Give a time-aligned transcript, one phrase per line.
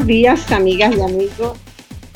[0.00, 1.58] buenos días, amigas y amigos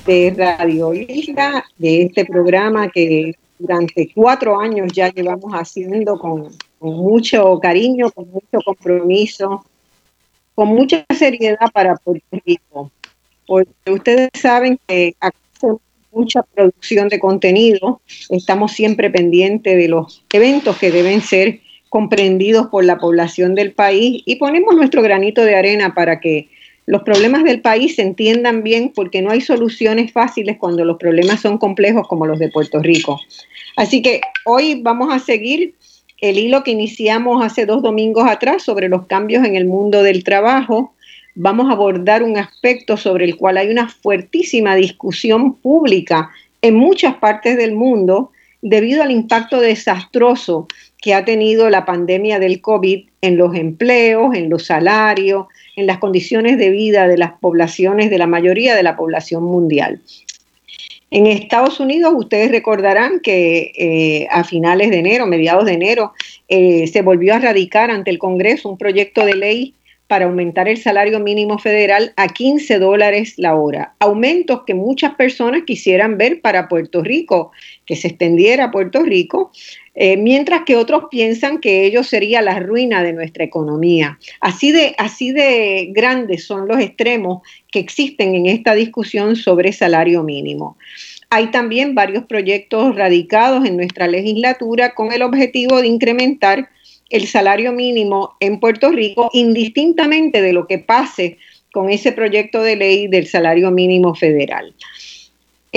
[0.07, 6.49] de Radio Isla, de este programa que durante cuatro años ya llevamos haciendo con,
[6.81, 9.67] mucho cariño, con mucho compromiso,
[10.55, 12.91] con mucha seriedad para Puerto Rico.
[13.47, 20.79] Porque ustedes saben que hacemos mucha producción de contenido, estamos siempre pendientes de los eventos
[20.79, 21.61] que deben ser
[21.91, 26.49] comprendidos por la población del país y ponemos nuestro granito de arena para que
[26.87, 31.41] los problemas del país se entiendan bien porque no hay soluciones fáciles cuando los problemas
[31.41, 33.21] son complejos como los de Puerto Rico.
[33.77, 35.75] Así que hoy vamos a seguir
[36.21, 40.25] el hilo que iniciamos hace dos domingos atrás sobre los cambios en el mundo del
[40.25, 40.95] trabajo.
[41.35, 46.31] Vamos a abordar un aspecto sobre el cual hay una fuertísima discusión pública
[46.63, 48.31] en muchas partes del mundo
[48.63, 50.67] debido al impacto desastroso
[51.03, 55.99] que ha tenido la pandemia del COVID en los empleos, en los salarios, en las
[55.99, 60.01] condiciones de vida de las poblaciones, de la mayoría de la población mundial.
[61.11, 66.13] En Estados Unidos, ustedes recordarán que eh, a finales de enero, mediados de enero,
[66.49, 69.75] eh, se volvió a radicar ante el Congreso un proyecto de ley
[70.07, 73.95] para aumentar el salario mínimo federal a 15 dólares la hora.
[74.01, 77.53] Aumentos que muchas personas quisieran ver para Puerto Rico,
[77.87, 79.51] que se extendiera a Puerto Rico,
[79.95, 84.19] eh, mientras que otros piensan que ello sería la ruina de nuestra economía.
[84.41, 90.25] Así de, así de grandes son los extremos que existen en esta discusión sobre salario
[90.25, 90.77] mínimo.
[91.31, 96.69] Hay también varios proyectos radicados en nuestra legislatura con el objetivo de incrementar
[97.11, 101.39] el salario mínimo en Puerto Rico, indistintamente de lo que pase
[101.73, 104.75] con ese proyecto de ley del salario mínimo federal.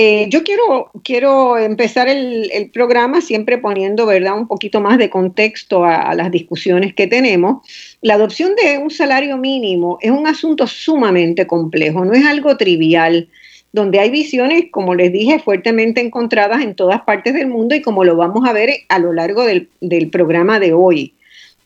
[0.00, 4.38] Eh, yo quiero, quiero empezar el, programa siempre poniendo ¿verdad?
[4.38, 7.66] un poquito más de contexto a, las discusiones que tenemos.
[8.00, 13.28] La adopción de un salario mínimo es un asunto sumamente complejo, no es algo trivial,
[13.72, 18.04] donde hay visiones, como les dije, fuertemente encontradas en todas partes del mundo y como
[18.04, 19.68] lo vamos a ver a lo largo del,
[20.12, 21.14] programa de hoy.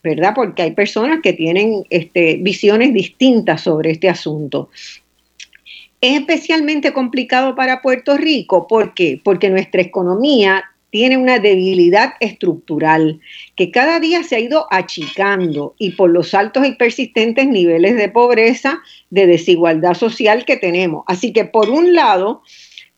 [0.01, 0.33] ¿verdad?
[0.35, 4.69] Porque hay personas que tienen este, visiones distintas sobre este asunto.
[6.03, 9.21] Es especialmente complicado para Puerto Rico, ¿por qué?
[9.23, 13.21] Porque nuestra economía tiene una debilidad estructural
[13.55, 18.09] que cada día se ha ido achicando y por los altos y persistentes niveles de
[18.09, 18.81] pobreza,
[19.11, 21.05] de desigualdad social que tenemos.
[21.07, 22.41] Así que por un lado,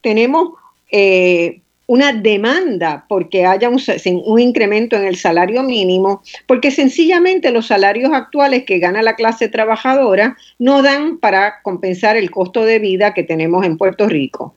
[0.01, 0.53] tenemos
[0.89, 8.11] eh, una demanda porque haya un, incremento en el salario mínimo, porque sencillamente los salarios
[8.13, 13.23] actuales que gana la clase trabajadora no dan para compensar el costo de vida que
[13.23, 14.55] tenemos en Puerto Rico.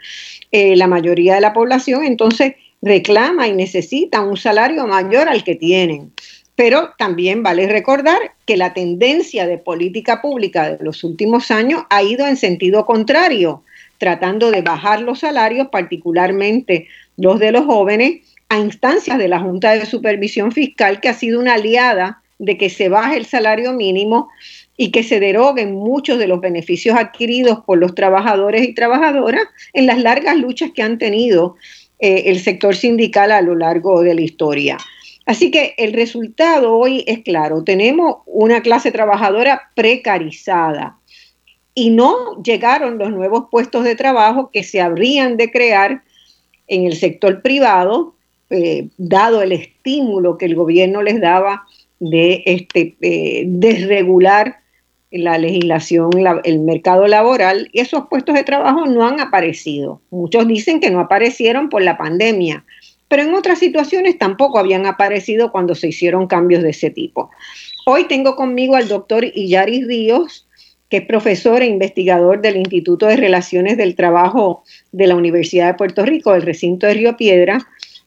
[0.53, 5.55] Eh, la mayoría de la población entonces reclama y necesita un salario mayor al que
[5.55, 6.13] tienen.
[6.55, 12.03] Pero también vale recordar que la tendencia de política pública de los últimos años ha
[12.03, 13.63] ido en sentido contrario,
[13.99, 19.73] tratando de bajar los salarios, particularmente los de los jóvenes, a instancias de la Junta
[19.73, 24.29] de Supervisión Fiscal, que ha sido una aliada de que se baje el salario mínimo
[24.77, 29.43] y que se deroguen muchos de los beneficios adquiridos por los trabajadores y trabajadoras
[29.73, 31.57] en las largas luchas que han tenido
[31.99, 34.79] eh, el sector sindical a lo largo de la historia.
[35.27, 40.97] Así que el resultado hoy es claro, tenemos una clase trabajadora precarizada
[41.75, 46.03] y no llegaron los nuevos puestos de trabajo que se habrían de crear
[46.69, 48.15] en el sector privado,
[48.51, 51.67] eh, dado el estímulo que el gobierno les daba
[52.01, 54.61] de este, eh, desregular
[55.11, 56.11] la legislación,
[56.45, 60.03] el mercado laboral, y esos puestos de trabajo no han aparecido.
[60.11, 62.65] Muchos dicen que no aparecieron por la pandemia,
[63.09, 67.31] pero en otras situaciones tampoco habían aparecido cuando se hicieron cambios de ese tipo.
[67.87, 70.48] Hoy tengo conmigo al doctor Illaris Ríos,
[70.89, 75.75] que es profesor e investigador del Instituto de Relaciones del Trabajo de la Universidad de
[75.75, 77.59] Puerto Rico, del recinto de Río Piedra,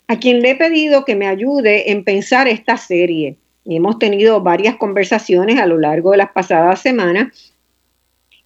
[0.08, 3.38] a quien le he pedido que me ayude en pensar esta serie.
[3.64, 7.54] Y hemos tenido varias conversaciones a lo largo de las pasadas semanas,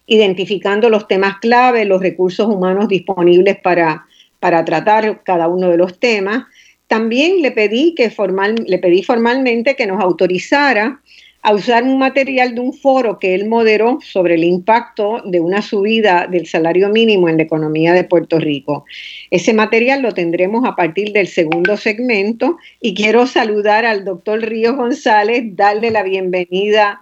[0.06, 4.06] identificando los temas clave, los recursos humanos disponibles para,
[4.38, 6.44] para tratar cada uno de los temas.
[6.86, 11.00] También le pedí, que formal, le pedí formalmente que nos autorizara
[11.46, 15.62] a usar un material de un foro que él moderó sobre el impacto de una
[15.62, 18.84] subida del salario mínimo en la economía de Puerto Rico.
[19.30, 24.74] Ese material lo tendremos a partir del segundo segmento y quiero saludar al doctor Río
[24.74, 27.00] González, darle la bienvenida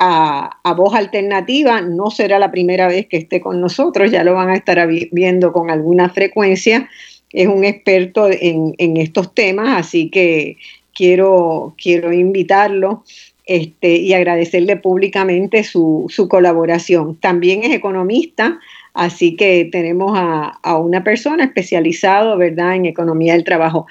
[0.00, 1.80] a, Voz Alternativa.
[1.80, 5.52] No será la primera vez que esté con nosotros, ya lo van a estar viendo
[5.52, 6.88] con alguna frecuencia.
[7.30, 10.56] Es un experto en, en estos temas, así que
[10.94, 13.04] quiero, quiero invitarlo
[13.46, 17.16] este, y agradecerle públicamente su, colaboración.
[17.16, 18.58] También es economista,
[18.94, 23.86] así que tenemos a, una persona especializada, ¿verdad?, en economía del trabajo.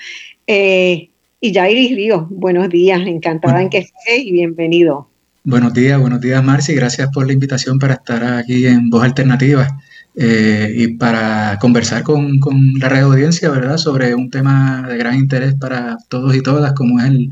[0.47, 1.09] Eh,
[1.39, 5.07] y Jairis Ríos, buenos días, encantada en que esté y bienvenido.
[5.43, 9.67] Buenos días, buenos días Marci, gracias por la invitación para estar aquí en Voz Alternativa
[10.15, 12.39] eh, y para conversar con,
[12.79, 16.99] la red audiencia, ¿verdad?, sobre un tema de gran interés para todos y todas, como
[17.01, 17.29] es el,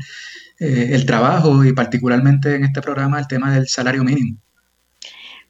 [0.62, 4.38] eh, el trabajo y particularmente en este programa el tema del salario mínimo.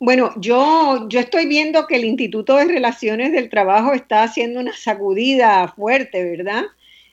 [0.01, 4.73] Bueno, yo, yo estoy viendo que el Instituto de Relaciones del Trabajo está haciendo una
[4.73, 6.63] sacudida fuerte, ¿verdad?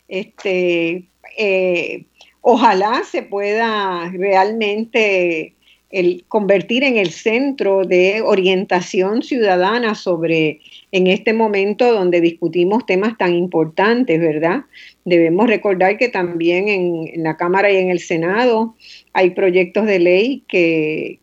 [0.07, 2.06] Este, eh,
[2.40, 5.56] ojalá se pueda realmente
[5.90, 13.18] el convertir en el centro de orientación ciudadana sobre en este momento donde discutimos temas
[13.18, 14.62] tan importantes, ¿verdad?
[15.06, 18.75] Debemos recordar que también en, la Cámara y en el Senado
[19.13, 21.19] hay proyectos de ley que,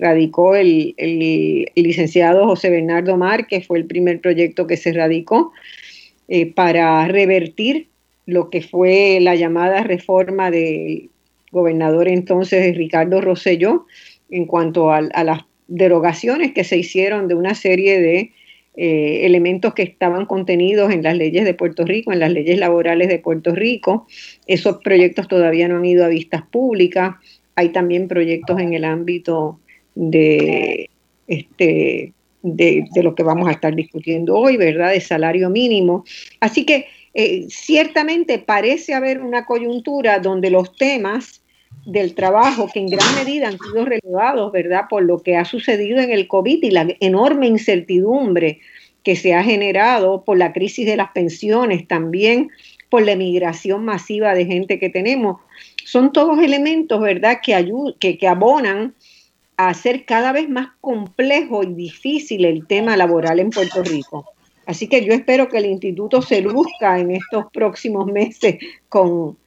[0.00, 0.94] radicó el,
[1.76, 5.52] licenciado José Bernardo Mar, que fue el primer proyecto que se radicó
[6.26, 7.88] eh, para revertir
[8.26, 11.08] lo que fue la llamada reforma del
[11.50, 13.86] gobernador entonces Ricardo Rosselló
[14.28, 18.32] en cuanto a, las derogaciones que se hicieron de una serie de
[18.80, 23.08] eh, elementos que estaban contenidos en las leyes de Puerto Rico, en las leyes laborales
[23.08, 24.06] de Puerto Rico.
[24.46, 27.16] Esos proyectos todavía no han ido a vistas públicas.
[27.56, 29.58] Hay también proyectos en el ámbito
[29.96, 30.90] de,
[31.26, 34.92] este, de, lo que vamos a estar discutiendo hoy, ¿verdad?
[34.92, 36.04] De salario mínimo.
[36.38, 41.37] Así que eh, ciertamente parece haber una coyuntura donde los temas
[41.88, 46.00] del trabajo, que en gran medida han sido relevados, ¿verdad?, por lo que ha sucedido
[46.00, 48.60] en el COVID y la enorme incertidumbre
[49.02, 52.50] que se ha generado por la crisis de las pensiones, también
[52.90, 55.40] por la emigración masiva de gente que tenemos,
[55.86, 58.94] son todos elementos, ¿verdad?, que, que, que abonan
[59.56, 64.26] a hacer cada vez más complejo y difícil el tema laboral en Puerto Rico.
[64.66, 68.58] Así que yo espero que el instituto se luzca en estos próximos meses
[68.90, 69.38] con,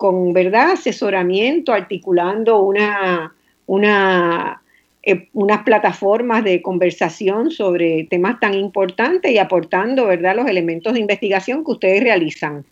[0.00, 0.70] con ¿verdad?
[0.70, 3.34] asesoramiento, articulando una,
[3.66, 4.62] una,
[5.02, 10.36] eh, unas plataformas de conversación sobre temas tan importantes y aportando ¿verdad?
[10.36, 12.64] los elementos de investigación que ustedes realizan.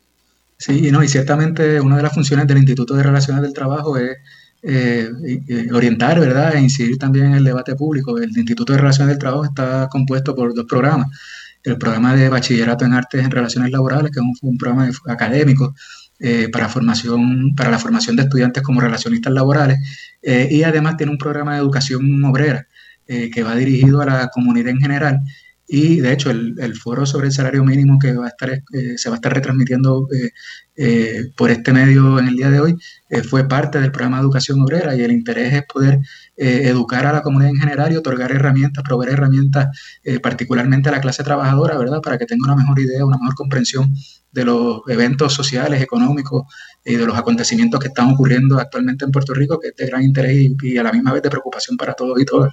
[0.57, 4.17] Sí, no, y ciertamente una de las funciones del Instituto de Relaciones del Trabajo es
[4.63, 5.11] eh,
[5.75, 6.57] orientar, ¿verdad?
[6.57, 8.17] E incidir también en el debate público.
[8.17, 11.09] El Instituto de Relaciones del Trabajo está compuesto por dos programas
[11.65, 15.75] el programa de bachillerato en artes en relaciones laborales, que es un, programa académico
[16.21, 19.79] eh, para, formación, para la formación de estudiantes como relacionistas laborales,
[20.21, 22.67] eh, y además tiene un programa de educación obrera
[23.07, 25.21] eh, que va dirigido a la comunidad en general
[25.69, 28.63] y de hecho, el, foro sobre el salario mínimo que va a estar,
[28.97, 30.09] se va a estar retransmitiendo
[31.37, 32.77] por este medio en el día de hoy
[33.29, 35.99] fue parte del programa de educación obrera y el interés es poder
[36.37, 39.69] educar a la comunidad en general y otorgar herramientas, proveer herramientas
[40.23, 42.01] particularmente a la clase trabajadora, ¿verdad?
[42.01, 43.95] Para que tenga una mejor idea, una mejor comprensión
[44.39, 46.45] de los eventos sociales, económicos
[46.85, 50.03] y de los acontecimientos que están ocurriendo actualmente en Puerto Rico, que es de gran
[50.03, 52.53] interés y a la misma vez de preocupación para todos y todas.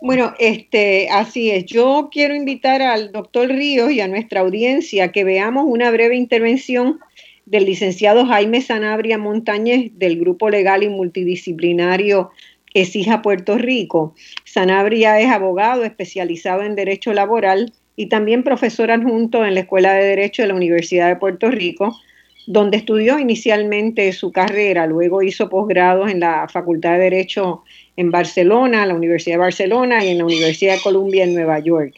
[0.00, 1.66] Bueno, este, así es.
[1.66, 6.98] Yo quiero invitar al doctor Ríos y a nuestra audiencia que veamos una breve intervención
[7.44, 12.30] del licenciado Jaime Sanabria Montañez del Grupo Legal y Multidisciplinario
[12.74, 14.14] Exija Puerto Rico.
[14.44, 20.04] Sanabria es abogado especializado en Derecho Laboral y también profesor adjunto en la Escuela de
[20.04, 21.98] Derecho de la Universidad de Puerto Rico,
[22.46, 27.64] donde estudió inicialmente su carrera, luego hizo posgrados en la Facultad de Derecho
[27.96, 31.94] en Barcelona, la Universidad de Barcelona y en la Universidad de Columbia en Nueva York.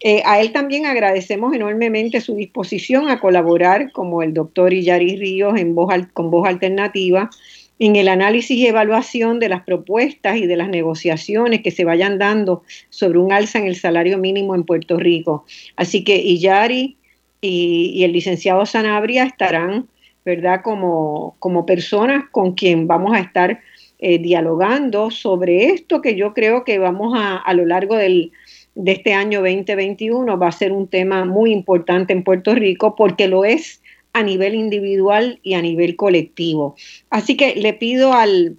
[0.00, 5.58] Eh, a él también agradecemos enormemente su disposición a colaborar como el doctor Illaris Ríos
[5.58, 7.30] en voz, con voz alternativa
[7.78, 12.18] en el análisis y evaluación de las propuestas y de las negociaciones que se vayan
[12.18, 15.44] dando sobre un alza en el salario mínimo en Puerto Rico.
[15.76, 16.96] Así que Iyari
[17.40, 19.88] y, el licenciado Sanabria estarán,
[20.24, 23.60] ¿verdad?, como, como personas con quien vamos a estar
[23.98, 28.32] eh, dialogando sobre esto que yo creo que vamos a, a lo largo del,
[28.74, 33.28] de este año 2021 va a ser un tema muy importante en Puerto Rico porque
[33.28, 33.80] lo es
[34.14, 36.76] a nivel individual y a nivel colectivo.
[37.10, 38.56] Así que le pido al,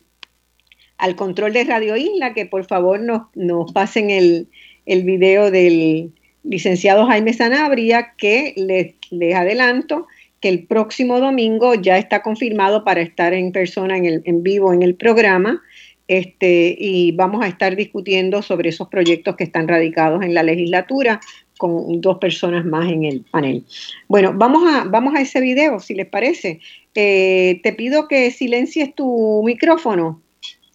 [0.98, 4.48] al control de Radio Isla que por favor nos, nos pasen el,
[4.86, 6.12] el video del
[6.44, 10.06] licenciado Jaime Sanabria que les, les adelanto
[10.48, 14.84] el próximo domingo ya está confirmado para estar en persona en, el, en vivo en
[14.84, 15.62] el programa.
[16.08, 21.20] Este, y vamos a estar discutiendo sobre esos proyectos que están radicados en la legislatura
[21.58, 23.64] con dos personas más en el panel.
[24.08, 26.60] Bueno, vamos a, vamos a ese video, si les parece.
[26.94, 30.22] Eh, te pido que silencies tu micrófono.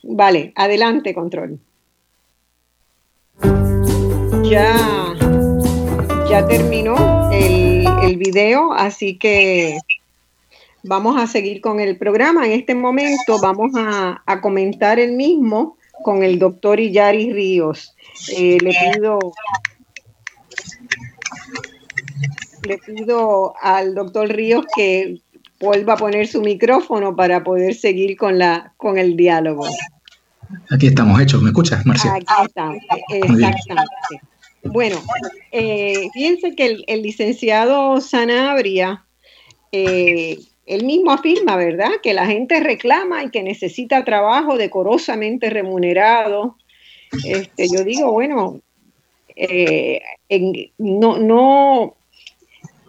[0.03, 1.59] Vale, adelante, control.
[4.43, 4.75] Ya,
[6.29, 9.79] ya terminó el, el video, así que
[10.83, 12.47] vamos a seguir con el programa.
[12.47, 17.95] En este momento vamos a, a comentar el mismo con el doctor Iyari Ríos.
[18.37, 19.19] Eh, le pido
[22.63, 25.21] le pido al doctor Ríos que
[25.61, 29.67] vuelva a poner su micrófono para poder seguir con la con el diálogo.
[30.71, 32.15] Aquí estamos hechos, ¿me escuchas, Marcia?
[32.15, 32.77] Aquí estamos,
[33.11, 34.21] exactamente.
[34.63, 35.01] Bueno,
[35.53, 39.05] eh, fíjense que el, licenciado Sanabria
[39.73, 46.57] eh, él mismo afirma, ¿verdad?, que la gente reclama y que necesita trabajo decorosamente remunerado.
[47.25, 48.61] Este, yo digo, bueno,
[49.49, 51.97] eh, no, no,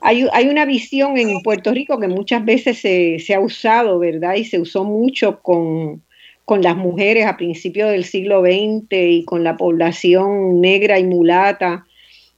[0.01, 4.35] hay, hay, una visión en Puerto Rico que muchas veces se, ha usado, ¿verdad?
[4.35, 6.03] Y se usó mucho con,
[6.45, 11.85] con las mujeres a principios del siglo XX y con la población negra y mulata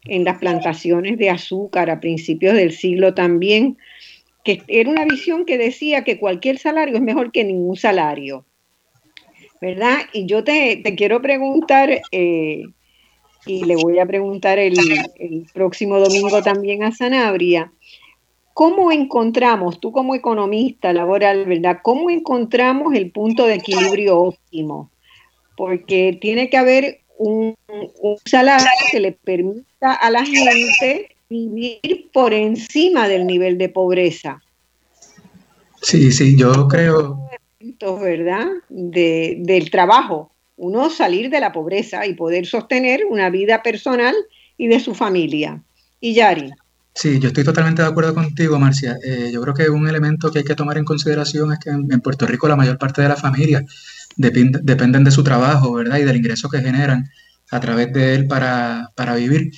[0.05, 3.77] en las plantaciones de azúcar a principios del siglo también
[4.43, 8.45] que era una visión que decía que cualquier salario es mejor que ningún salario,
[9.61, 9.99] ¿verdad?
[10.11, 12.63] Y yo te, quiero preguntar, eh,
[13.45, 14.75] y le voy a preguntar el,
[15.53, 17.71] próximo domingo también a Sanabria,
[18.53, 21.79] ¿cómo encontramos, tú como economista laboral, ¿verdad?
[21.81, 24.89] ¿Cómo encontramos el punto de equilibrio óptimo?
[25.57, 32.33] Porque tiene que haber un, un salario que le permita a la gente vivir por
[32.33, 34.41] encima del nivel de pobreza.
[35.81, 37.19] Sí, sí, yo creo...
[38.01, 38.47] ¿Verdad?
[38.69, 40.32] De, del trabajo,
[40.63, 44.15] uno salir de la pobreza y poder sostener una vida personal
[44.57, 45.61] y de su familia.
[45.99, 46.51] Y Yari.
[46.95, 48.97] Sí, yo estoy totalmente de acuerdo contigo, Marcia.
[49.03, 52.01] Eh, yo creo que un elemento que hay que tomar en consideración es que en,
[52.01, 53.63] Puerto Rico la mayor parte de las familias
[54.15, 55.97] dependen de su trabajo, ¿verdad?
[55.97, 57.09] Y del ingreso que generan
[57.51, 59.51] a través de él para, para vivir.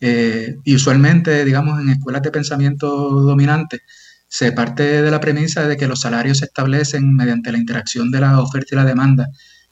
[0.00, 3.80] Eh, y usualmente, digamos, en escuelas de pensamiento dominante,
[4.28, 8.20] se parte de la premisa de que los salarios se establecen mediante la interacción de
[8.20, 9.28] la oferta y la demanda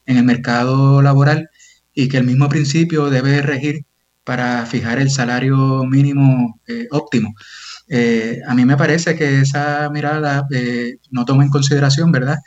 [0.09, 1.49] en el mercado laboral
[1.93, 3.85] y que el mismo principio debe regir
[4.23, 7.33] para fijar el salario mínimo eh, óptimo.
[7.87, 10.45] Eh, a mí me parece que esa mirada
[11.11, 12.37] no toma en consideración, ¿verdad?,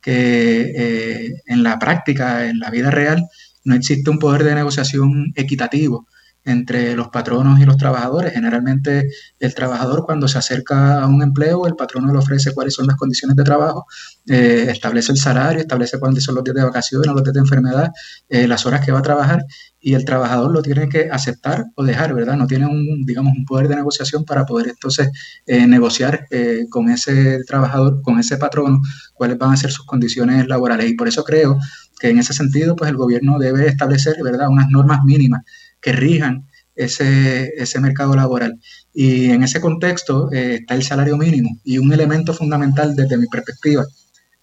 [0.00, 3.22] que en la práctica, en la vida real,
[3.64, 6.06] no existe un poder de negociación equitativo
[6.44, 8.32] entre los patronos y los trabajadores.
[8.32, 12.86] Generalmente el trabajador cuando se acerca a un empleo, el patrono le ofrece cuáles son
[12.86, 13.86] las condiciones de trabajo,
[14.26, 17.90] eh, establece el salario, establece cuáles son los días de vacaciones, los días de enfermedad,
[18.28, 19.44] eh, las horas que va a trabajar
[19.80, 22.36] y el trabajador lo tiene que aceptar o dejar, ¿verdad?
[22.36, 25.10] No tiene un, digamos, un poder de negociación para poder entonces
[25.46, 26.26] eh, negociar
[26.68, 28.80] con ese trabajador, con ese patrono,
[29.14, 30.90] cuáles van a ser sus condiciones laborales.
[30.90, 31.58] Y por eso creo
[31.98, 35.42] que en ese sentido, pues el gobierno debe establecer, ¿verdad?, unas normas mínimas
[35.80, 38.58] que rijan ese, ese mercado laboral.
[38.92, 43.26] Y en ese contexto eh, está el salario mínimo y un elemento fundamental desde mi
[43.26, 43.84] perspectiva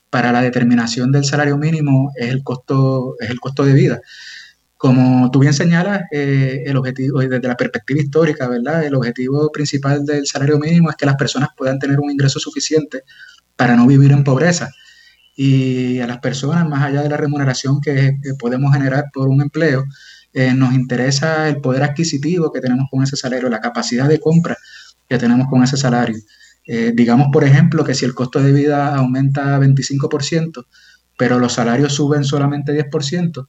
[0.10, 4.02] para la determinación del salario mínimo es el costo, es el costo de vida.
[4.78, 8.86] Como tú bien señalas, eh, el objetivo, desde la perspectiva histórica, ¿verdad?
[8.86, 13.02] El objetivo principal del salario mínimo es que las personas puedan tener un ingreso suficiente
[13.56, 14.70] para no vivir en pobreza.
[15.36, 19.84] Y a las personas, más allá de la remuneración que podemos generar por un empleo,
[20.38, 24.56] eh, nos interesa el poder adquisitivo que tenemos con ese salario, la capacidad de compra
[25.10, 26.16] que tenemos con ese salario.
[26.68, 30.68] Eh, digamos, por ejemplo, que si el costo de vida aumenta 25%,
[31.18, 33.48] pero los salarios suben solamente 10%,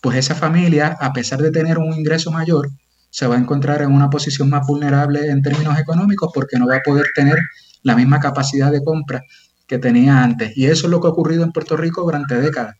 [0.00, 2.70] pues esa familia, a pesar de tener un ingreso mayor,
[3.10, 6.76] se va a encontrar en una posición más vulnerable en términos económicos porque no va
[6.76, 7.38] a poder tener
[7.82, 9.20] la misma capacidad de compra
[9.66, 10.56] que tenía antes.
[10.56, 12.76] Y eso es lo que ha ocurrido en Puerto Rico durante décadas.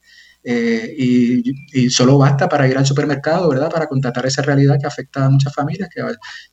[0.46, 3.70] Eh, y, solo basta para ir al supermercado, ¿verdad?
[3.70, 6.02] Para constatar esa realidad que afecta a muchas familias, que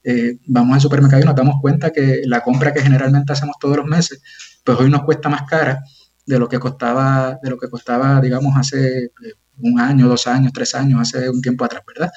[0.04, 3.78] eh, vamos al supermercado y nos damos cuenta que la compra que generalmente hacemos todos
[3.78, 4.22] los meses,
[4.64, 5.84] pues hoy nos cuesta más cara
[6.26, 9.10] de lo que costaba, de lo que costaba, digamos, hace eh,
[9.58, 12.12] un año, dos años, tres años, hace un tiempo atrás, ¿verdad?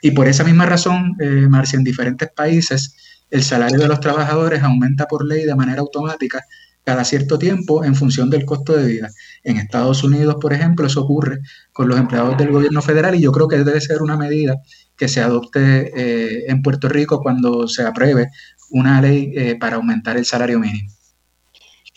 [0.00, 1.14] y por esa misma razón,
[1.50, 2.94] Marcia, en diferentes países
[3.30, 6.42] el salario de los trabajadores aumenta por ley de manera automática
[6.88, 9.10] cada cierto tiempo en función del costo de vida.
[9.44, 11.40] En Estados Unidos, por ejemplo, eso ocurre
[11.70, 14.56] con los empleados del gobierno federal y yo creo que debe ser una medida
[14.96, 18.28] que se adopte eh, en Puerto Rico cuando se apruebe
[18.70, 20.90] una ley eh, para aumentar el salario mínimo.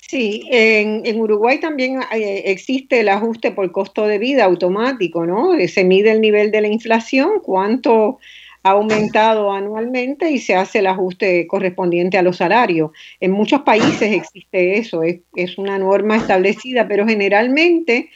[0.10, 5.54] Sí, en, Uruguay también eh, existe el ajuste por costo de vida automático, ¿no?
[5.70, 8.20] Se mide el nivel de la inflación, cuánto
[8.64, 12.92] ha aumentado anualmente y se hace el ajuste correspondiente a los salarios.
[13.20, 18.10] En muchos países existe eso, es, es una norma establecida, pero generalmente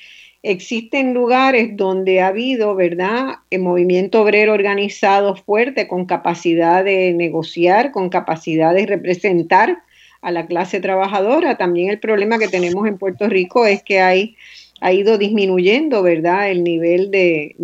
[0.44, 7.92] existen lugares donde ha habido, ¿verdad?, el movimiento obrero organizado fuerte con capacidad de negociar,
[7.92, 9.80] con capacidad de representar
[10.22, 11.58] a la clase trabajadora.
[11.58, 14.36] También el problema que tenemos en Puerto Rico es que hay
[14.82, 17.56] ha ido disminuyendo, ¿verdad?, el nivel de,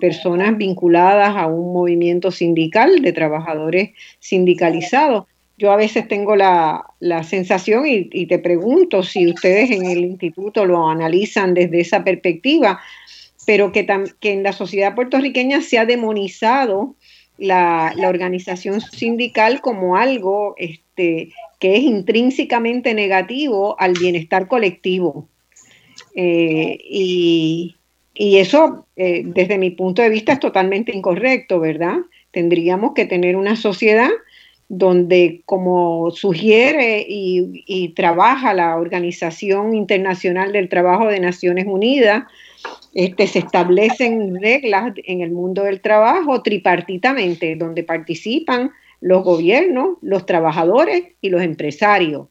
[0.00, 5.26] personas vinculadas a un movimiento sindical, de trabajadores sindicalizados.
[5.56, 6.84] Yo a veces tengo la,
[7.22, 12.80] sensación y, te pregunto si ustedes en el instituto lo analizan desde esa perspectiva,
[13.46, 13.86] pero que,
[14.20, 16.96] que en la sociedad puertorriqueña se ha demonizado
[17.38, 25.28] la, la organización sindical como algo este, que es intrínsecamente negativo al bienestar colectivo.
[26.14, 27.76] Eh, y,
[28.14, 31.98] eso, eh, desde mi punto de vista, es totalmente incorrecto, ¿verdad?
[32.30, 34.10] Tendríamos que tener una sociedad
[34.68, 42.24] donde, como sugiere y, trabaja la Organización Internacional del Trabajo de Naciones Unidas,
[42.94, 50.24] este, se establecen reglas en el mundo del trabajo tripartitamente, donde participan los gobiernos, los
[50.24, 52.28] trabajadores y los empresarios.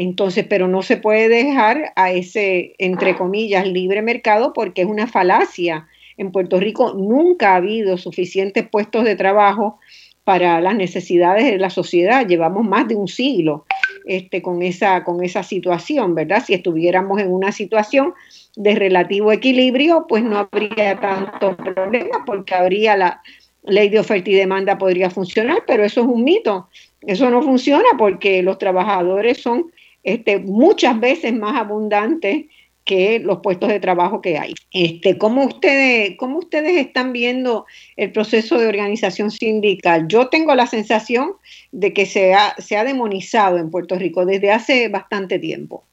[0.00, 5.08] Entonces, pero no se puede dejar a ese, entre comillas, libre mercado porque es una
[5.08, 5.88] falacia.
[6.16, 9.80] En Puerto Rico nunca ha habido suficientes puestos de trabajo
[10.22, 12.24] para las necesidades de la sociedad.
[12.28, 13.64] Llevamos más de un siglo
[14.04, 16.44] este, con, esa, con esa situación, ¿verdad?
[16.46, 18.14] Si estuviéramos en una situación
[18.54, 23.20] de relativo equilibrio, pues no habría tanto problema porque habría la
[23.64, 26.68] ley de oferta y demanda podría funcionar, pero eso es un mito.
[27.00, 32.46] Eso no funciona porque los trabajadores son este, muchas veces más abundantes
[32.88, 34.54] que los puestos de trabajo que hay.
[34.72, 40.08] Este, ¿cómo, ustedes, ¿Cómo ustedes están viendo el proceso de organización sindical?
[40.08, 41.32] Yo tengo la sensación
[41.70, 45.84] de que se ha, se ha demonizado en Puerto Rico desde hace bastante tiempo.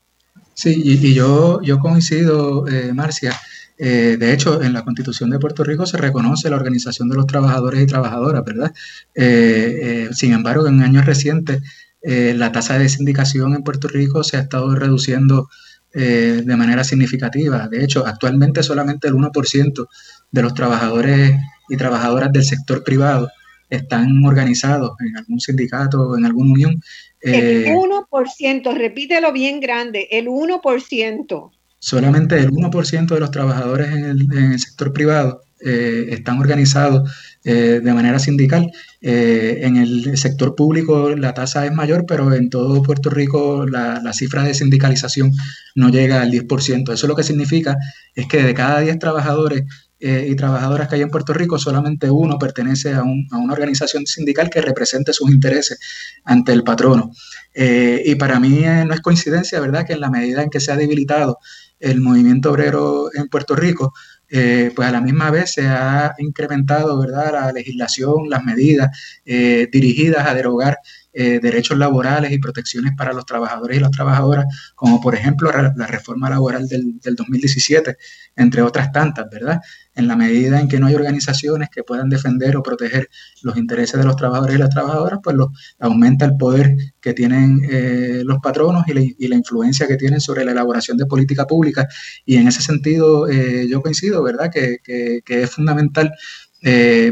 [0.53, 3.33] Sí, y, yo, yo coincido, eh, Marcia.
[3.77, 7.27] Eh, de hecho, en la Constitución de Puerto Rico se reconoce la organización de los
[7.27, 8.73] trabajadores y trabajadoras, ¿verdad?
[9.13, 11.61] Eh, sin embargo, en años recientes
[12.07, 15.49] eh, la tasa de sindicación en Puerto Rico se ha estado reduciendo
[15.91, 17.67] eh, de manera significativa.
[17.67, 19.87] De hecho, actualmente solamente el 1%
[20.29, 21.31] de los trabajadores
[21.67, 23.27] y trabajadoras del sector privado
[23.71, 26.81] están organizados en algún sindicato o en alguna unión.
[27.21, 31.51] el 1%, eh, repítelo bien grande, el 1%.
[31.79, 37.09] Solamente el 1% de los trabajadores en el sector privado están organizados
[37.47, 38.71] eh, de manera sindical.
[39.01, 44.01] Eh, en el sector público la tasa es mayor, pero en todo Puerto Rico la,
[44.13, 45.31] cifra de sindicalización
[45.75, 46.91] no llega al 10%.
[46.91, 47.77] Eso lo que significa
[48.15, 49.61] es que de cada 10 trabajadores
[49.99, 54.49] eh, y trabajadoras que hay en Puerto Rico, solamente uno pertenece a, una organización sindical
[54.49, 55.77] que represente sus intereses
[56.23, 57.11] ante el patrono.
[57.53, 60.77] y para mí no es coincidencia, ¿verdad?, que en la medida en que se ha
[60.77, 61.37] debilitado
[61.79, 63.93] el movimiento obrero en Puerto Rico,
[64.37, 67.31] eh, pues a la misma vez se ha incrementado ¿verdad?
[67.31, 68.89] la legislación, las medidas
[69.23, 70.77] eh, dirigidas a derogar
[71.13, 75.87] eh, derechos laborales y protecciones para los trabajadores y las trabajadoras, como por ejemplo la
[75.87, 77.95] reforma laboral del, 2017,
[78.35, 79.61] entre otras tantas, ¿verdad?
[79.95, 83.09] En la medida en que no hay organizaciones que puedan defender o proteger
[83.43, 85.35] los intereses de los trabajadores y las trabajadoras, pues
[85.79, 90.51] aumenta el poder que tienen eh, los patronos y la, influencia que tienen sobre la
[90.51, 91.87] elaboración de política pública.
[92.25, 96.11] Y en ese sentido, eh, yo coincido, ¿verdad?, que, que es fundamental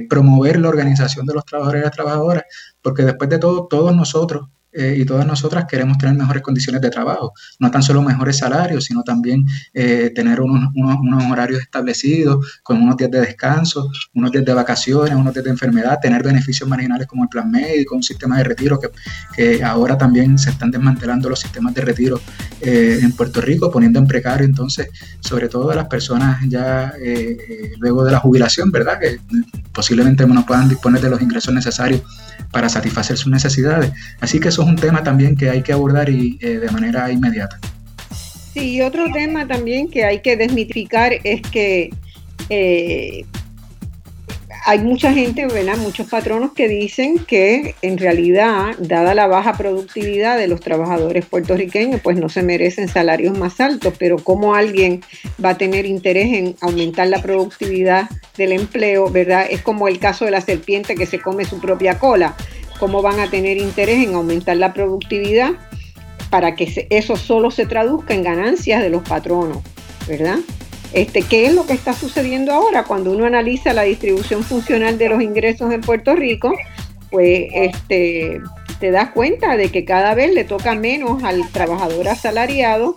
[0.09, 2.43] promover la organización de los trabajadores y las trabajadoras,
[2.81, 6.89] porque después de todo, todos nosotros eh, y todas nosotras queremos tener mejores condiciones de
[6.89, 10.69] trabajo, no tan solo mejores salarios, sino también eh, tener unos,
[11.31, 15.99] horarios establecidos, con unos días de descanso, unos días de vacaciones, unos días de enfermedad,
[16.01, 18.89] tener beneficios marginales como el plan médico, un sistema de retiro que,
[19.35, 22.19] que ahora también se están desmantelando los sistemas de retiro
[22.61, 26.93] eh, en Puerto Rico, poniendo en precario entonces, sobre todo a las personas ya
[27.79, 28.99] luego de la jubilación, ¿verdad?
[28.99, 29.19] Que
[29.71, 32.01] posiblemente no puedan disponer de los ingresos necesarios
[32.51, 33.91] para satisfacer sus necesidades.
[34.21, 37.59] Así que es un tema también que hay que abordar y, eh, de manera inmediata.
[38.53, 41.89] Sí, otro tema también que hay que desmitificar es que
[42.49, 43.25] eh,
[44.65, 45.77] hay mucha gente, ¿verdad?
[45.77, 51.99] muchos patronos que dicen que en realidad, dada la baja productividad de los trabajadores puertorriqueños,
[52.01, 55.01] pues no se merecen salarios más altos, pero ¿cómo alguien
[55.43, 59.45] va a tener interés en aumentar la productividad del empleo, verdad?
[59.49, 62.35] Es como el caso de la serpiente que se come su propia cola.
[62.79, 65.51] ¿Cómo van a tener interés en aumentar la productividad
[66.29, 69.59] para que eso solo se traduzca en ganancias de los patronos,
[70.07, 70.39] verdad?
[70.93, 72.83] Este, ¿Qué es lo que está sucediendo ahora?
[72.83, 76.53] Cuando uno analiza la distribución funcional de los ingresos en Puerto Rico,
[77.09, 78.41] pues este,
[78.79, 82.95] te das cuenta de que cada vez le toca menos al trabajador asalariado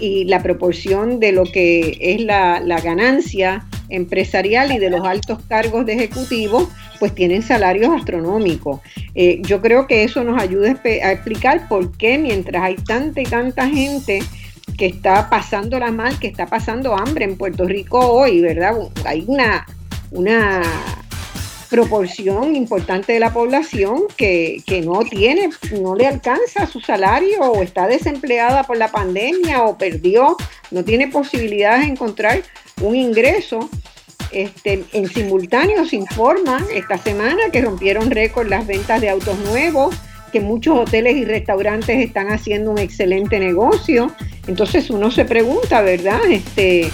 [0.00, 5.84] y la proporción de lo que es la, ganancia empresarial y de los altos cargos
[5.84, 8.80] de ejecutivos, pues tienen salarios astronómicos.
[9.14, 13.24] Eh, yo creo que eso nos ayuda a explicar por qué mientras hay tanta y
[13.24, 14.20] tanta gente
[14.78, 18.76] que está pasándola mal, que está pasando hambre en Puerto Rico hoy, ¿verdad?
[19.04, 19.66] Hay una,
[20.10, 20.62] una
[21.70, 25.48] proporción importante de la población que, no tiene,
[25.80, 30.36] no le alcanza su salario o está desempleada por la pandemia o perdió,
[30.72, 32.42] no tiene posibilidades de encontrar
[32.82, 33.70] un ingreso.
[34.32, 39.94] Este, en simultáneo se informa esta semana que rompieron récord las ventas de autos nuevos,
[40.32, 44.12] que muchos hoteles y restaurantes están haciendo un excelente negocio.
[44.46, 46.20] Entonces uno se pregunta, ¿verdad?
[46.28, 46.90] Este,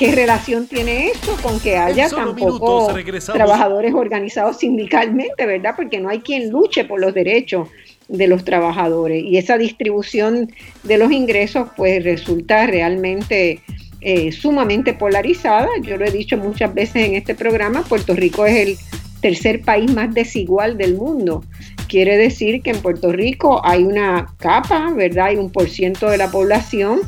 [0.00, 2.90] ¿Qué relación tiene eso con que haya tampoco
[3.34, 5.74] trabajadores organizados sindicalmente, verdad?
[5.76, 7.68] Porque no hay quien luche por los derechos
[8.08, 9.22] de los trabajadores.
[9.22, 10.50] Y esa distribución
[10.84, 13.60] de los ingresos pues resulta realmente
[14.00, 15.68] eh, sumamente polarizada.
[15.82, 18.78] Yo lo he dicho muchas veces en este programa, Puerto Rico es el
[19.20, 21.44] tercer país más desigual del mundo.
[21.88, 25.26] Quiere decir que en Puerto Rico hay una capa, ¿verdad?
[25.26, 27.00] Hay un por ciento de la población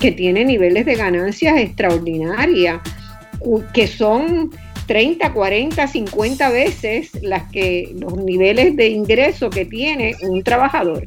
[0.00, 2.80] que tiene niveles de ganancias extraordinarias,
[3.72, 4.50] que son
[4.86, 11.04] 30, 40, 50 veces las que los niveles de ingreso que tiene un trabajador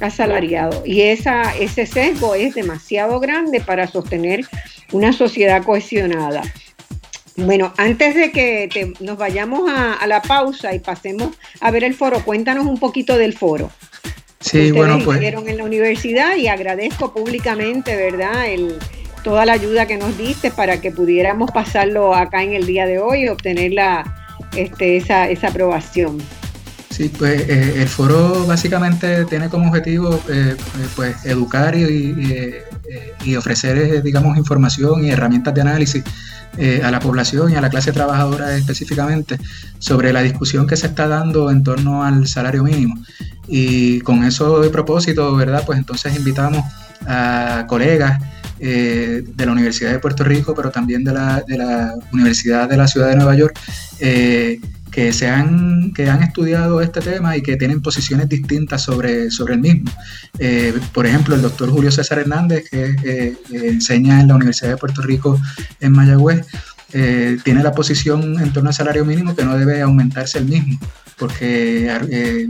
[0.00, 0.82] asalariado.
[0.84, 4.44] Y esa, ese sesgo es demasiado grande para sostener
[4.92, 6.42] una sociedad cohesionada.
[7.36, 11.94] Bueno, antes de que nos vayamos a, a la pausa y pasemos a ver el
[11.94, 13.70] foro, cuéntanos un poquito del foro.
[14.44, 15.22] Sí, bueno, pues.
[15.22, 18.46] en la universidad y agradezco públicamente, ¿verdad?
[18.46, 18.74] El,
[19.22, 22.98] toda la ayuda que nos diste para que pudiéramos pasarlo acá en el día de
[22.98, 24.04] hoy y obtener la,
[24.54, 26.18] este, esa, esa aprobación.
[26.94, 30.54] Sí, pues eh, el foro básicamente tiene como objetivo eh,
[30.94, 32.54] pues educar y,
[33.36, 36.04] ofrecer, digamos, información y herramientas de análisis
[36.56, 39.40] eh, a la población y a la clase trabajadora específicamente
[39.80, 42.94] sobre la discusión que se está dando en torno al salario mínimo.
[43.48, 45.64] Y con eso de propósito, ¿verdad?
[45.66, 46.62] Pues entonces invitamos
[47.08, 48.22] a colegas
[48.60, 52.76] eh, de la Universidad de Puerto Rico, pero también de la, de la Universidad de
[52.76, 53.58] la Ciudad de Nueva York,
[53.98, 54.60] eh,
[54.94, 59.54] que, se han, que han estudiado este tema y que tienen posiciones distintas sobre, sobre
[59.54, 59.90] el mismo.
[60.38, 64.76] Eh, por ejemplo, el doctor Julio César Hernández, que eh, enseña en la Universidad de
[64.76, 65.40] Puerto Rico
[65.80, 66.46] en Mayagüez,
[66.92, 70.78] eh, tiene la posición en torno al salario mínimo que no debe aumentarse el mismo,
[71.18, 72.48] porque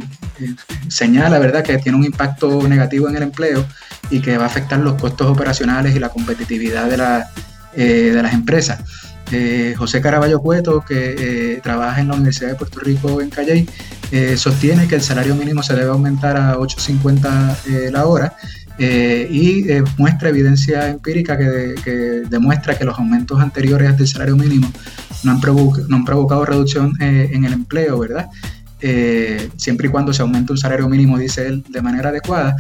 [0.89, 1.65] señala ¿verdad?
[1.65, 3.67] que tiene un impacto negativo en el empleo
[4.11, 7.31] y que va a afectar los costos operacionales y la competitividad de, la,
[7.75, 8.81] de las empresas.
[9.33, 13.69] Eh, José Caraballo Cueto, que eh, trabaja en la Universidad de Puerto Rico en Calley,
[14.11, 18.37] eh, sostiene que el salario mínimo se debe aumentar a 8.50 la hora
[18.79, 19.67] y
[19.99, 24.71] muestra evidencia empírica que, demuestra que los aumentos anteriores del salario mínimo
[25.23, 25.41] no
[25.89, 28.29] no han provocado reducción en el empleo, ¿verdad?
[29.57, 32.57] Siempre y cuando se aumente un salario mínimo, dice él, de manera adecuada,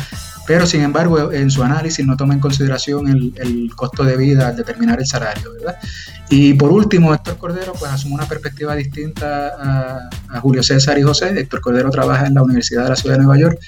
[0.46, 4.56] pero sin embargo en su análisis no toma en consideración el, costo de vida al
[4.56, 5.76] determinar el salario, ¿verdad?
[6.30, 11.38] Y por último, Héctor Cordero pues asume una perspectiva distinta a, Julio César y José.
[11.38, 13.58] Héctor Cordero trabaja en la Universidad de la Ciudad de Nueva York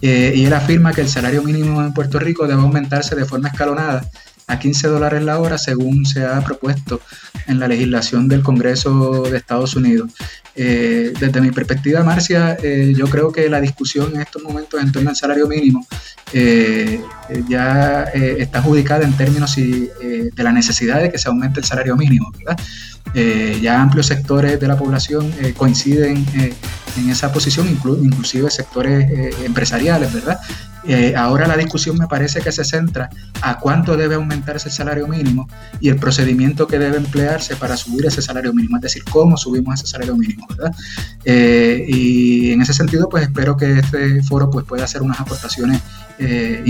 [0.00, 3.48] eh, y él afirma que el salario mínimo en Puerto Rico debe aumentarse de forma
[3.48, 4.08] escalonada
[4.46, 7.00] a 15 dólares la hora según se ha propuesto
[7.46, 10.12] en la legislación del Congreso de Estados Unidos.
[10.56, 14.92] Eh, desde mi perspectiva, Marcia, eh, yo creo que la discusión en estos momentos en
[14.92, 15.84] torno al salario mínimo
[16.32, 17.00] eh,
[17.48, 22.30] ya está adjudicada en términos de la necesidad de que se aumente el salario mínimo.
[23.60, 26.24] ya amplios sectores de la población coinciden
[26.96, 29.08] en esa posición, inclusive sectores
[29.44, 30.38] empresariales, ¿verdad?
[30.86, 33.08] Eh, ahora la discusión me parece que se centra
[33.40, 35.48] a cuánto debe aumentarse el salario mínimo
[35.80, 39.74] y el procedimiento que debe emplearse para subir ese salario mínimo, es decir, cómo subimos
[39.74, 40.74] ese salario mínimo, ¿verdad?
[41.24, 45.80] Eh, y en ese sentido, pues espero que este foro pues, pueda hacer unas aportaciones
[46.18, 46.62] eh,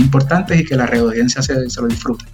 [0.45, 2.25] importantes y que la reaudiencia se, se lo disfrute.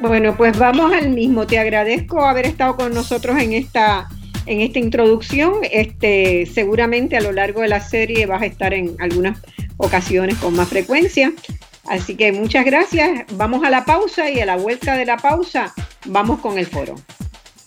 [0.00, 1.46] Bueno, pues vamos al mismo.
[1.46, 4.08] Te agradezco haber estado con nosotros en esta
[4.46, 5.54] en esta introducción.
[5.70, 9.38] Este, seguramente a lo largo de la serie vas a estar en algunas
[9.76, 11.32] ocasiones con más frecuencia.
[11.88, 13.24] Así que muchas gracias.
[13.34, 15.74] Vamos a la pausa y a la vuelta de la pausa
[16.06, 16.94] vamos con el foro.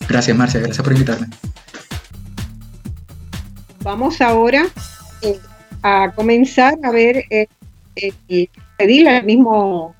[0.07, 0.59] Gracias, Marcia.
[0.59, 1.27] Gracias por invitarme.
[3.83, 4.67] Vamos ahora
[5.21, 5.39] eh,
[5.83, 7.47] a comenzar a ver, eh,
[7.95, 8.47] eh,
[8.81, 9.95] pedirle al mismo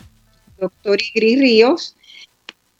[0.60, 1.96] doctor Igris Ríos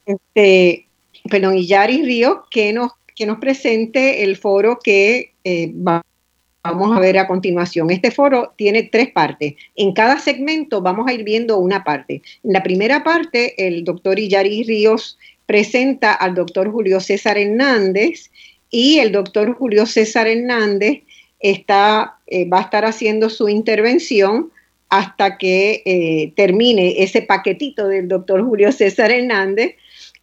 [0.06, 0.86] este,
[1.30, 7.18] perdón, Yari Ríos, que nos, que nos presente el foro que eh, vamos a ver
[7.18, 7.90] a continuación.
[7.90, 9.54] Este foro tiene tres partes.
[9.76, 12.22] En cada segmento vamos a ir viendo una parte.
[12.42, 18.30] En la primera parte, el doctor Iyari Ríos presenta al doctor Julio César Hernández
[18.70, 21.02] y el doctor Julio César Hernández
[21.40, 24.51] está, eh, va a estar haciendo su intervención
[24.92, 29.76] hasta que eh, termine ese paquetito del doctor Julio César Hernández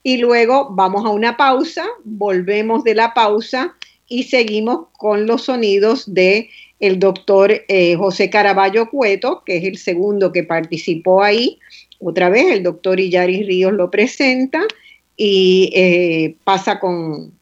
[0.04, 3.76] y luego vamos a una pausa, volvemos de la pausa
[4.08, 9.78] y seguimos con los sonidos de el doctor eh, José Caraballo Cueto, que es el
[9.80, 11.58] segundo que participó ahí.
[11.98, 14.62] Otra vez el doctor Illaris Ríos lo presenta
[15.18, 17.34] y eh, pasa con,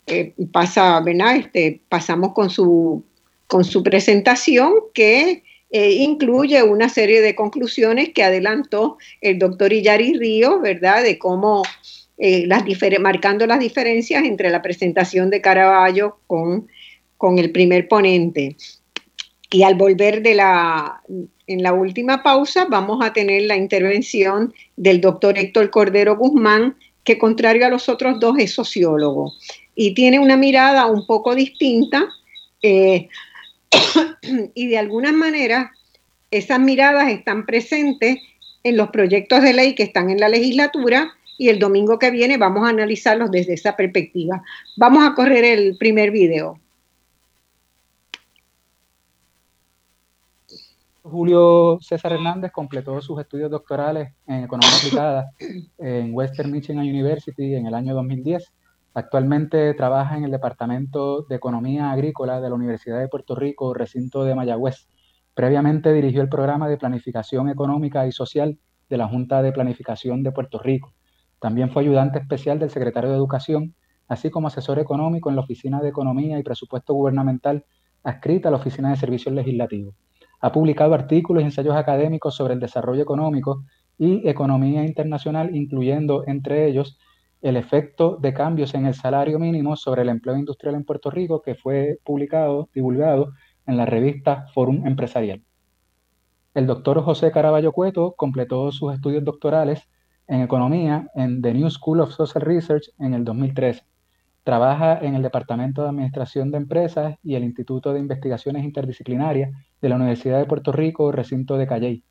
[0.54, 1.04] pasa.
[1.36, 3.04] Este, pasamos con su,
[3.48, 10.62] con su presentación que incluye una serie de conclusiones que adelantó el doctor Illaris Ríos,
[10.62, 11.04] ¿verdad?
[11.04, 11.64] De cómo
[12.18, 12.48] eh,
[13.00, 16.68] marcando las diferencias entre la presentación de Caraballo con,
[17.18, 18.56] con el primer ponente.
[19.50, 21.02] Y al volver de la,
[21.48, 27.18] en la última pausa, vamos a tener la intervención del doctor Héctor Cordero Guzmán, que
[27.18, 29.34] contrario a los otros dos es sociólogo
[29.78, 32.10] y tiene una mirada un poco distinta
[32.64, 33.08] eh,
[34.54, 35.72] y de alguna manera
[36.32, 38.20] esas miradas están presentes
[38.64, 42.38] en los proyectos de ley que están en la legislatura y el domingo que viene
[42.38, 44.42] vamos a analizarlos desde esa perspectiva.
[44.76, 46.60] Vamos a correr el primer video.
[51.04, 55.32] Julio César Hernández completó sus estudios doctorales en Economía Aplicada
[55.78, 58.52] en Western Michigan University en el año 2010.
[58.98, 64.24] Actualmente trabaja en el Departamento de Economía Agrícola de la Universidad de Puerto Rico, recinto
[64.24, 64.88] de Mayagüez.
[65.36, 68.58] Previamente dirigió el programa de Planificación Económica y Social
[68.90, 70.96] de la Junta de Planificación de Puerto Rico.
[71.40, 73.76] También fue ayudante especial del secretario de Educación,
[74.08, 77.66] así como asesor económico en la Oficina de Economía y Presupuesto Gubernamental
[78.04, 79.94] adscrita a la Oficina de Servicios Legislativos.
[80.42, 83.64] Ha publicado artículos y ensayos académicos sobre el desarrollo económico
[84.00, 86.98] y economía internacional, incluyendo entre ellos
[87.42, 91.42] el efecto de cambios en el salario mínimo sobre el empleo industrial en Puerto Rico,
[91.42, 93.34] que fue publicado, divulgado
[93.66, 95.44] en la revista Forum Empresarial.
[96.54, 99.88] El doctor José Caraballo Cueto completó sus estudios doctorales
[100.28, 103.84] en economía en The New School of Social Research en el 2013.
[104.44, 109.90] Trabaja en el Departamento de Administración de Empresas y el Instituto de Investigaciones Interdisciplinarias de
[109.90, 112.04] la Universidad de Puerto Rico, recinto de Calley.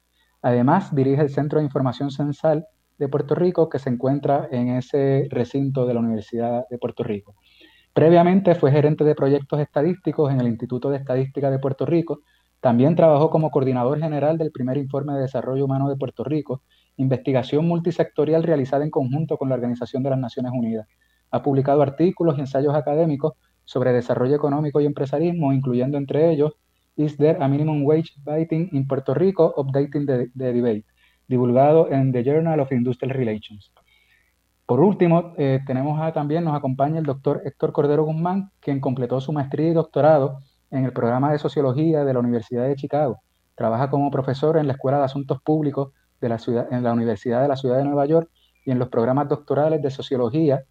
[0.43, 2.67] Además, dirige el Centro de Información Censal
[2.99, 7.35] de Puerto Rico, que se encuentra en ese recinto de la Universidad de Puerto Rico.
[7.93, 12.21] Previamente fue gerente de proyectos estadísticos en el Instituto de Estadística de Puerto Rico.
[12.61, 16.63] También trabajó como coordinador general del primer informe de desarrollo humano de Puerto Rico
[16.97, 20.87] investigación multisectorial realizada en conjunto con la Organización de las Naciones Unidas.
[21.31, 26.53] Ha publicado artículos y ensayos académicos sobre desarrollo económico y empresarismo, incluyendo entre ellos
[26.97, 29.53] Is There a Minimum Wage Biting in Puerto Rico?
[29.57, 30.85] Updating the, Debate,
[31.29, 33.73] divulgado en The Journal of Industrial Relations.
[34.67, 39.33] Por último, eh, tenemos también, nos acompaña el doctor Héctor Cordero Guzmán, quien completó su
[39.33, 43.21] maestría y doctorado en el programa de Sociología de la Universidad de Chicago.
[43.55, 47.43] Trabaja como profesor en la Escuela de Asuntos Públicos de la ciudad, en la Universidad
[47.43, 48.29] de la Ciudad de Nueva York
[48.65, 50.65] y en los programas doctorales de Sociología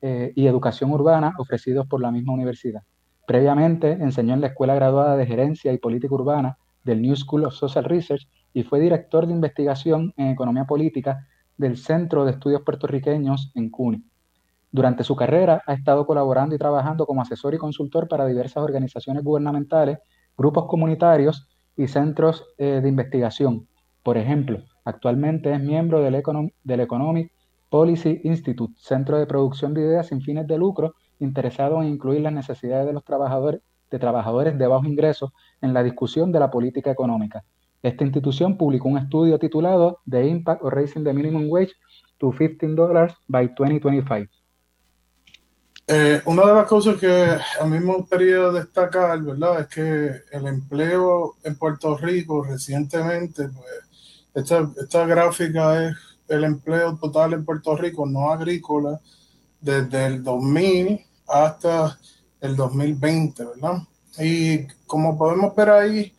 [0.00, 2.82] eh, y Educación Urbana ofrecidos por la misma universidad.
[3.26, 7.54] Previamente enseñó en la Escuela Graduada de Gerencia y Política Urbana del New School of
[7.54, 13.52] Social Research y fue director de investigación en Economía Política del Centro de Estudios Puertorriqueños
[13.54, 14.04] en CUNY.
[14.72, 19.24] Durante su carrera ha estado colaborando y trabajando como asesor y consultor para diversas organizaciones
[19.24, 19.98] gubernamentales,
[20.36, 23.66] grupos comunitarios y centros eh, de investigación.
[24.02, 26.14] Por ejemplo, Actualmente es miembro del,
[26.80, 27.32] Economic
[27.68, 32.32] Policy Institute, centro de producción de ideas sin fines de lucro, interesado en incluir las
[32.32, 33.60] necesidades de los trabajadores,
[33.90, 37.44] de trabajadores de bajo ingreso en la discusión de la política económica.
[37.82, 41.72] Esta institución publicó un estudio titulado The Impact of Raising the Minimum Wage
[42.18, 44.30] to $15 by 2025.
[45.92, 49.62] Eh, una de las cosas que a mí me gustaría destacar, ¿verdad?
[49.62, 53.90] Es que el empleo en Puerto Rico recientemente, pues,
[54.78, 55.96] esta, gráfica es
[56.28, 59.00] el empleo total en Puerto Rico no agrícola
[59.60, 61.98] desde el 2000 hasta
[62.40, 63.82] el 2020, ¿verdad?
[64.18, 66.12] Y como podemos ver ahí,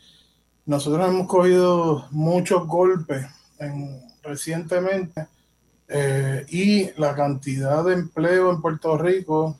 [0.66, 3.26] nosotros hemos cogido muchos golpes
[4.24, 5.28] recientemente
[5.88, 9.60] eh, y la cantidad de empleo en Puerto Rico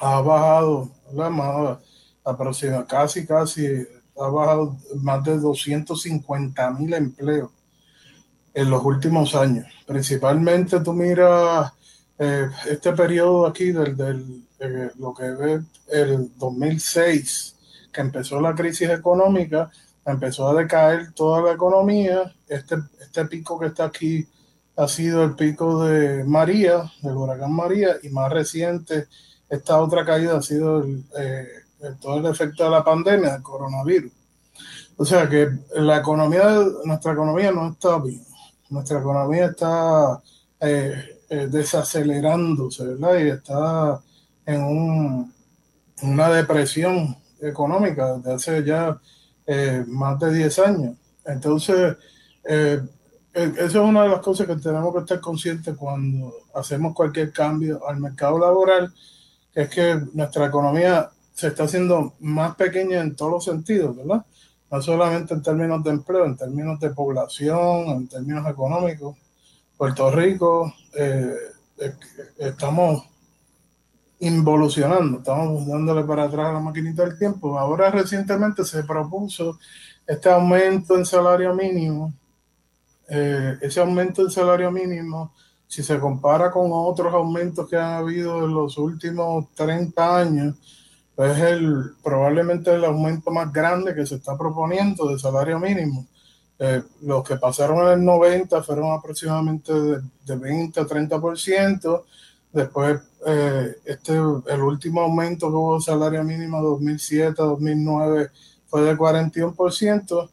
[0.00, 0.90] ha bajado,
[2.24, 3.66] aproximadamente casi, casi,
[4.18, 7.50] ha bajado más de 250 mil empleos
[8.52, 9.66] en los últimos años.
[9.86, 11.72] Principalmente tú miras
[12.18, 17.56] eh, este periodo aquí del, del eh, lo que ve el 2006,
[17.92, 19.70] que empezó la crisis económica,
[20.06, 24.26] empezó a decaer toda la economía, este, este pico que está aquí
[24.76, 29.08] ha sido el pico de María, del huracán María, y más reciente,
[29.48, 30.84] esta otra caída ha sido
[31.18, 31.48] eh,
[32.00, 34.12] todo el efecto de la pandemia, del coronavirus.
[34.98, 38.24] O sea que la economía, nuestra economía no está bien.
[38.70, 40.22] Nuestra economía está
[40.60, 43.18] eh, eh, desacelerándose, ¿verdad?
[43.18, 44.00] Y está
[44.46, 45.34] en un,
[46.02, 48.98] una depresión económica desde hace ya
[49.86, 50.96] más de 10 años.
[51.24, 51.96] Entonces,
[52.44, 52.80] eh,
[53.32, 57.86] esa es una de las cosas que tenemos que estar conscientes cuando hacemos cualquier cambio
[57.86, 58.92] al mercado laboral,
[59.52, 64.24] que es que nuestra economía se está haciendo más pequeña en todos los sentidos, ¿verdad?
[64.70, 69.18] No solamente en términos de empleo, en términos de población, en términos económicos.
[69.76, 71.34] Puerto Rico, eh,
[72.38, 73.04] estamos
[74.20, 77.58] involucionando, estamos dándole para atrás a la maquinita del tiempo.
[77.58, 79.58] Ahora recientemente se propuso
[80.06, 82.12] este aumento en salario mínimo
[83.08, 85.32] eh, ese aumento del salario mínimo,
[85.68, 90.56] si se compara con otros aumentos que han habido en los últimos 30 años,
[91.14, 96.06] pues es el, probablemente el aumento más grande que se está proponiendo de salario mínimo.
[96.58, 102.04] Eh, los que pasaron en el 90 fueron aproximadamente de, de 20 a 30%.
[102.52, 108.30] Después, eh, este, el último aumento que hubo salario mínimo 2007 2009
[108.68, 110.30] fue de 41%.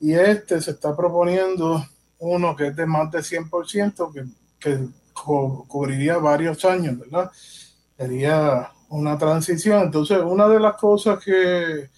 [0.00, 1.84] Y este se está proponiendo
[2.18, 4.24] uno que es de más de 100%, que,
[4.58, 4.88] que
[5.68, 7.30] cubriría varios años, ¿verdad?
[7.96, 9.82] Sería una transición.
[9.82, 11.90] Entonces, una de las cosas que,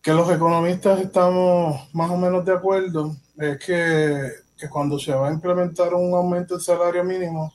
[0.00, 5.28] que los economistas estamos más o menos de acuerdo es que, que cuando se va
[5.28, 7.52] a implementar un aumento del salario mínimo,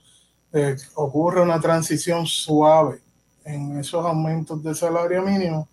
[0.53, 3.01] eh, ocurre una transición suave
[3.43, 5.67] en esos aumentos de salario mínimo.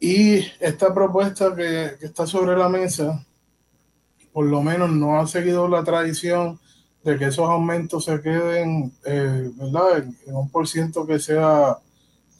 [0.00, 3.24] Y esta propuesta que, que está sobre la mesa
[4.32, 6.58] por lo menos no ha seguido la tradición
[7.04, 10.04] de que esos aumentos se queden, eh, ¿verdad?
[10.26, 11.78] En, un por ciento que sea,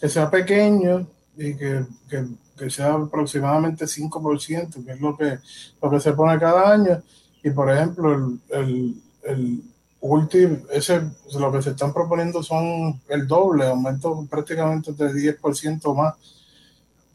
[0.00, 5.38] que sea pequeño y que, que, que sea aproximadamente 5%, que es lo que,
[5.82, 7.02] lo que se pone cada año.
[7.42, 9.62] Y por ejemplo, el, el, el
[10.02, 11.00] último, ese,
[11.38, 16.14] lo que se están proponiendo son el doble, aumento prácticamente de 10% más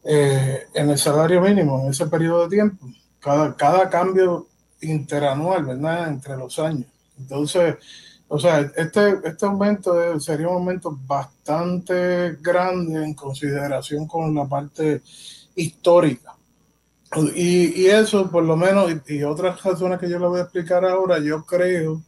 [0.04, 2.86] eh, en el salario mínimo en ese periodo de tiempo.
[3.20, 4.46] Cada, cada cambio
[4.80, 6.08] interanual, ¿verdad?
[6.08, 6.86] Entre los años.
[7.18, 7.76] Entonces,
[8.28, 15.02] o sea, este, este aumento sería un aumento bastante grande en consideración con la parte
[15.54, 16.34] histórica.
[17.34, 20.42] Y, y eso, por lo menos, y, y, otras razones que yo le voy a
[20.44, 22.02] explicar ahora, yo creo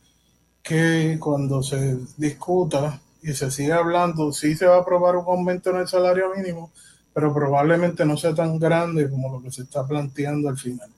[0.70, 5.70] que cuando se discuta y se siga hablando, sí se va a aprobar un aumento
[5.70, 6.70] en el salario mínimo,
[7.12, 10.88] pero probablemente no sea tan grande como lo que se está planteando al final.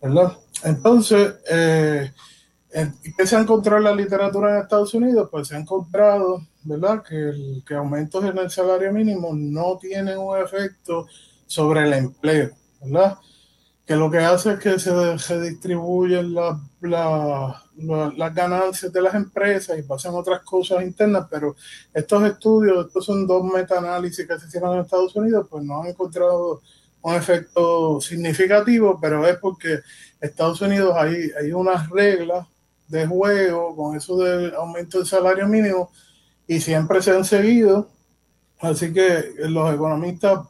[0.00, 0.38] ¿verdad?
[0.62, 2.12] Entonces, eh,
[3.18, 5.28] ¿qué se ha encontrado en la literatura en Estados Unidos?
[5.28, 7.02] Pues se ha encontrado, ¿verdad?
[7.02, 11.08] Que, que aumentos en el salario mínimo no tienen un efecto
[11.48, 13.18] sobre el empleo, ¿verdad?
[13.86, 19.02] Que lo que hace es que se, se distribuyen la, la, la, las ganancias de
[19.02, 21.56] las empresas y pasan otras cosas internas, pero
[21.92, 25.88] estos estudios, estos son dos metaanálisis que se hicieron en Estados Unidos, pues no han
[25.88, 26.62] encontrado
[27.02, 29.80] un efecto significativo, pero es porque
[30.20, 32.46] Estados Unidos hay, hay unas reglas
[32.88, 35.90] de juego con eso del aumento del salario mínimo
[36.46, 37.88] y siempre se han seguido.
[38.58, 40.40] Así que los economistas,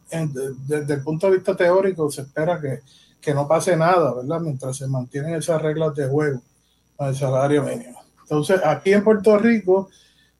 [0.66, 2.81] desde el punto de vista teórico, se espera que,
[3.20, 4.40] que no pase nada, ¿verdad?
[4.40, 6.40] Mientras se mantienen esas reglas de juego
[6.96, 8.00] con el salario mínimo.
[8.22, 9.88] Entonces, aquí en Puerto Rico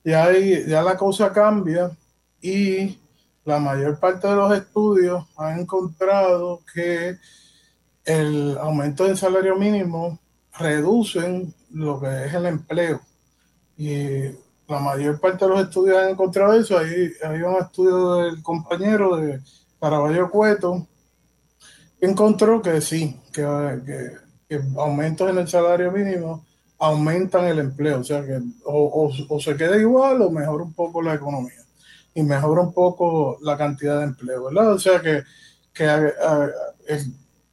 [0.05, 1.91] ya, ya la cosa cambia
[2.41, 2.99] y
[3.45, 7.19] la mayor parte de los estudios han encontrado que
[8.05, 10.19] el aumento del salario mínimo
[10.59, 13.01] reducen lo que es el empleo.
[13.77, 14.23] Y
[14.69, 16.79] la mayor parte de los estudios han encontrado eso.
[16.79, 19.41] Hay, hay un estudio del compañero de
[19.81, 20.87] Caraballo Cueto
[22.01, 23.43] encontró que sí, que,
[24.49, 26.45] que, aumentos en el salario mínimo
[26.79, 28.01] aumentan el empleo.
[28.01, 31.63] O sea que o, o, se queda igual o mejora un poco la economía
[32.15, 34.73] y mejora un poco la cantidad de empleo, ¿verdad?
[34.73, 35.23] O sea que,
[35.73, 35.87] que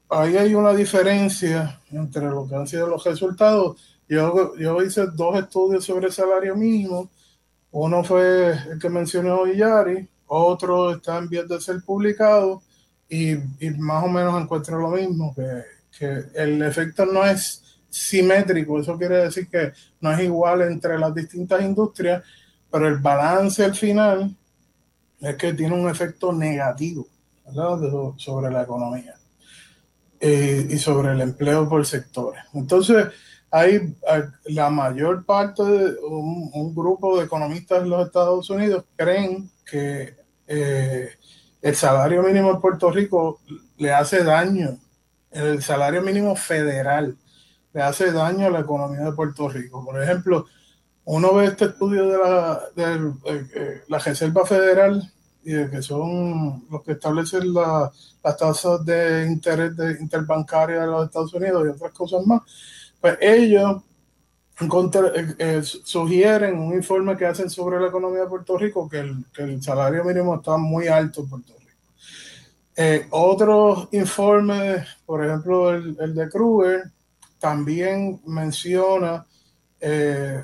[0.09, 3.77] ahí hay una diferencia entre lo que han sido los resultados.
[4.07, 7.09] Yo, yo hice dos estudios sobre el salario mínimo.
[7.71, 12.61] Uno fue el que mencionó Yari, otro está en vías de ser publicado
[13.09, 15.63] y, y, más o menos encuentro lo mismo, que,
[15.97, 21.13] que el efecto no es simétrico, eso quiere decir que no es igual entre las
[21.13, 22.23] distintas industrias,
[22.69, 24.35] pero el balance al final
[25.19, 27.07] es que tiene un efecto negativo
[28.17, 29.15] sobre la economía
[30.19, 32.43] eh, y sobre el empleo por sectores.
[32.53, 33.07] Entonces,
[33.49, 33.95] hay
[34.45, 40.15] la mayor parte de un, grupo de economistas en los Estados Unidos creen que
[40.47, 41.09] eh,
[41.61, 43.41] el salario mínimo en Puerto Rico
[43.77, 44.77] le hace daño,
[45.31, 47.17] el salario mínimo federal
[47.73, 49.83] le hace daño a la economía de Puerto Rico.
[49.85, 50.45] Por ejemplo,
[51.05, 55.11] uno ve este estudio de la, de, eh, la Reserva Federal
[55.43, 61.05] y de que son los que establecen las tasas de interés de interbancaria de los
[61.05, 62.41] Estados Unidos y otras cosas más,
[62.99, 63.83] pues ellos
[64.59, 69.61] eh, eh, sugieren un informe que hacen sobre la economía de Puerto Rico que el,
[69.61, 71.71] salario mínimo está muy alto en Puerto Rico.
[72.75, 76.91] Eh, otros informes, por ejemplo el, de Kruger,
[77.39, 79.25] también menciona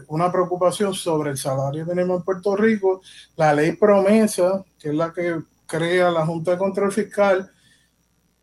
[0.09, 3.01] una preocupación sobre el salario mínimo en Puerto Rico.
[3.35, 7.51] La ley promesa, que es la que crea la Junta de Control Fiscal,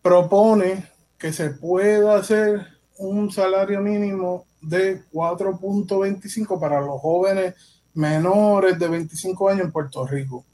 [0.02, 2.66] propone que se pueda hacer
[2.98, 7.54] un salario mínimo de 4.25 para los jóvenes
[7.94, 10.44] menores de 25 años en Puerto Rico.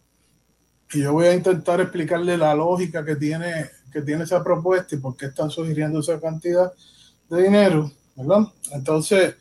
[0.93, 4.99] Y yo voy a intentar explicarle la lógica que tiene, que tiene esa propuesta y
[4.99, 6.73] por qué están sugiriendo esa cantidad
[7.29, 7.91] de dinero.
[8.73, 9.35] Entonces,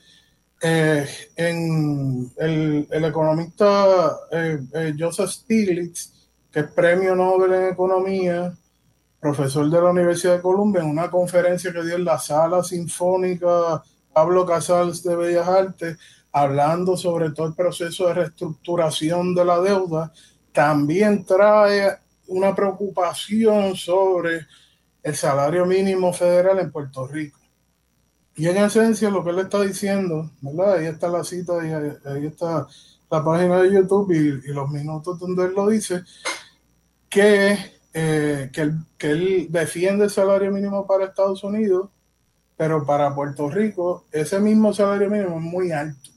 [0.62, 6.12] eh, en el, el economista eh, eh, Joseph Stiglitz,
[6.52, 8.54] que es premio Nobel en Economía,
[9.20, 13.84] profesor de la Universidad de Columbia, en una conferencia que dio en la Sala Sinfónica
[14.16, 15.98] Pablo Casals de Bellas Artes,
[16.32, 20.14] hablando sobre todo el proceso de reestructuración de la deuda,
[20.54, 21.98] también trae
[22.28, 24.48] una preocupación sobre
[25.04, 27.42] el salario mínimo federal en Puerto Rico.
[28.38, 30.76] Y en esencia lo que él está diciendo, ¿verdad?
[30.76, 32.68] Ahí está la cita ahí, está
[33.12, 36.04] la página de YouTube y, los minutos donde él lo dice,
[37.10, 37.58] que
[37.94, 41.90] eh, que, que él defiende el salario mínimo para Estados Unidos,
[42.58, 46.10] pero para Puerto Rico ese mismo salario mínimo es muy alto.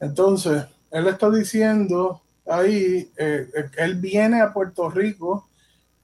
[0.00, 5.48] Entonces, él está diciendo ahí eh, que él viene a Puerto Rico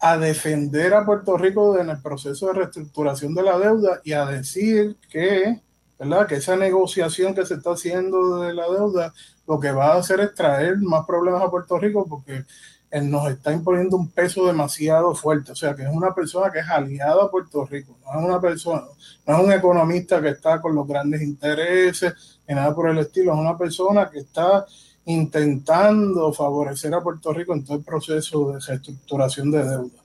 [0.00, 4.26] a defender a Puerto Rico en el proceso de reestructuración de la deuda y a
[4.26, 5.62] decir que,
[5.96, 6.26] ¿verdad?
[6.26, 9.14] que esa negociación que se está haciendo de la deuda
[9.46, 12.44] lo que va a hacer es traer más problemas a Puerto Rico porque
[12.92, 15.52] él nos está imponiendo un peso demasiado fuerte.
[15.52, 18.38] O sea, que es una persona que es aliada a Puerto Rico, no es una
[18.38, 18.82] persona,
[19.26, 23.32] no es un economista que está con los grandes intereses, ni nada por el estilo,
[23.32, 24.66] es una persona que está
[25.06, 30.02] intentando favorecer a Puerto Rico en todo el proceso de reestructuración de deuda.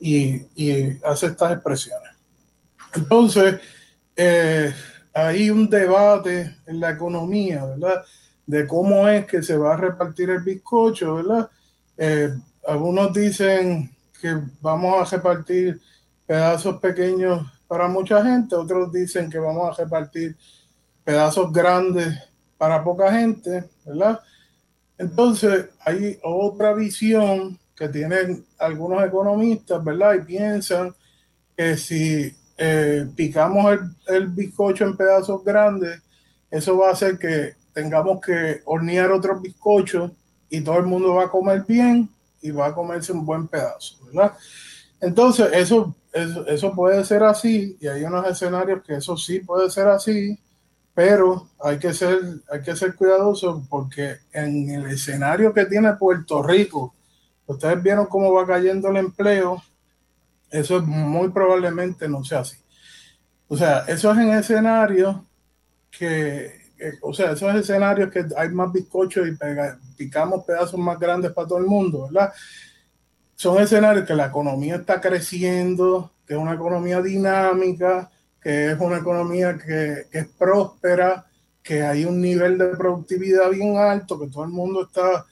[0.00, 2.12] Y, hace estas expresiones.
[2.94, 3.60] Entonces,
[4.16, 4.72] eh,
[5.12, 8.02] hay un debate en la economía, ¿verdad?
[8.46, 11.50] De cómo es que se va a repartir el bizcocho, ¿verdad?
[11.96, 12.34] Eh,
[12.66, 13.90] algunos dicen
[14.20, 15.80] que vamos a repartir
[16.26, 20.36] pedazos pequeños para mucha gente, otros dicen que vamos a repartir
[21.04, 22.18] pedazos grandes
[22.56, 24.20] para poca gente, ¿verdad?
[24.98, 30.14] Entonces hay otra visión que tienen algunos economistas, ¿verdad?
[30.14, 30.94] Y piensan
[31.56, 33.80] que si eh, picamos el,
[34.14, 36.00] el bizcocho en pedazos grandes,
[36.50, 40.12] eso va a hacer que tengamos que hornear otros bizcochos
[40.52, 42.10] y todo el mundo va a comer bien
[42.42, 44.34] y va a comerse un buen pedazo, ¿verdad?
[45.00, 49.88] Entonces, eso, eso, puede ser así y hay unos escenarios que eso sí puede ser
[49.88, 50.38] así,
[50.92, 52.18] pero hay que ser,
[52.50, 56.94] hay que ser cuidadosos porque en el escenario que tiene Puerto Rico,
[57.46, 59.62] ustedes vieron cómo va cayendo el empleo,
[60.50, 62.58] eso muy probablemente no sea así.
[63.48, 65.24] O sea, eso es en escenario
[65.90, 66.61] que
[67.00, 69.36] o sea, esos escenarios que hay más bizcocho y
[69.96, 72.32] picamos pedazos más grandes para todo el mundo, ¿verdad?
[73.34, 78.10] Son escenarios que la economía está creciendo, que es una economía dinámica,
[78.40, 81.26] que es una economía que, es próspera,
[81.62, 85.26] que hay un nivel de productividad bien alto, que todo el mundo está,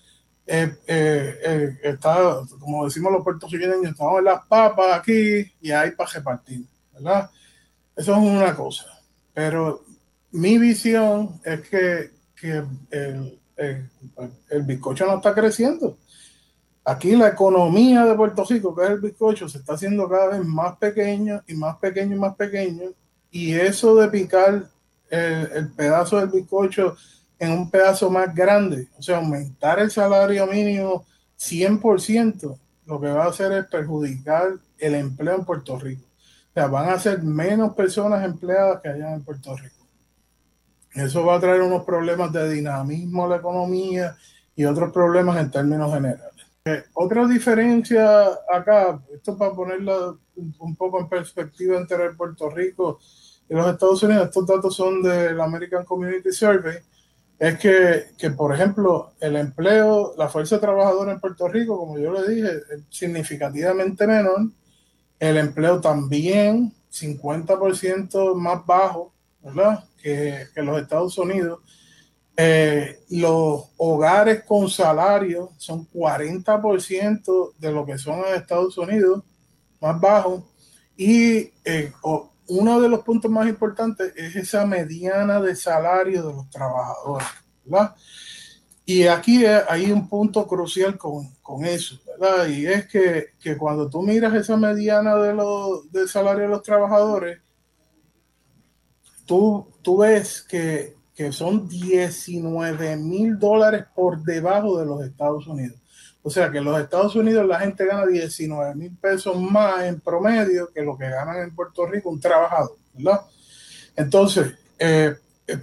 [0.46, 5.90] eh, eh, eh, está como decimos los puertorriqueños, estamos en las papas aquí y hay
[5.92, 7.30] para repartir, ¿verdad?
[7.96, 8.86] Eso es una cosa.
[9.34, 9.84] Pero
[10.32, 12.10] mi visión es que,
[12.42, 15.98] el, el, bizcocho no está creciendo.
[16.84, 20.44] Aquí la economía de Puerto Rico, que es el bizcocho, se está haciendo cada vez
[20.44, 22.90] más pequeño y más pequeño y más pequeño.
[23.30, 24.66] Y eso de picar
[25.10, 26.96] el, pedazo del bizcocho
[27.38, 31.06] en un pedazo más grande, o sea, aumentar el salario mínimo
[31.38, 36.04] 100%, lo que va a hacer es perjudicar el empleo en Puerto Rico.
[36.50, 39.79] O sea, van a ser menos personas empleadas que allá en Puerto Rico.
[40.94, 44.16] Eso va a traer unos problemas de dinamismo a la economía
[44.56, 46.24] y otros problemas en términos generales.
[46.64, 52.98] Eh, otra diferencia acá, esto para ponerlo un, poco en perspectiva entre Puerto Rico
[53.48, 56.78] y los Estados Unidos, estos datos son del American Community Survey,
[57.38, 62.12] es que, que, por ejemplo, el empleo, la fuerza trabajadora en Puerto Rico, como yo
[62.12, 64.50] le dije, es significativamente menor.
[65.18, 69.84] El empleo también 50% más bajo, ¿verdad?
[70.02, 71.60] Que, que los Estados Unidos.
[72.36, 79.22] Eh, los hogares con salario son 40% de lo que son en Estados Unidos,
[79.80, 80.50] más bajo.
[80.96, 81.92] Y eh,
[82.48, 87.28] uno de los puntos más importantes es esa mediana de salario de los trabajadores,
[87.64, 87.94] ¿verdad?
[88.84, 92.48] Y aquí hay un punto crucial con, con eso, ¿verdad?
[92.48, 96.62] Y es que, que, cuando tú miras esa mediana de los, del salario de los
[96.62, 97.40] trabajadores,
[99.24, 105.78] tú, tú ves que, que son 19 mil dólares por debajo de los Estados Unidos.
[106.22, 110.00] O sea que en los Estados Unidos la gente gana 19 mil pesos más en
[110.00, 113.22] promedio que lo que ganan en Puerto Rico un trabajador, ¿verdad?
[113.96, 115.14] Entonces, eh,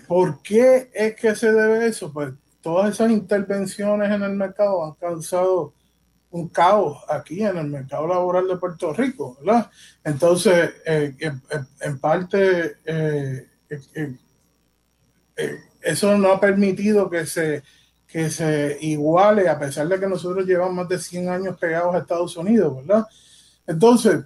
[0.07, 2.11] ¿por qué es que se debe eso?
[2.11, 5.73] Pues todas esas intervenciones en el mercado han causado
[6.31, 9.69] un caos aquí en el mercado laboral de Puerto Rico, ¿verdad?
[10.03, 11.15] Entonces, eh,
[11.79, 13.47] en, parte, eh,
[15.81, 17.63] eso no ha permitido que se
[18.07, 21.99] que se iguale, a pesar de que nosotros llevamos más de 100 años pegados a
[21.99, 23.05] Estados Unidos, ¿verdad?
[23.67, 24.23] Entonces,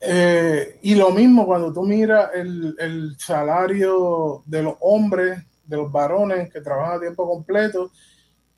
[0.00, 5.92] eh, y lo mismo cuando tú miras el, el, salario de los hombres, de los
[5.92, 7.90] varones que trabajan a tiempo completo,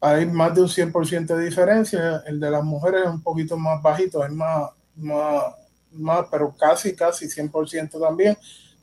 [0.01, 2.22] hay más de un 100% de diferencia.
[2.24, 5.45] El de las mujeres es un poquito más bajito, es más, más,
[5.91, 8.36] más pero casi, casi 100% también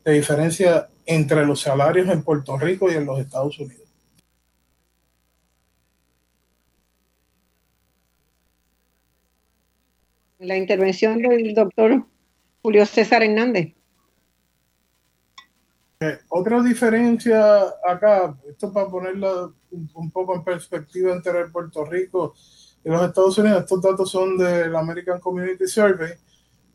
[0.08, 3.84] de diferencia entre los salarios en Puerto Rico y en los Estados Unidos.
[10.40, 12.06] la intervención del doctor
[12.62, 13.74] Julio César Hernández.
[16.00, 22.36] Eh, otra diferencia acá, esto para ponerla un, poco en perspectiva entre Puerto Rico
[22.86, 26.14] y los Estados Unidos, estos datos son del American Community Survey,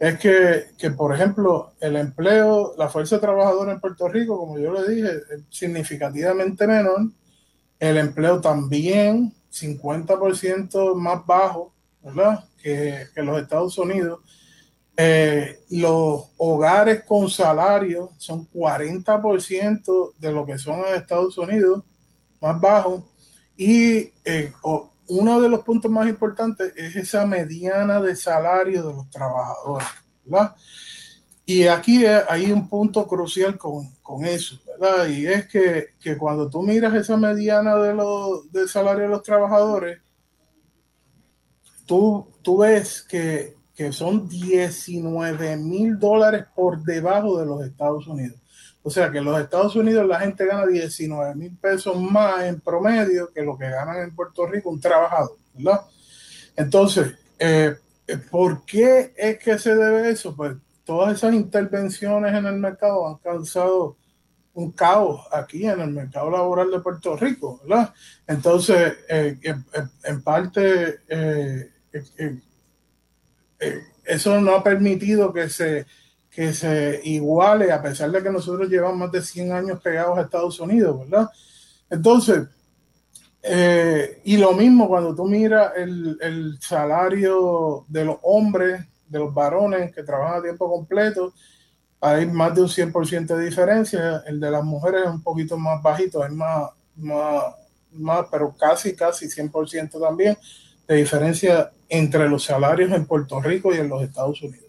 [0.02, 4.72] es que, que, por ejemplo, el empleo, la fuerza trabajadora en Puerto Rico, como yo
[4.72, 7.02] le dije, es significativamente menor.
[7.78, 11.72] El empleo también 50% más bajo
[12.02, 12.44] ¿verdad?
[12.60, 14.18] Que, que los Estados Unidos.
[14.96, 21.84] Eh, los hogares con salario son 40% de lo que son en Estados Unidos,
[22.40, 23.08] más bajo.
[23.56, 24.52] Y eh,
[25.18, 29.88] uno de los puntos más importantes es esa mediana de salario de los trabajadores,
[30.24, 30.54] ¿verdad?
[31.44, 35.08] Y aquí hay un punto crucial con, con eso, ¿verdad?
[35.08, 39.22] Y es que, que, cuando tú miras esa mediana de los, del salario de los
[39.22, 40.00] trabajadores,
[41.84, 48.41] tú, tú ves que, que son 19 mil dólares por debajo de los Estados Unidos.
[48.82, 52.60] O sea que en los Estados Unidos la gente gana 19 mil pesos más en
[52.60, 55.82] promedio que lo que ganan en Puerto Rico un trabajador, ¿verdad?
[56.56, 57.76] Entonces, eh,
[58.30, 60.34] ¿por qué es que se debe eso?
[60.34, 63.96] Pues todas esas intervenciones en el mercado han causado
[64.54, 67.92] un caos aquí en el mercado laboral de Puerto Rico, ¿verdad?
[68.26, 69.38] Entonces, eh,
[70.04, 71.70] en, parte, eh,
[73.60, 75.86] eh, eso no ha permitido que se,
[76.32, 80.22] que se iguale, a pesar de que nosotros llevamos más de 100 años pegados a
[80.22, 81.28] Estados Unidos, ¿verdad?
[81.90, 82.48] Entonces,
[84.24, 89.94] y lo mismo cuando tú miras el, el salario de los hombres, de los varones
[89.94, 91.34] que trabajan a tiempo completo,
[92.00, 94.24] hay más de un 100% de diferencia.
[94.26, 97.44] El de las mujeres es un poquito más bajito, es más, más,
[97.92, 100.36] más pero casi, casi 100% también
[100.88, 104.61] de diferencia entre los salarios en Puerto Rico y en los Estados Unidos.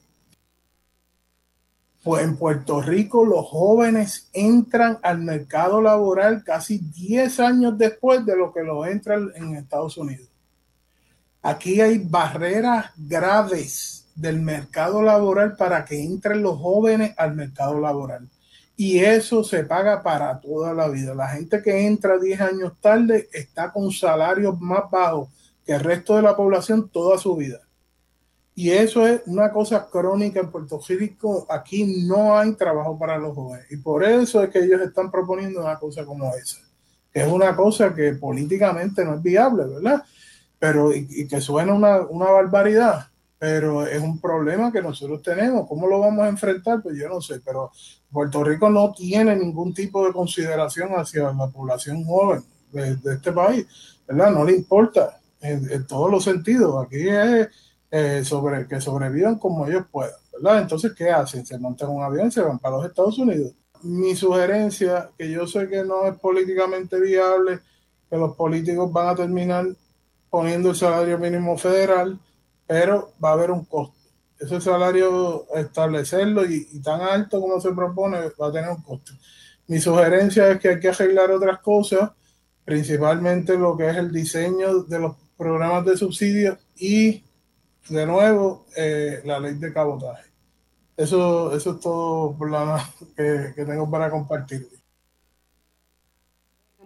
[2.03, 8.35] Pues en Puerto Rico los jóvenes entran al mercado laboral casi 10 años después de
[8.35, 10.27] lo que lo entran en Estados Unidos.
[11.41, 18.29] Aquí hay barreras graves del mercado laboral para que entren los jóvenes al mercado laboral.
[18.75, 21.13] Y eso se paga para toda la vida.
[21.13, 25.29] La gente que entra 10 años tarde está con salarios más bajos
[25.65, 27.59] que el resto de la población toda su vida.
[28.55, 31.45] Y eso es una cosa crónica en Puerto Rico.
[31.49, 33.65] Aquí no hay trabajo para los jóvenes.
[33.71, 36.59] Y por eso es que ellos están proponiendo una cosa como esa.
[37.11, 40.03] Que es una cosa que políticamente no es viable, ¿verdad?
[40.59, 43.07] Pero y, que suena una, una barbaridad
[43.43, 45.67] pero es un problema que nosotros tenemos.
[45.67, 46.81] ¿Cómo lo vamos a enfrentar?
[46.81, 47.71] Pues yo no sé, pero
[48.09, 52.41] Puerto Rico no tiene ningún tipo de consideración hacia la población joven
[52.71, 53.67] de, este país.
[54.07, 54.31] ¿verdad?
[54.31, 56.85] No le importa en, todos los sentidos.
[56.85, 57.49] Aquí es
[57.95, 60.63] eh, sobre, que sobrevivan como ellos puedan, ¿verdad?
[60.63, 61.45] Entonces, ¿qué hacen?
[61.45, 63.53] Se montan un avión y se van para los Estados Unidos.
[63.83, 67.59] Mi sugerencia, que yo sé que no es políticamente viable,
[68.09, 69.67] que los políticos van a terminar
[70.31, 72.19] poniendo el salario mínimo federal,
[72.65, 73.95] pero va a haber un costo.
[74.39, 79.11] Ese salario, establecerlo y, y tan alto como se propone, va a tener un costo.
[79.67, 82.09] Mi sugerencia es que hay que arreglar otras cosas,
[82.65, 87.23] principalmente lo que es el diseño de los programas de subsidio y,
[87.89, 90.29] de nuevo, eh, la ley de cabotaje.
[90.95, 94.67] Eso, eso es todo por la, que, que tengo para compartir.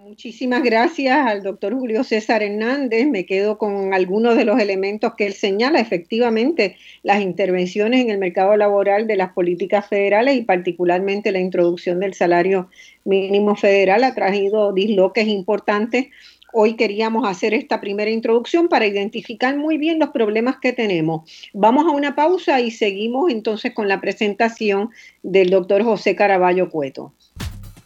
[0.07, 3.07] Muchísimas gracias al doctor Julio César Hernández.
[3.07, 5.81] Me quedo con algunos de los elementos que él señala.
[5.81, 11.99] Efectivamente, las intervenciones en el mercado laboral de las políticas federales y particularmente la introducción
[11.99, 12.69] del salario
[13.03, 16.07] mínimo federal ha traído disloques importantes.
[16.53, 21.29] Hoy queríamos hacer esta primera introducción para identificar muy bien los problemas que tenemos.
[21.53, 24.89] Vamos a una pausa y seguimos entonces con la presentación
[25.23, 27.13] del doctor José Caraballo Cueto.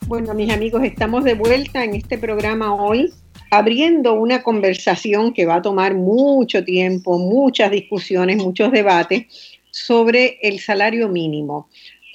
[0.07, 3.12] Bueno, mis amigos, estamos de vuelta en este programa hoy,
[3.49, 9.26] abriendo una conversación que va a tomar mucho tiempo, muchas discusiones, muchos debates
[9.72, 11.68] sobre el salario mínimo.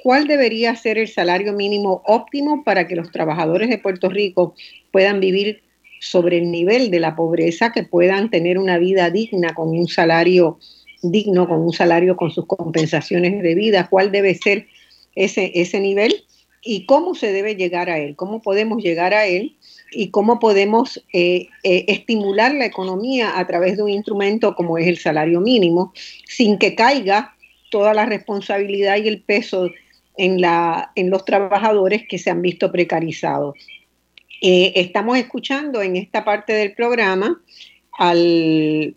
[0.03, 4.55] ¿Cuál debería ser el salario mínimo óptimo para que los trabajadores de Puerto Rico
[4.93, 5.66] puedan vivir
[6.11, 10.59] sobre el nivel de la pobreza, que puedan tener una vida digna con un salario
[11.03, 13.89] digno, con un salario con sus compensaciones de vida?
[13.89, 14.67] ¿Cuál debe ser
[15.15, 16.25] ese, ese nivel?
[16.67, 19.57] y cómo se debe llegar a él, cómo podemos llegar a él
[19.93, 24.89] y cómo podemos eh, eh, estimular la economía a través de un instrumento como es
[24.89, 25.93] el salario mínimo,
[26.27, 27.37] sin que caiga
[27.71, 29.71] toda la responsabilidad y el peso
[30.17, 33.55] en, la, en los trabajadores que se han visto precarizados.
[34.41, 37.41] Eh, estamos escuchando en esta parte del programa
[37.99, 38.95] el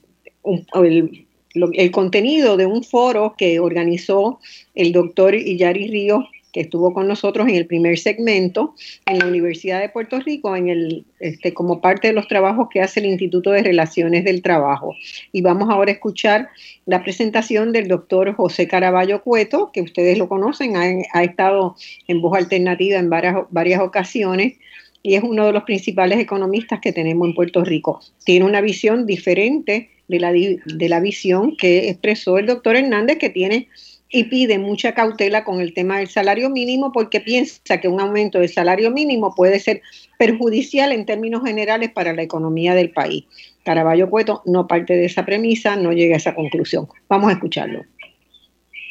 [1.92, 4.40] contenido de un foro que organizó
[4.76, 8.76] el doctor Iyari Ríos que estuvo con nosotros en el primer segmento
[9.06, 12.82] en la Universidad de Puerto Rico, en el, este, como parte de los trabajos que
[12.82, 14.96] hace el Instituto de Relaciones del Trabajo.
[15.32, 16.50] Y vamos ahora a escuchar
[16.86, 21.76] la presentación del doctor José Caraballo Cueto, que ustedes lo conocen, ha, estado
[22.08, 24.54] en voz alternativa en varias, varias ocasiones
[25.02, 28.02] y es uno de los principales economistas que tenemos en Puerto Rico.
[28.24, 33.30] Tiene una visión diferente de la, de la visión que expresó el doctor Hernández, que
[33.30, 33.68] tiene
[34.12, 38.40] y pide mucha cautela con el tema del salario mínimo porque piensa que un aumento
[38.40, 39.82] del salario mínimo puede ser
[40.18, 43.26] perjudicial en términos generales para la economía del país.
[43.64, 46.88] Caraballo Cueto no parte de esa premisa, no llega a esa conclusión.
[47.08, 47.84] Vamos a escucharlo.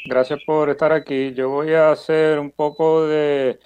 [0.06, 1.34] Gracias por estar aquí.
[1.34, 3.58] Yo voy a hacer un poco de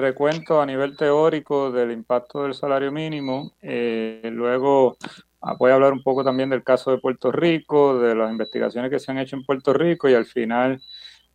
[0.00, 3.52] recuento a nivel teórico del impacto del salario mínimo.
[3.62, 4.96] Eh, luego
[5.40, 8.90] ah, voy a hablar un poco también del caso de Puerto Rico, de las investigaciones
[8.90, 10.80] que se han hecho en Puerto Rico y al final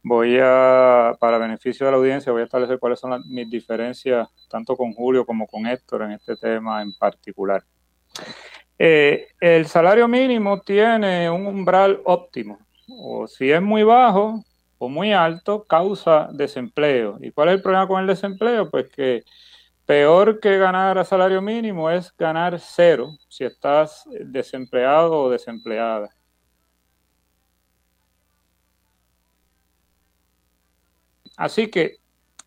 [0.03, 4.75] voy a, para beneficio de la audiencia, voy a establecer cuáles son mis diferencias tanto
[4.75, 7.63] con Julio como con Héctor en este tema en particular.
[8.77, 14.43] Eh, el salario mínimo tiene un umbral óptimo, o si es muy bajo
[14.77, 17.17] o muy alto, causa desempleo.
[17.21, 18.69] ¿Y cuál es el problema con el desempleo?
[18.69, 19.23] Pues que
[19.85, 26.09] peor que ganar a salario mínimo es ganar cero si estás desempleado o desempleada.
[31.37, 31.97] Así que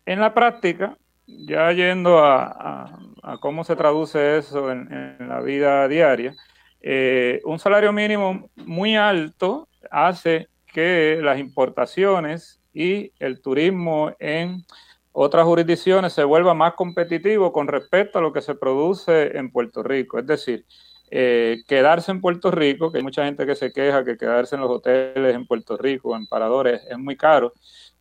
[0.05, 2.97] en la práctica, ya yendo a,
[3.39, 6.35] cómo se traduce eso en, la vida diaria,
[6.81, 14.65] eh, un salario mínimo muy alto hace que las importaciones y el turismo en
[15.11, 19.83] otras jurisdicciones se vuelva más competitivo con respecto a lo que se produce en Puerto
[19.83, 20.19] Rico.
[20.19, 20.65] Es decir,
[21.11, 24.61] eh, quedarse en Puerto Rico, que hay mucha gente que se queja que quedarse en
[24.61, 27.53] los hoteles en Puerto Rico, en paradores, es muy caro.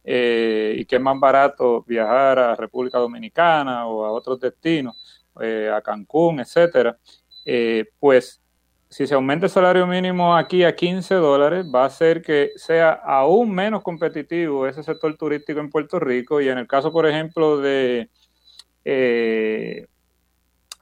[0.04, 4.96] Eh, y que es más barato viajar a República Dominicana o a otros destinos,
[5.40, 6.96] eh, a Cancún, etcétera,
[7.98, 8.40] pues
[8.88, 12.92] si se aumenta el salario mínimo aquí a 15 dólares, va a hacer que sea
[12.92, 16.40] aún menos competitivo ese sector turístico en Puerto Rico.
[16.40, 18.08] Y en el caso, por ejemplo, de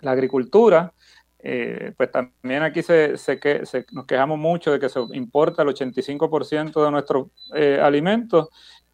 [0.01, 0.93] la agricultura,
[1.97, 3.39] pues también aquí se, se,
[3.93, 7.29] nos quejamos mucho de que se importa el 85% de nuestros
[7.83, 8.49] alimentos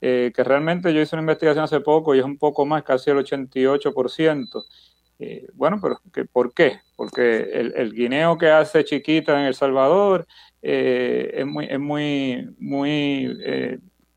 [0.04, 3.08] eh, que realmente yo hice una investigación hace poco y es un poco más, casi
[3.10, 4.64] el 88%.
[5.24, 6.00] Eh, bueno, pero
[6.32, 6.80] ¿por qué?
[6.96, 10.26] Porque el, guineo que hace chiquita en El Salvador
[10.62, 13.38] eh, es muy, es muy, muy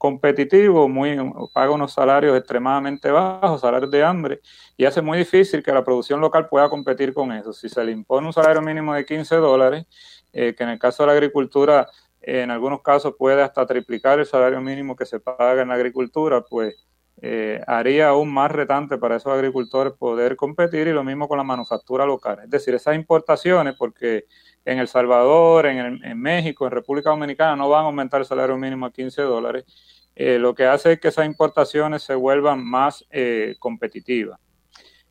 [0.05, 1.17] competitivo, muy,
[1.53, 4.41] paga unos salarios extremadamente bajos, salarios de hambre,
[4.77, 7.53] y hace muy difícil que la producción local pueda competir con eso.
[7.53, 9.85] Si se le impone un salario mínimo de 15 dólares,
[10.33, 11.89] eh, que en el caso de la agricultura,
[12.21, 16.41] en algunos casos puede hasta triplicar el salario mínimo que se paga en la agricultura,
[16.41, 16.75] pues
[17.21, 21.43] eh, haría aún más retante para esos agricultores poder competir y lo mismo con la
[21.43, 22.39] manufactura local.
[22.43, 24.25] Es decir, esas importaciones, porque
[24.65, 28.85] en El Salvador, en, México, en República Dominicana no van a aumentar el salario mínimo
[28.85, 29.65] a 15 dólares,
[30.15, 34.39] eh, lo que hace es que esas importaciones se vuelvan más eh, competitivas.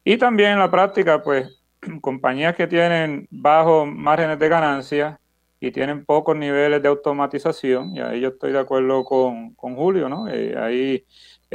[0.02, 1.62] Y también en la práctica, pues,
[2.02, 5.20] compañías que tienen bajos márgenes de ganancia
[5.58, 10.26] y tienen pocos niveles de automatización, y ahí yo estoy de acuerdo con, Julio, ¿no?
[10.26, 11.06] ahí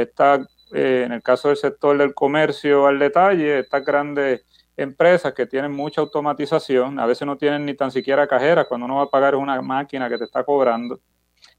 [0.04, 4.46] está, eh, en el caso del sector del comercio al detalle, estas grandes
[4.78, 8.98] empresas que tienen mucha automatización, a veces no tienen ni tan siquiera cajeras, cuando uno
[8.98, 11.00] va a pagar una máquina que te está cobrando.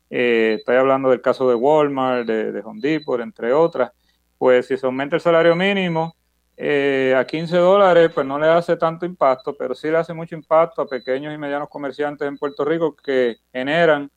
[0.08, 3.92] Eh, estoy hablando del caso de Walmart, de, Home Depot, entre otras.
[4.38, 6.16] Pues si se aumenta el salario mínimo
[6.56, 10.34] eh, a 15 dólares, pues no le hace tanto impacto, pero sí le hace mucho
[10.34, 14.10] impacto a pequeños y medianos comerciantes en Puerto Rico que generan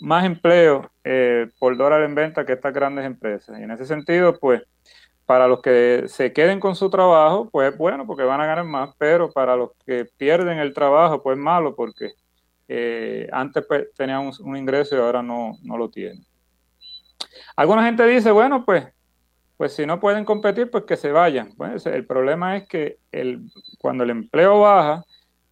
[0.00, 3.58] más empleo eh, por dólar en venta que estas grandes empresas.
[3.58, 4.62] Y en ese sentido, pues,
[5.26, 8.90] para los que se queden con su trabajo, pues bueno, porque van a ganar más,
[8.98, 12.14] pero para los que pierden el trabajo, pues malo, porque
[12.66, 16.24] eh, antes pues, tenían un, ingreso y ahora no, no lo tienen.
[17.54, 18.86] Alguna gente dice, bueno, pues,
[19.56, 21.52] pues si no pueden competir, pues que se vayan.
[21.84, 23.42] El problema es que el,
[23.78, 25.04] cuando el empleo baja,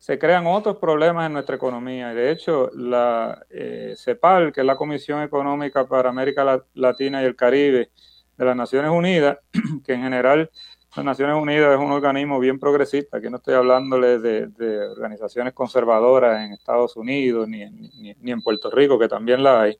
[0.08, 2.12] se crean otros problemas en nuestra economía.
[2.12, 7.26] Y de hecho, la eh, CEPAL, que es la Comisión Económica para América Latina y
[7.26, 7.90] el Caribe
[8.38, 9.36] de las Naciones Unidas,
[9.84, 10.50] que en general
[10.96, 14.48] las Naciones Unidas es un organismo bien progresista, aquí no estoy hablándole de,
[14.88, 19.78] organizaciones conservadoras en Estados Unidos ni, en Puerto Rico, que también la hay.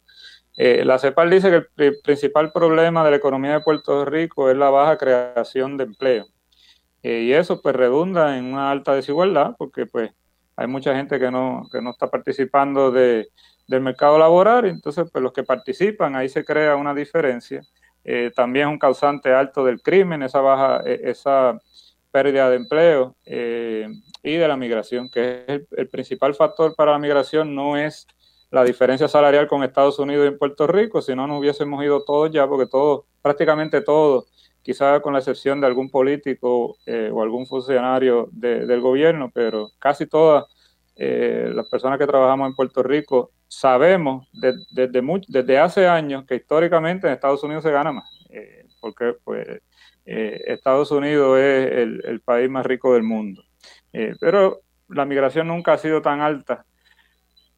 [0.59, 4.59] Eh, la CEPAL dice que el principal problema de la economía de Puerto Rico es
[4.59, 6.27] la baja creación de empleo.
[7.03, 10.11] Eh, y eso pues redunda en una alta desigualdad porque pues
[10.57, 13.29] hay mucha gente que no, que no está participando de,
[13.69, 17.63] del mercado laboral, entonces pues los que participan, ahí se crea una diferencia.
[18.03, 21.61] Eh, también es un causante alto del crimen, esa baja, e, esa
[22.11, 23.87] pérdida de empleo eh,
[24.23, 28.07] y de la migración, que es el, principal factor para la migración, no es
[28.51, 32.03] la diferencia salarial con Estados Unidos y en Puerto Rico, si no nos hubiésemos ido
[32.03, 34.25] todos ya, porque todos, prácticamente todos,
[34.69, 40.05] quizá con la excepción de algún político eh, o algún funcionario del gobierno, pero casi
[40.07, 40.45] todas
[40.95, 44.91] eh, las personas que trabajamos en Puerto Rico sabemos desde,
[45.27, 49.49] desde hace años que históricamente en Estados Unidos se gana más, eh, porque pues,
[50.05, 53.43] Estados Unidos es el, el, país más rico del mundo.
[54.21, 56.67] pero la migración nunca ha sido tan alta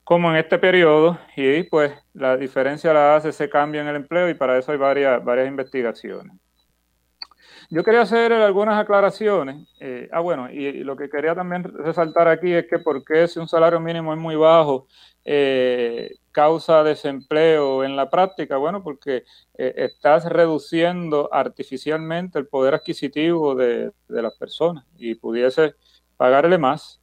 [0.04, 4.28] como en este periodo y pues la diferencia la hace ese cambio en el empleo
[4.28, 6.36] y para eso hay varias, varias investigaciones.
[7.72, 9.68] Yo quería hacer algunas aclaraciones.
[9.78, 13.46] Eh, ah, bueno, y, lo que quería también resaltar aquí es que porque si un
[13.46, 14.88] salario mínimo es muy bajo,
[15.24, 19.24] eh, causa desempleo en la práctica, bueno, porque
[19.56, 25.74] eh, estás reduciendo artificialmente el poder adquisitivo de, las personas y pudiese
[26.16, 27.00] pagarle más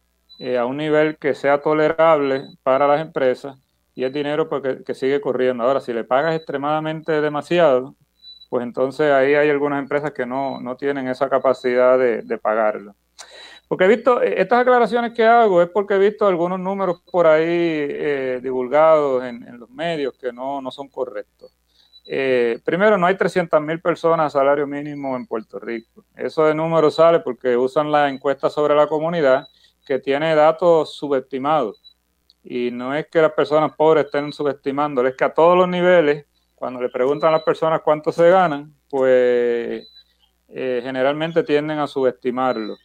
[0.59, 3.57] a un nivel que sea tolerable para las empresas
[3.95, 5.63] y el dinero porque, pues, que sigue corriendo.
[5.63, 7.95] Ahora, si le pagas extremadamente demasiado,
[8.49, 12.95] pues entonces ahí hay algunas empresas que no, tienen esa capacidad de, pagarlo.
[13.67, 17.27] Porque he visto, eh, estas aclaraciones que hago es porque he visto algunos números por
[17.27, 21.51] ahí eh, divulgados en, los medios que no, son correctos.
[22.05, 26.05] Eh, primero, no hay 300 mil personas a salario mínimo en Puerto Rico.
[26.15, 29.45] Eso de número sale porque usan la encuesta sobre la comunidad
[29.85, 31.97] que tiene datos subestimados.
[32.43, 36.25] Y no es que las personas pobres estén subestimando, es que a todos los niveles
[36.57, 39.87] cuando le preguntan a las personas cuánto se ganan, pues
[40.47, 42.75] eh, generalmente tienden a subestimarlo.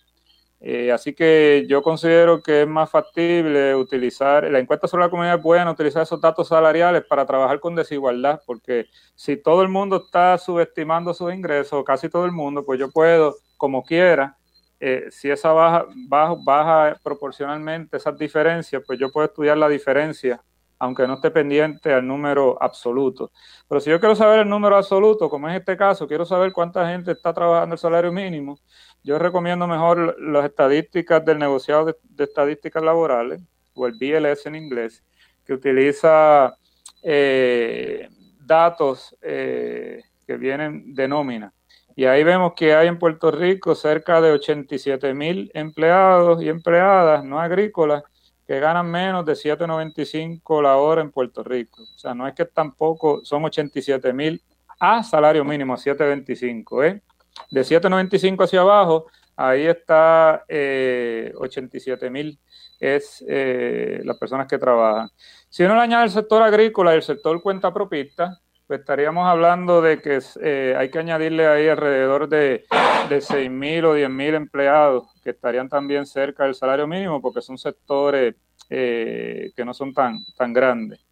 [0.60, 5.40] Eh, así que yo considero que es más factible utilizar, la encuesta sobre la comunidad
[5.40, 10.36] pueden utilizar esos datos salariales para trabajar con desigualdad, porque si todo el mundo está
[10.36, 14.36] subestimando sus ingresos, casi todo el mundo, pues yo puedo, como quiera,
[14.80, 20.42] eh, si esa baja, baja, baja proporcionalmente esas diferencias, pues yo puedo estudiar la diferencia
[20.82, 23.30] aunque no esté pendiente al número absoluto.
[23.68, 26.88] Pero si yo quiero saber el número absoluto, como es este caso, quiero saber cuánta
[26.88, 28.58] gente está trabajando el salario mínimo,
[29.04, 33.40] yo recomiendo mejor las estadísticas del negociado de, estadísticas laborales,
[33.74, 35.04] o el BLS en inglés,
[35.46, 36.52] que utiliza
[37.04, 38.08] eh,
[38.40, 41.54] datos eh, que vienen de nómina.
[41.94, 47.22] Y ahí vemos que hay en Puerto Rico cerca de 87 mil empleados y empleadas
[47.22, 48.02] no agrícolas
[48.46, 51.82] que ganan menos de 7.95 la hora en Puerto Rico.
[51.82, 54.42] O sea, no es que tampoco son 87 mil
[54.80, 56.84] a salario mínimo, a 7.25.
[56.84, 57.02] ¿eh?
[57.50, 62.38] De 7.95 hacia abajo, ahí está eh, 87 mil,
[62.80, 65.08] es eh, las personas que trabajan.
[65.48, 68.40] Si uno le añade el sector agrícola y el sector cuenta propista,
[68.72, 72.64] pues estaríamos hablando de que eh, hay que añadirle ahí alrededor de,
[73.10, 77.42] de 6 mil o 10 mil empleados que estarían también cerca del salario mínimo porque
[77.42, 78.34] son sectores
[78.70, 81.04] eh, que no son tan, tan grandes.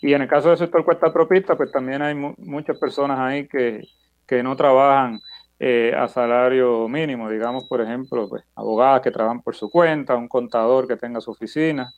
[0.00, 3.82] Y en el caso del sector cuesta propista, pues también hay muchas personas ahí que,
[4.24, 5.18] que no trabajan
[5.58, 10.28] eh, a salario mínimo, digamos, por ejemplo, pues, abogadas que trabajan por su cuenta, un
[10.28, 11.92] contador que tenga su oficina,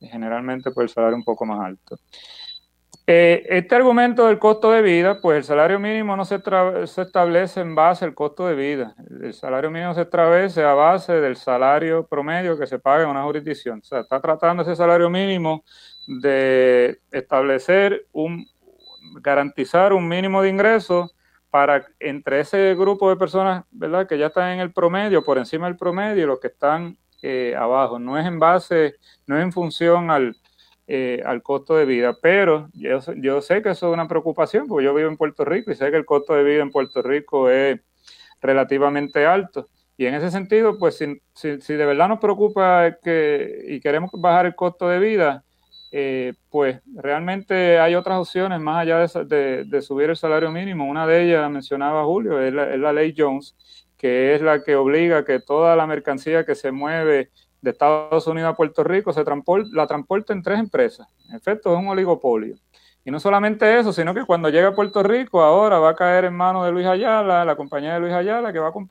[0.00, 1.98] generalmente pues el salario un poco más alto.
[3.06, 6.40] Eh, este argumento del costo de vida, pues el salario mínimo no se,
[6.86, 8.94] se, establece en base al costo de vida.
[9.22, 13.24] El salario mínimo se establece a base del salario promedio que se paga en una
[13.24, 13.80] jurisdicción.
[13.80, 15.64] O sea, está tratando ese salario mínimo
[16.06, 18.46] de establecer un,
[19.20, 21.14] garantizar un mínimo de ingresos
[21.50, 24.06] para entre ese grupo de personas, ¿verdad?
[24.06, 27.54] Que ya están en el promedio, por encima del promedio, y los que están eh,
[27.58, 27.98] abajo.
[27.98, 28.96] No es en base,
[29.26, 30.36] no es en función al,
[30.92, 34.86] eh, al costo de vida, pero yo, yo sé que eso es una preocupación, porque
[34.86, 37.48] yo vivo en Puerto Rico y sé que el costo de vida en Puerto Rico
[37.48, 37.80] es
[38.40, 39.68] relativamente alto.
[39.96, 44.46] Y en ese sentido, pues si, si, de verdad nos preocupa que, y queremos bajar
[44.46, 45.44] el costo de vida,
[45.92, 50.90] eh, pues realmente hay otras opciones más allá de, de, subir el salario mínimo.
[50.90, 53.54] Una de ellas, mencionaba Julio, es la, es la, ley Jones,
[53.96, 57.30] que es la que obliga que toda la mercancía que se mueve
[57.60, 59.24] de Estados Unidos a Puerto Rico se
[59.72, 61.06] la transporta en tres empresas.
[61.28, 62.56] En efecto, es un oligopolio.
[63.04, 66.26] Y no solamente eso, sino que cuando llega a Puerto Rico, ahora va a caer
[66.26, 68.88] en manos de Luis Ayala, la compañía de Luis Ayala, que va a, con,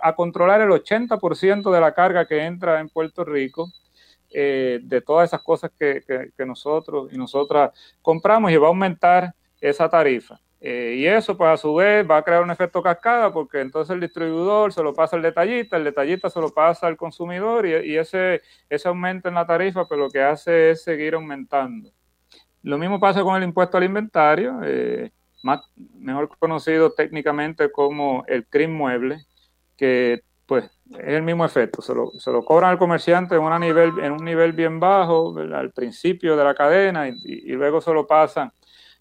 [0.00, 3.68] a controlar el 80% de la carga que entra en Puerto Rico
[4.30, 6.02] eh, de todas esas cosas que,
[6.44, 7.70] nosotros y nosotras
[8.02, 10.40] compramos y va a aumentar esa tarifa.
[10.68, 13.94] Eh, y eso, pues a su vez, va a crear un efecto cascada porque entonces
[13.94, 17.96] el distribuidor se lo pasa al detallista, el detallista se lo pasa al consumidor y,
[17.96, 21.92] ese, ese aumento en la tarifa, pues lo que hace es seguir aumentando.
[22.64, 25.12] Lo mismo pasa con el impuesto al inventario, eh,
[25.44, 25.60] más,
[26.00, 29.24] mejor conocido técnicamente como el CRIM mueble,
[29.76, 33.60] que pues es el mismo efecto, se lo, se lo cobran al comerciante en, una
[33.60, 38.04] nivel, en un nivel bien bajo al principio de la cadena y, luego se lo
[38.04, 38.50] pasan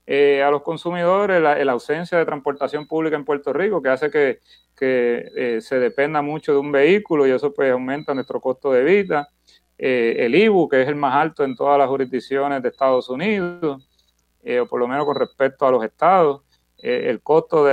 [0.07, 4.11] eh, a los consumidores la, la, ausencia de transportación pública en Puerto Rico que hace
[4.11, 4.39] que,
[4.75, 8.83] que eh, se dependa mucho de un vehículo y eso pues aumenta nuestro costo de
[8.83, 9.29] vida.
[9.77, 13.83] Eh, el IBU, que es el más alto en todas las jurisdicciones de Estados Unidos,
[14.61, 16.45] o por lo menos con respecto a los estados.
[16.87, 17.71] Eh, el costo de,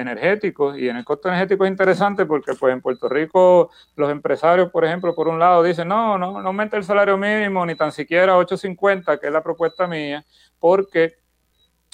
[0.00, 4.70] energético y en el costo energético es interesante porque pues en Puerto Rico los empresarios,
[4.70, 7.90] por ejemplo, por un lado dicen, no, no, no aumente el salario mínimo ni tan
[7.90, 10.24] siquiera 8.50, que es la propuesta mía,
[10.58, 11.19] porque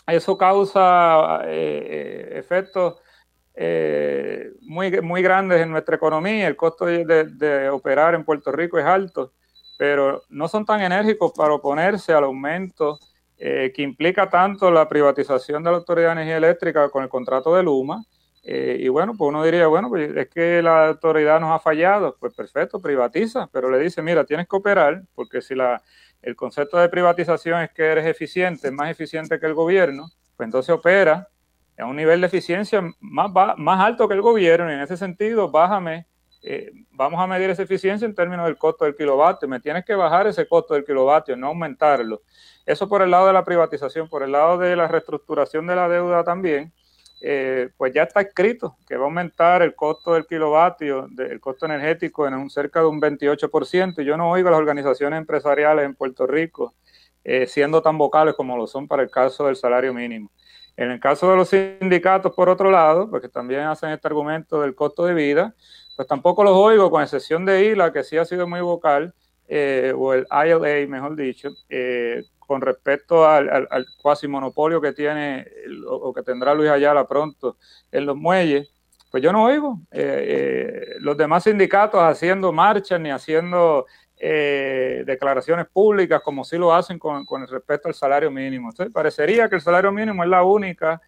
[0.07, 3.01] eso causa eh, eh, efectos
[4.61, 9.33] muy, muy grandes en nuestra economía, el costo de, operar en Puerto Rico es alto,
[9.79, 12.99] pero no son tan enérgicos para oponerse al aumento
[13.39, 17.55] eh, que implica tanto la privatización de la Autoridad de Energía Eléctrica con el contrato
[17.55, 18.03] de Luma.
[18.43, 22.17] Eh, y bueno, pues uno diría, bueno, pues es que la autoridad nos ha fallado.
[22.19, 25.83] Pues perfecto, privatiza, pero le dice, mira, tienes que operar, porque si la,
[26.27, 30.75] el concepto de privatización es que eres eficiente, más eficiente que el gobierno, pues entonces
[30.75, 31.29] opera
[31.79, 34.69] a un nivel de eficiencia más, alto que el gobierno.
[34.69, 36.05] Y en ese sentido, bájame
[36.43, 39.47] eh, vamos a medir esa eficiencia en términos del costo del kilovatio.
[39.47, 42.23] Me tienes que bajar ese costo del kilovatio, no aumentarlo.
[42.65, 45.89] Eso por el lado de la privatización, por el lado de la reestructuración de la
[45.89, 46.73] deuda también,
[47.21, 51.67] eh, pues ya está escrito que va a aumentar el costo del kilovatio, el costo
[51.67, 54.03] energético en un cerca de un 28%.
[54.03, 56.75] Y yo no oigo a las organizaciones empresariales en Puerto Rico
[57.29, 60.31] eh, siendo tan vocales como lo son para el caso del salario mínimo.
[60.77, 64.77] En el caso de los sindicatos, por otro lado, porque también hacen este argumento del
[64.77, 65.53] costo de vida,
[65.97, 69.13] pues tampoco los oigo, con excepción de ILA, que sí ha sido muy vocal,
[69.49, 73.69] eh, o el ILA, mejor dicho, eh, con respecto al,
[74.01, 75.47] cuasi monopolio que tiene
[75.89, 77.57] o que tendrá Luis Ayala pronto
[77.93, 78.71] en los muelles,
[79.11, 83.87] pues yo no oigo eh, los demás sindicatos haciendo marchas ni haciendo
[84.19, 88.71] declaraciones públicas como sí lo hacen con, con respecto al salario mínimo.
[88.71, 91.03] Entonces, parecería que el salario mínimo es la única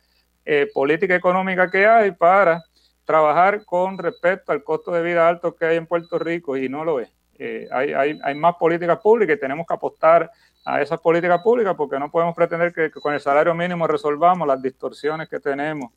[0.75, 2.63] política económica que hay para
[3.09, 6.85] trabajar con respecto al costo de vida alto que hay en Puerto Rico y no
[6.85, 7.11] lo es.
[7.39, 10.31] Eh, hay, hay, hay, más políticas públicas y tenemos que apostar
[10.65, 14.61] a esas políticas públicas porque no podemos pretender que, con el salario mínimo resolvamos las
[14.61, 15.93] distorsiones que tenemos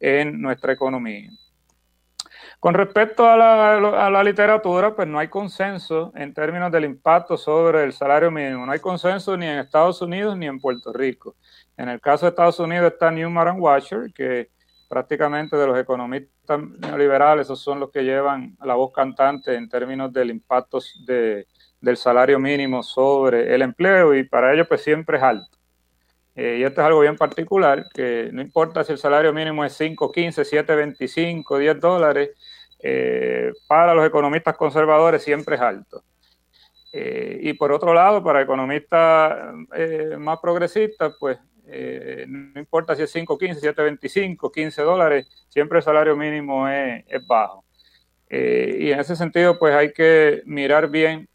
[0.00, 1.30] en nuestra economía.
[2.58, 7.92] Con respecto a la, literatura, pues no hay consenso en términos del impacto sobre el
[7.92, 8.64] salario mínimo.
[8.64, 11.36] No hay consenso ni en Estados Unidos ni en Puerto Rico.
[11.76, 14.50] En el caso de Estados Unidos está Newman Watcher, que
[14.88, 20.12] prácticamente de los economistas neoliberales, esos son los que llevan la voz cantante en términos
[20.12, 20.78] del impacto
[21.86, 25.56] del salario mínimo sobre el empleo y para ellos pues siempre es alto.
[26.34, 29.72] Eh, y esto es algo bien particular, que no importa si el salario mínimo es
[29.72, 32.30] 5, 15, 7, 25, 10 dólares,
[32.80, 36.02] eh, para los economistas conservadores siempre es alto.
[36.92, 39.54] Eh, y por otro lado, para economistas
[40.18, 41.38] más progresistas, pues
[42.28, 47.04] no importa si es 5, 15, 7, 25, 15 dólares, siempre el salario mínimo es,
[47.08, 47.64] es bajo.
[48.28, 51.28] y en ese sentido, pues hay que mirar bien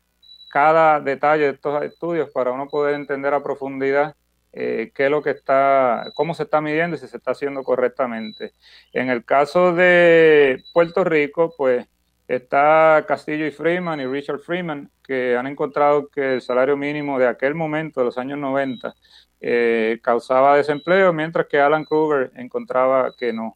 [0.51, 4.15] cada detalle de estos estudios para uno poder entender a profundidad
[4.53, 7.63] eh, qué es lo que está, cómo se está midiendo y si se está haciendo
[7.63, 8.53] correctamente.
[8.91, 11.87] En el caso de Puerto Rico, pues
[12.27, 17.27] está Castillo y Freeman y Richard Freeman, que han encontrado que el salario mínimo de
[17.27, 18.93] aquel momento, de los años 90,
[19.39, 23.55] eh, causaba desempleo, mientras que Alan Kruger encontraba que no.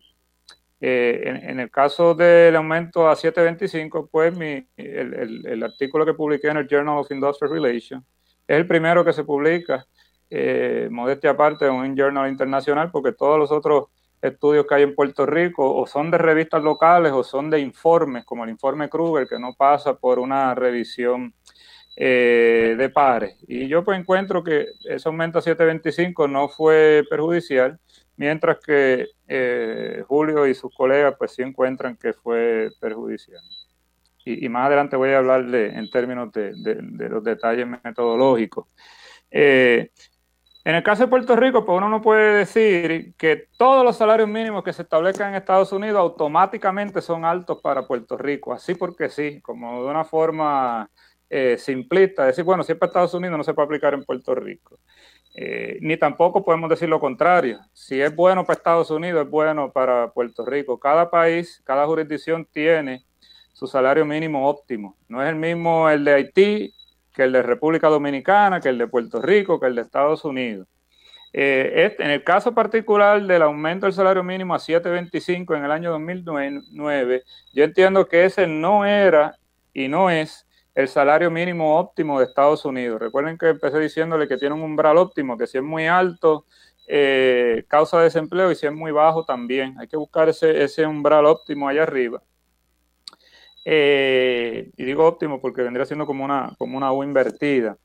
[0.82, 6.49] Eh, en, el caso del aumento a 7.25, pues mi, el, el, artículo que publiqué
[6.49, 8.03] en el Journal of Industrial Relations
[8.47, 9.88] es el primero que se publica
[10.30, 13.86] eh, modestia aparte, un journal internacional, porque todos los otros
[14.21, 18.26] estudios que hay en Puerto Rico o son de revistas locales o son de informes,
[18.26, 21.34] como el informe Kruger, que no pasa por una revisión
[21.95, 23.38] eh, de pares.
[23.47, 27.80] Y yo pues encuentro que ese aumento a 7.25 no fue perjudicial,
[28.18, 33.41] mientras que eh, Julio y sus colegas pues sí encuentran que fue perjudicial.
[34.28, 36.53] Y, más adelante voy a hablarle en términos de,
[37.09, 38.66] los detalles metodológicos.
[39.30, 39.91] Eh,
[40.66, 44.28] en el caso de Puerto Rico, pues uno no puede decir que todos los salarios
[44.28, 49.09] mínimos que se establezcan en Estados Unidos automáticamente son altos para Puerto Rico, así porque
[49.09, 50.89] sí, como de una forma
[51.30, 54.34] eh, simplista, decir, bueno, si es para Estados Unidos no se puede aplicar en Puerto
[54.34, 54.80] Rico.
[55.38, 57.59] Eh, ni tampoco podemos decir lo contrario.
[57.73, 60.79] Si es bueno para Estados Unidos, es bueno para Puerto Rico.
[60.79, 63.03] Cada país, cada jurisdicción tiene
[63.51, 64.97] su salario mínimo óptimo.
[65.09, 66.73] No es el mismo el de Haití
[67.13, 70.67] que el de República Dominicana, que el de Puerto Rico, que el de Estados Unidos.
[71.33, 75.71] Eh, este, en el caso particular del aumento del salario mínimo a 7.25 en el
[75.71, 77.23] año 2009,
[77.53, 79.38] yo entiendo que ese no era
[79.73, 80.44] y no es
[80.76, 82.99] el salario mínimo óptimo de Estados Unidos.
[82.99, 86.45] Recuerden que empecé diciéndole que tiene un umbral óptimo, que si es muy alto,
[86.88, 89.80] eh, causa desempleo y si es muy bajo también.
[89.80, 92.21] Hay que buscar ese, ese umbral óptimo allá arriba.
[93.63, 97.78] Eh, y digo óptimo porque vendría siendo como una, como una U invertida.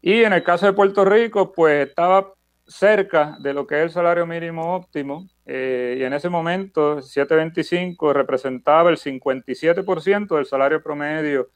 [0.00, 2.32] Y en el caso de Puerto Rico, pues estaba
[2.66, 8.12] cerca de lo que es el salario mínimo óptimo, eh, y en ese momento 725
[8.12, 11.50] representaba el 57% del salario promedio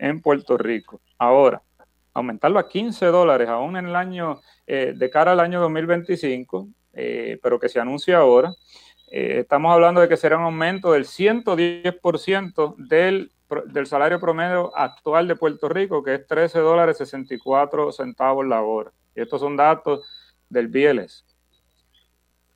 [0.00, 1.00] en Puerto Rico.
[1.18, 1.62] Ahora,
[2.12, 6.68] aumentarlo a 15 dólares aún en el año, eh, de cara al año 2025,
[7.40, 8.52] pero que se anuncia ahora,
[9.10, 13.32] eh, estamos hablando de que será un aumento del 110% del,
[13.66, 18.92] del salario promedio actual de Puerto Rico, que es 13 dólares 64 centavos la hora.
[19.16, 20.06] Y estos son datos
[20.48, 21.24] del BLS.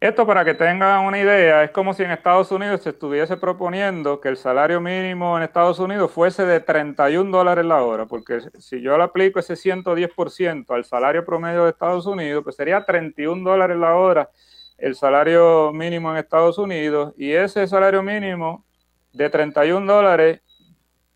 [0.05, 4.21] Esto para que tengan una idea, es como si en Estados Unidos se estuviese proponiendo
[4.21, 8.83] que el salario mínimo en Estados Unidos fuese de 31 dólares la hora, porque si
[8.83, 13.79] yo le aplico ese 110% al salario promedio de Estados Unidos, pues sería 31 dólares
[13.79, 14.29] la hora
[14.77, 18.67] el salario mínimo en Estados Unidos y ese salario mínimo
[19.11, 20.43] de 31 dólares,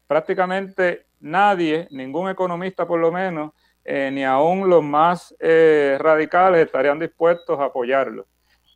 [0.07, 3.53] prácticamente nadie, ningún economista por lo menos,
[3.85, 8.27] eh, ni aún los más eh, radicales estarían dispuestos a apoyarlo.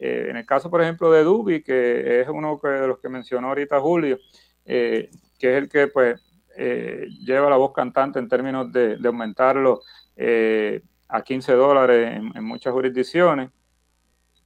[0.03, 3.49] Eh, en el caso, por ejemplo, de Dubi, que es uno de los que mencionó
[3.49, 4.19] ahorita Julio,
[4.65, 6.21] que es el que pues
[6.57, 9.81] lleva la voz cantante en términos de, aumentarlo
[11.09, 13.51] a 15 dólares en muchas jurisdicciones,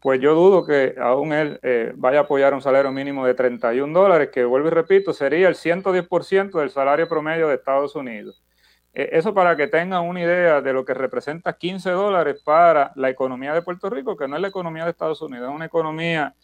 [0.06, 3.92] pues yo dudo que aún él eh, vaya a apoyar un salario mínimo de 31
[3.98, 8.40] dólares, que vuelvo y repito, sería el 110% del salario promedio de Estados Unidos.
[8.96, 13.10] E, eso para que tengan una idea de lo que representa 15 dólares para la
[13.10, 16.34] economía de Puerto Rico, que no es la economía de Estados Unidos, es una economía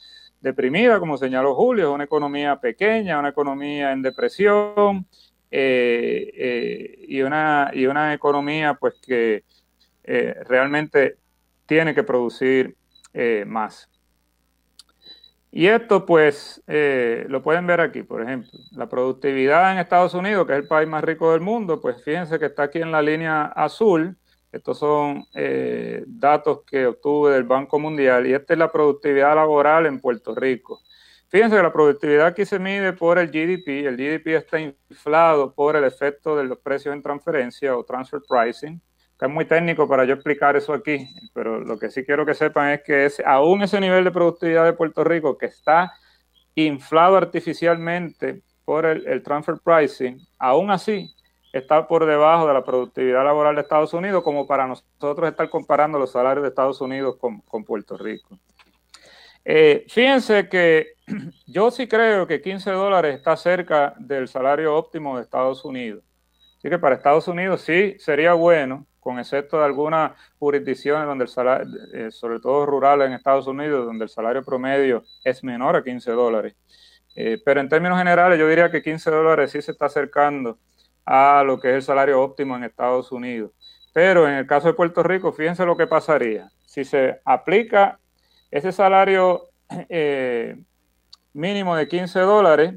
[0.42, 5.06] deprimida, como señaló Julio, es una economía pequeña, una economía en depresión
[5.50, 9.44] eh, eh, y, una, y una economía pues que
[10.04, 11.16] realmente
[11.64, 12.76] tiene que producir
[13.14, 13.88] eh, más.
[15.54, 20.46] Y esto pues eh, lo pueden ver aquí, por ejemplo, la productividad en Estados Unidos,
[20.46, 23.02] que es el país más rico del mundo, pues fíjense que está aquí en la
[23.02, 24.16] línea azul.
[24.50, 29.84] Estos son eh, datos que obtuve del Banco Mundial y esta es la productividad laboral
[29.84, 30.80] en Puerto Rico.
[31.28, 33.86] Fíjense que la productividad aquí se mide por el GDP.
[33.86, 38.80] El GDP está inflado por el efecto de los precios en transferencia o transfer pricing,
[39.22, 42.70] es muy técnico para yo explicar eso aquí, pero lo que sí quiero que sepan
[42.70, 45.92] es que es, aún ese nivel de productividad de Puerto Rico que está
[46.56, 51.14] inflado artificialmente por el, transfer pricing, aún así
[51.52, 56.00] está por debajo de la productividad laboral de Estados Unidos, como para nosotros estar comparando
[56.00, 58.36] los salarios de Estados Unidos con, Puerto Rico.
[59.44, 60.94] Eh, fíjense que
[61.46, 66.02] yo sí creo que 15 dólares está cerca del salario óptimo de Estados Unidos.
[66.58, 71.28] Así que para Estados Unidos sí sería bueno, con excepto de algunas jurisdicciones donde el
[71.28, 75.82] salario, eh, sobre todo rurales en Estados Unidos, donde el salario promedio es menor a
[75.82, 76.54] 15 dólares.
[77.16, 80.56] Eh, pero en términos generales, yo diría que 15 dólares sí se está acercando
[81.04, 83.50] a lo que es el salario óptimo en Estados Unidos.
[83.92, 86.52] Pero en el caso de Puerto Rico, fíjense lo que pasaría.
[86.64, 87.98] Si se aplica
[88.52, 89.48] ese salario
[89.88, 90.62] eh,
[91.32, 92.74] mínimo de 15 dólares,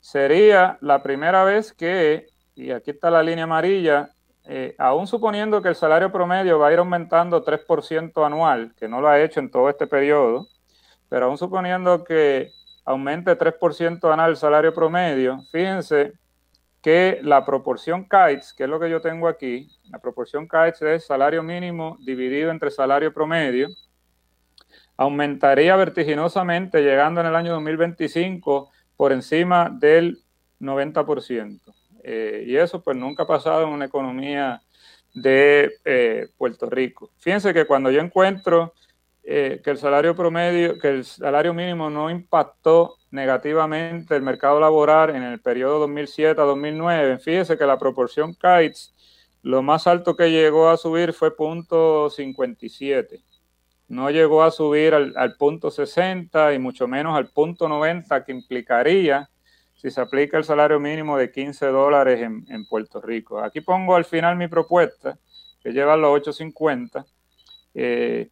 [0.00, 4.10] sería la primera vez que, y aquí está la línea amarilla,
[4.44, 9.00] eh, aún suponiendo que el salario promedio va a ir aumentando 3% anual, que no
[9.00, 10.48] lo ha hecho en todo este periodo,
[11.08, 12.50] pero aún suponiendo que
[12.84, 16.14] aumente 3% anual el salario promedio, fíjense
[16.80, 21.06] que la proporción KITES, que es lo que yo tengo aquí, la proporción KITES es
[21.06, 23.68] salario mínimo dividido entre salario promedio,
[24.96, 30.18] aumentaría vertiginosamente llegando en el año 2025 por encima del
[30.60, 31.60] 90%.
[32.02, 34.62] Eh, y eso pues nunca ha pasado en una economía
[35.14, 37.10] de eh, Puerto Rico.
[37.18, 38.74] Fíjense que cuando yo encuentro
[39.24, 45.10] eh, que el salario promedio, que el salario mínimo no impactó negativamente el mercado laboral
[45.10, 47.18] en el periodo 2007 a 2009.
[47.18, 48.94] Fíjese que la proporción KITES,
[49.42, 53.20] lo más alto que llegó a subir fue punto 57.
[53.88, 59.28] No llegó a subir al, punto 60 y mucho menos al punto 90 que implicaría
[59.82, 63.40] si se aplica el salario mínimo de 15 dólares en, Puerto Rico.
[63.40, 65.18] Aquí pongo al final mi propuesta,
[65.60, 67.04] que lleva los 850.
[67.74, 68.30] Eh,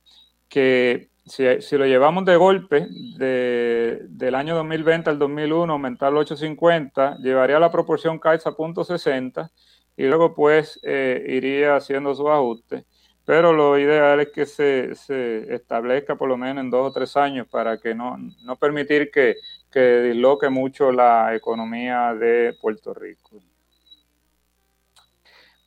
[0.48, 7.59] que si, lo llevamos de golpe del año 2020 al 2001, aumentar los 850, llevaría
[7.59, 9.51] la proporción CAIS a punto 60
[9.96, 12.84] y luego pues eh, iría haciendo su ajuste.
[13.24, 17.16] Pero lo ideal es que se, se, establezca por lo menos en dos o tres
[17.16, 19.34] años para que no, no permitir que,
[19.71, 23.41] que disloque mucho la economía de Puerto Rico.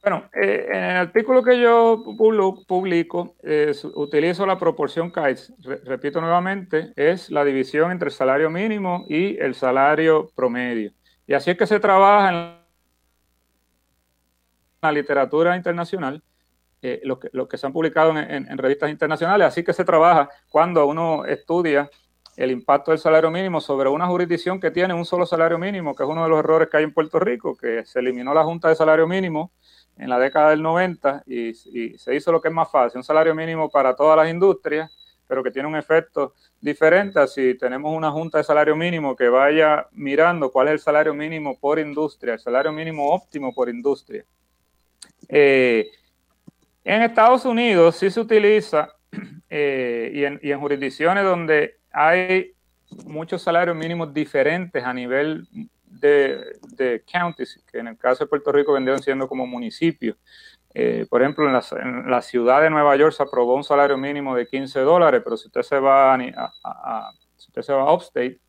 [0.02, 2.04] Bueno, eh, en el artículo que yo
[2.68, 3.36] publico,
[3.96, 5.54] utilizo la proporción KITES.
[5.86, 10.92] repito nuevamente, es la división entre el salario mínimo y el salario promedio.
[11.26, 12.64] Y así es que se trabaja en
[14.82, 16.22] la literatura internacional,
[16.82, 18.18] eh, lo, que, que, se han publicado en,
[18.52, 21.90] en, revistas internacionales, así que se trabaja cuando uno estudia
[22.36, 26.04] el impacto del salario mínimo sobre una jurisdicción que tiene un solo salario mínimo, que
[26.04, 28.70] es uno de los errores que hay en Puerto Rico, que se eliminó la Junta
[28.70, 29.52] de Salario Mínimo
[29.98, 33.36] en la década del 90 y, se hizo lo que es más fácil, un salario
[33.36, 34.92] mínimo para todas las industrias,
[35.28, 39.30] pero que tiene un efecto diferente a si tenemos una junta de salario mínimo que
[39.30, 44.26] vaya mirando cuál es el salario mínimo por industria, el salario mínimo óptimo por industria.
[45.30, 45.90] Eh,
[46.84, 48.90] en Estados Unidos sí se utiliza
[49.50, 52.54] eh, y, en, y en jurisdicciones donde hay
[53.06, 55.48] muchos salarios mínimos diferentes a nivel
[55.86, 60.18] de, de, counties, que en el caso de Puerto Rico vendrían siendo como municipios.
[60.74, 64.48] Eh, por ejemplo, en la, ciudad de Nueva York se aprobó un salario mínimo de
[64.48, 68.40] 15 dólares, pero si usted se va a, usted se va a Upstate,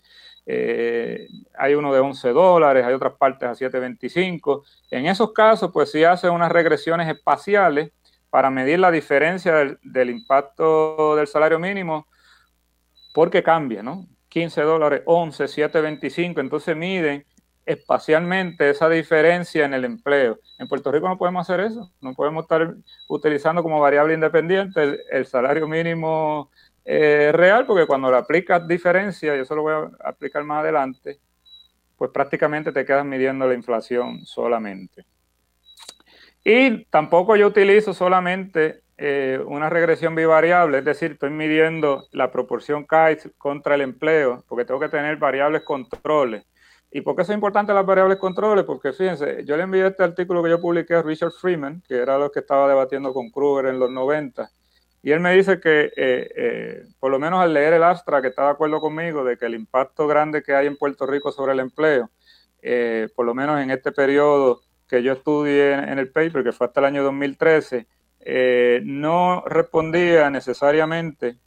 [0.46, 1.28] eh,
[1.58, 4.62] hay uno de 11 dólares, hay otras partes a 7.25.
[4.90, 7.92] En esos casos, pues sí hace unas regresiones espaciales
[8.30, 12.08] para medir la diferencia del impacto del salario mínimo,
[13.14, 14.08] porque cambia, ¿no?
[14.28, 17.24] 15 dólares, 11, 7.25, entonces miden
[17.64, 20.40] espacialmente esa diferencia en el empleo.
[20.58, 22.74] En Puerto Rico no podemos hacer eso, no podemos estar
[23.08, 26.50] utilizando como variable independiente el, salario mínimo
[26.84, 31.20] eh, real, porque cuando le aplicas diferencia, y eso lo voy a aplicar más adelante,
[31.96, 35.06] pues prácticamente te quedas midiendo la inflación solamente.
[36.42, 42.86] Y tampoco yo utilizo solamente eh, una regresión bivariable, es decir, estoy midiendo la proporción
[42.86, 46.44] KITES contra el empleo, porque tengo que tener variables controles
[46.96, 48.64] ¿Y por qué son importantes las variables controles?
[48.64, 52.16] Porque fíjense, yo le envié este artículo que yo publiqué a Richard Freeman, que era
[52.18, 54.48] lo que estaba debatiendo con Kruger en los 90,
[55.02, 58.28] y él me dice que, eh, eh, por lo menos al leer el Astra, que
[58.28, 61.52] está de acuerdo conmigo de que el impacto grande que hay en Puerto Rico sobre
[61.54, 62.10] el empleo,
[63.16, 66.78] por lo menos en este periodo que yo estudié en, el paper, que fue hasta
[66.78, 67.88] el año 2013,
[68.84, 71.38] no respondía necesariamente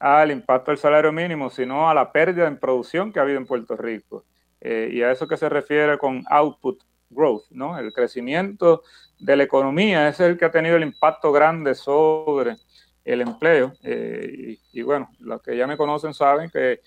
[0.00, 3.46] al impacto del salario mínimo, sino a la pérdida en producción que ha habido en
[3.46, 4.24] Puerto Rico.
[4.60, 7.78] Eh, y a eso que se refiere con output growth, ¿no?
[7.78, 8.82] El crecimiento
[9.18, 12.56] de la economía es el que ha tenido el impacto grande sobre
[13.04, 13.72] el empleo.
[13.82, 16.80] Eh, y, bueno, los que ya me conocen saben que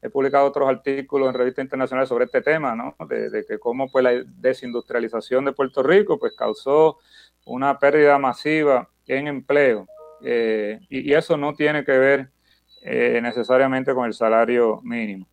[0.00, 2.94] he publicado otros artículos en revistas internacionales sobre este tema, ¿no?
[3.06, 6.98] De, que cómo pues la desindustrialización de Puerto Rico pues causó
[7.44, 9.86] una pérdida masiva en empleo.
[10.22, 12.30] Eh, y, eso no tiene que ver
[12.82, 15.26] necesariamente con el salario mínimo.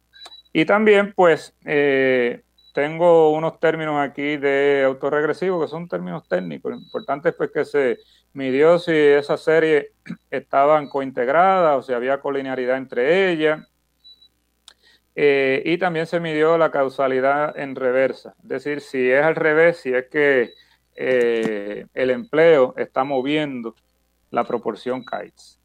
[0.58, 6.72] Y también, pues, eh, tengo unos términos aquí de autorregresivo que son términos técnicos.
[6.72, 7.98] Lo importante es pues, que se
[8.32, 9.92] midió si esa serie
[10.32, 13.68] estaban cointegradas o si había colinearidad entre ellas.
[15.16, 19.78] Eh, y también se midió la causalidad en reversa, es decir, si es al revés,
[19.78, 20.52] si es que
[20.96, 23.76] eh, el empleo está moviendo
[24.30, 25.60] la proporción kites.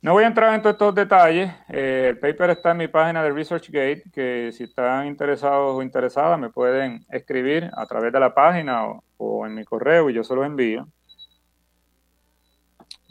[0.00, 1.50] No voy a entrar en todos estos detalles.
[1.68, 6.38] Eh, el paper está en mi página de ResearchGate, que si están interesados o interesadas
[6.38, 8.84] me pueden escribir a través de la página
[9.16, 10.86] o, en mi correo y yo se los envío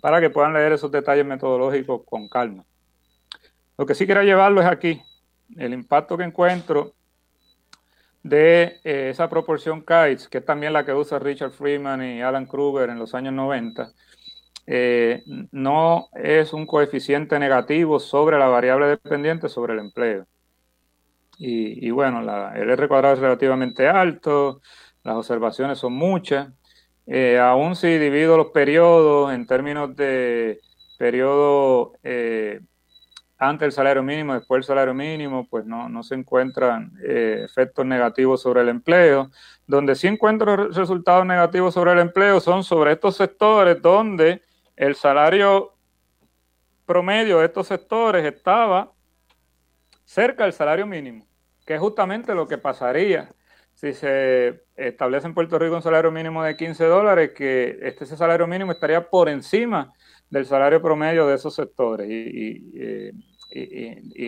[0.01, 2.63] para que puedan leer esos detalles metodológicos con calma.
[3.77, 5.01] Lo que sí quiero llevarlo es aquí,
[5.55, 6.93] el impacto que encuentro
[8.23, 12.45] de eh, esa proporción KITES, que es también la que usa Richard Freeman y Alan
[12.45, 13.91] Kruger en los años 90,
[14.65, 20.25] eh, no es un coeficiente negativo sobre la variable dependiente sobre el empleo.
[21.39, 22.21] Y, bueno,
[22.55, 24.59] el R cuadrado es relativamente alto,
[25.03, 26.49] las observaciones son muchas.
[27.05, 30.59] Eh, aún si divido los periodos en términos de
[30.97, 31.93] periodo
[33.37, 38.41] antes del salario mínimo, después del salario mínimo, pues no, no se encuentran efectos negativos
[38.41, 39.29] sobre el empleo.
[39.67, 44.41] Donde sí encuentro resultados negativos sobre el empleo son sobre estos sectores donde
[44.75, 45.73] el salario
[46.85, 48.91] promedio de estos sectores estaba
[50.03, 51.27] cerca del salario mínimo,
[51.65, 53.29] que es justamente lo que pasaría
[53.77, 58.17] si se establece en Puerto Rico un salario mínimo de 15 dólares, que este, ese
[58.17, 59.93] salario mínimo estaría por encima
[60.29, 62.09] del salario promedio de esos sectores.
[62.09, 63.11] Y,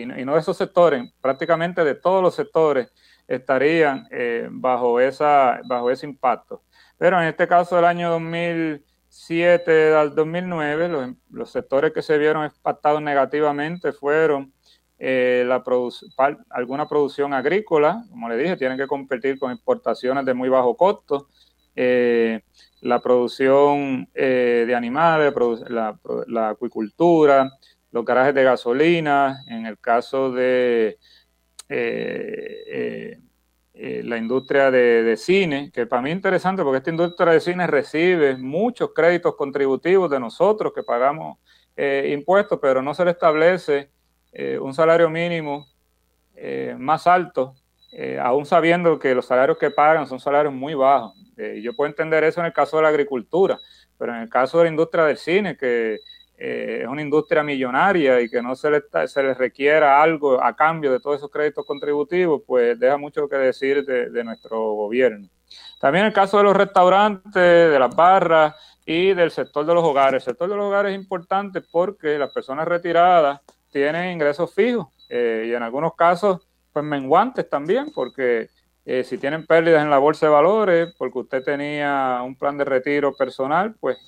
[0.06, 2.90] no de esos sectores, prácticamente de todos los sectores
[3.28, 6.62] estarían eh, bajo, esa, bajo ese impacto.
[6.98, 12.44] Pero en este caso del año 2000 2007 al 2009, los, sectores que se vieron
[12.44, 14.52] impactados negativamente fueron
[15.00, 15.64] eh, la
[16.50, 21.28] alguna producción agrícola, como le dije, tienen que competir con exportaciones de muy bajo costo,
[21.74, 22.40] eh,
[22.80, 25.34] la producción eh, de animales,
[25.68, 27.50] la, acuicultura,
[27.92, 30.98] los garajes de gasolina, en el caso de
[33.82, 37.66] eh, la industria de, cine, que para mí es interesante porque esta industria de cine
[37.66, 41.38] recibe muchos créditos contributivos de nosotros que pagamos
[41.78, 43.88] eh, impuestos, pero no se le establece
[44.32, 45.66] eh, un salario mínimo
[46.78, 47.54] más alto,
[48.22, 51.14] aún sabiendo que los salarios que pagan son salarios muy bajos.
[51.62, 53.58] Yo puedo entender eso en el caso de la agricultura,
[53.98, 55.98] pero en el caso de la industria del cine, que
[56.42, 60.56] eh, es una industria millonaria y que no se le, se le requiera algo a
[60.56, 65.28] cambio de todos esos créditos contributivos, pues deja mucho que decir de, nuestro gobierno.
[65.78, 68.54] También el caso de los restaurantes, de las barras
[68.86, 70.22] y del sector de los hogares.
[70.22, 75.44] El sector de los hogares es importante porque las personas retiradas tienen ingresos fijos eh,
[75.46, 76.40] y en algunos casos
[76.72, 78.48] pues menguantes también porque
[78.92, 82.64] eh, si tienen pérdidas en la bolsa de valores porque usted tenía un plan de
[82.64, 83.98] retiro personal, pues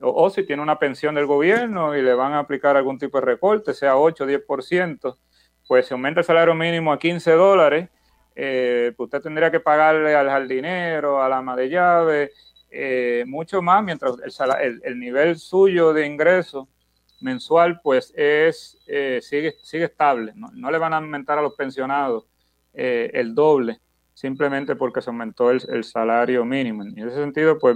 [0.00, 3.26] o, si tiene una pensión del gobierno y le van a aplicar algún tipo de
[3.26, 5.18] recorte, sea 8 o 10%,
[5.68, 7.90] pues si aumenta el salario mínimo a 15 dólares,
[8.34, 12.30] eh, pues usted tendría que pagarle al jardinero, a la ama de llave,
[12.70, 14.14] eh, mucho más, mientras
[14.62, 16.66] el, nivel suyo de ingreso
[17.20, 20.32] mensual pues es eh, sigue, sigue estable.
[20.34, 22.24] No, le van a aumentar a los pensionados
[22.72, 23.80] el doble
[24.20, 26.82] simplemente porque se aumentó el, el, salario mínimo.
[26.82, 27.74] En ese sentido, pues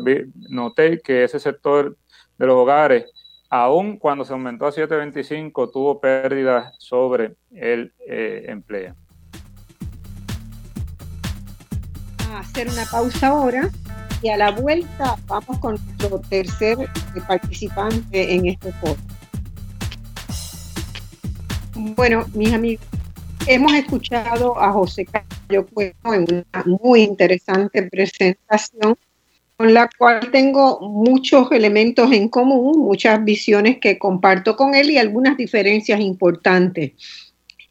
[0.50, 1.96] noté que ese sector
[2.36, 3.06] de los hogares,
[3.48, 8.94] aun cuando se aumentó a 7.25, tuvo pérdidas sobre el eh, empleo.
[12.30, 13.70] A hacer una pausa ahora
[14.20, 16.76] y a la vuelta vamos con nuestro tercer
[17.26, 18.96] participante en este foro.
[21.96, 22.86] Bueno, mis amigos,
[23.46, 28.96] hemos escuchado a José Cayo en una muy interesante presentación
[29.56, 34.98] con la cual tengo muchos elementos en común, muchas visiones que comparto con él y
[34.98, 36.92] algunas diferencias importantes.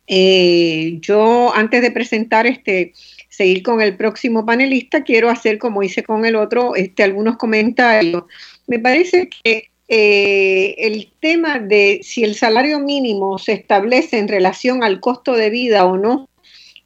[0.08, 2.94] Eh, yo, antes de presentar este,
[3.28, 8.24] seguir con el próximo panelista, quiero hacer, como hice con el otro, este, algunos comentarios.
[8.68, 14.84] Me parece que eh, el tema de si el salario mínimo se establece en relación
[14.84, 16.30] al costo de vida o no,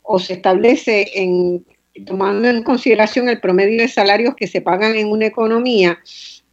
[0.03, 1.65] o se establece en
[2.05, 5.99] tomando en consideración el promedio de salarios que se pagan en una economía,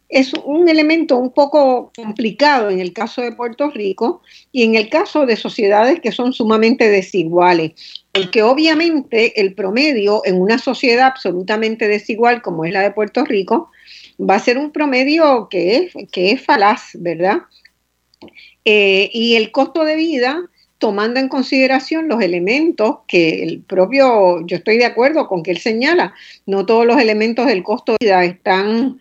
[0.07, 4.21] es un elemento un poco complicado en el caso de Puerto Rico
[4.53, 7.73] y en el caso de sociedades que son sumamente desiguales,
[8.13, 13.71] porque obviamente el promedio en una sociedad absolutamente desigual como es la de Puerto Rico
[14.19, 17.43] va a ser un promedio que es, que es falaz, ¿verdad?
[18.63, 24.57] Eh, y el costo de vida tomando en consideración los elementos que el propio, yo
[24.57, 26.13] estoy de acuerdo con que él señala,
[26.45, 28.99] no todos los elementos del costo de vida están,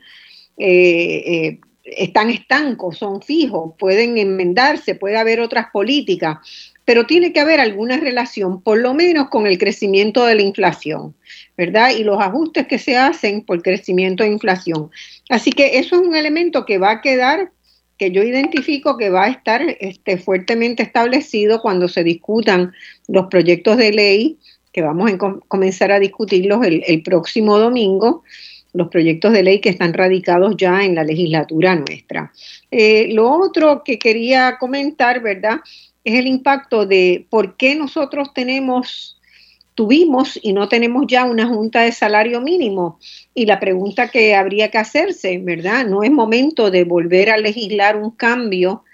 [0.57, 6.39] eh, eh, están estancos, son fijos, pueden enmendarse, puede haber otras políticas,
[6.85, 11.15] pero tiene que haber alguna relación, por lo menos con el crecimiento de la inflación,
[11.56, 11.90] ¿verdad?
[11.97, 14.90] Y los ajustes que se hacen por crecimiento de inflación.
[15.31, 17.51] Así que eso es un elemento que va a quedar
[17.98, 22.73] que yo identifico que va a estar este, fuertemente establecido cuando se discutan
[23.09, 24.39] los proyectos de ley,
[24.73, 25.16] que vamos a
[25.47, 28.24] comenzar a discutirlos el, próximo domingo,
[28.73, 32.32] los proyectos de ley que están radicados ya en la legislatura nuestra.
[32.73, 35.61] Eh, lo otro que quería comentar, ¿verdad?
[36.05, 39.14] Es el impacto de por qué nosotros tenemos
[39.74, 42.98] tuvimos y no tenemos ya una junta de salario mínimo.
[43.35, 45.86] Y la pregunta que habría que hacerse, ¿verdad?
[45.86, 48.85] No es momento de volver a legislar un cambio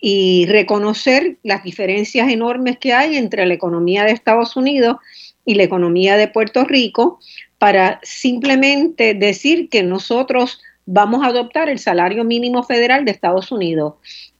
[0.00, 4.96] y reconocer las diferencias enormes que hay entre la economía de Estados Unidos
[5.44, 7.18] y la economía de Puerto Rico
[7.58, 13.94] para simplemente decir que nosotros vamos a adoptar el salario mínimo federal de Estados Unidos,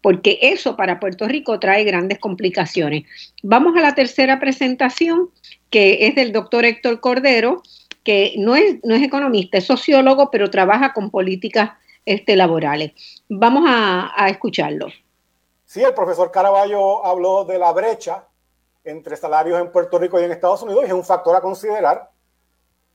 [0.09, 3.05] porque eso para Puerto Rico trae grandes complicaciones.
[3.43, 5.28] Vamos a la tercera presentación
[5.68, 7.62] que es del doctor Héctor Cordero,
[8.05, 11.72] que no es, no es economista, es sociólogo, pero trabaja con políticas
[12.06, 12.93] este, laborales.
[13.28, 14.86] Vamos a, escucharlo.
[15.66, 18.26] Sí, el profesor Caraballo habló de la brecha
[18.85, 22.10] entre salarios en Puerto Rico y en Estados Unidos y es un factor a considerar.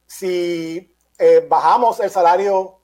[0.07, 2.79] Si eh, bajamos el salario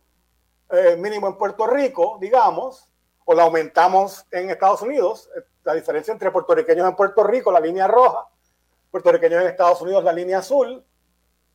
[0.69, 2.88] eh, mínimo en Puerto Rico, digamos,
[3.31, 7.60] o lo aumentamos en Estados Unidos, eh, la diferencia entre puertorriqueños en Puerto Rico, la
[7.60, 8.27] línea roja,
[8.89, 10.84] puertorriqueños en Estados Unidos la línea azul,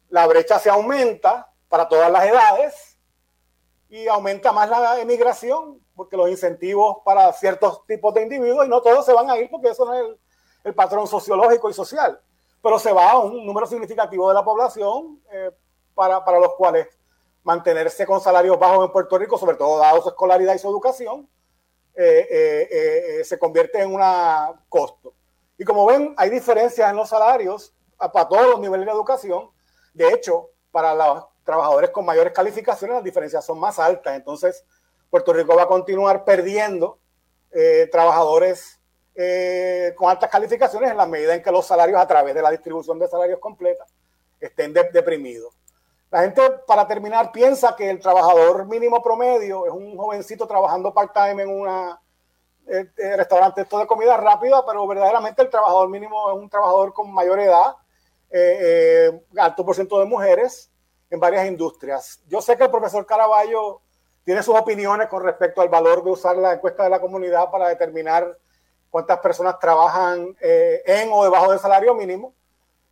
[0.09, 2.97] la brecha se aumenta para todas las edades
[3.89, 8.81] y aumenta más la emigración porque los incentivos para ciertos tipos de individuos y no
[8.81, 10.17] todos se van a ir porque eso es
[10.63, 12.21] el, patrón sociológico y social,
[12.63, 15.51] pero se va a un número significativo de la población eh,
[15.93, 16.87] para, para los cuales
[17.43, 21.29] mantenerse con salarios bajos en Puerto Rico, sobre todo dado su escolaridad y su educación,
[21.97, 24.01] eh, eh, se convierte en un
[24.69, 25.15] costo.
[25.57, 29.51] Y como ven, hay diferencias en los salarios para todos los niveles de educación.
[29.93, 34.17] De hecho, para los trabajadores con mayores calificaciones, las diferencias son más altas.
[34.17, 34.65] Entonces,
[35.11, 36.99] Puerto Rico va a continuar perdiendo
[37.53, 38.81] eh, trabajadores
[39.15, 42.51] eh, con altas calificaciones en la medida en que los salarios a través de la
[42.51, 43.87] distribución de salarios completa
[44.41, 45.55] estén deprimidos.
[46.15, 51.43] La gente, para terminar, piensa que el trabajador mínimo promedio es un jovencito trabajando part-time
[51.43, 52.01] en una
[52.69, 56.93] eh, eh, restaurantes todo de comida rápida, pero verdaderamente el trabajador mínimo es un trabajador
[56.93, 57.75] con mayor edad,
[58.31, 60.71] eh, alto por ciento de mujeres
[61.11, 62.23] en varias industrias.
[62.29, 63.81] Yo sé que el profesor Caraballo
[64.23, 67.71] tiene sus opiniones con respecto al valor de usar la encuesta de la comunidad para
[67.71, 68.39] determinar
[68.89, 72.35] cuántas personas trabajan en o debajo del salario mínimo.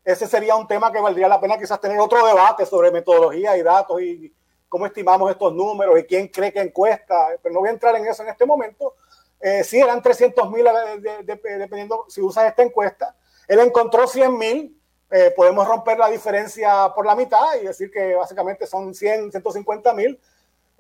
[0.05, 3.63] Ese sería un tema que valdría la pena quizás tener otro debate sobre metodología y
[3.63, 4.33] datos y
[4.69, 8.07] cómo estimamos estos números y quién cree que encuesta, pero no voy a entrar en
[8.07, 8.95] eso en este momento,
[9.43, 13.15] eh, sí, eran 300 mil, eh, dependiendo si usas esta encuesta.
[13.49, 14.79] Él encontró 100 mil.
[15.11, 19.93] Eh, podemos romper la diferencia por la mitad y decir que básicamente son 100, 150
[19.93, 20.19] mil.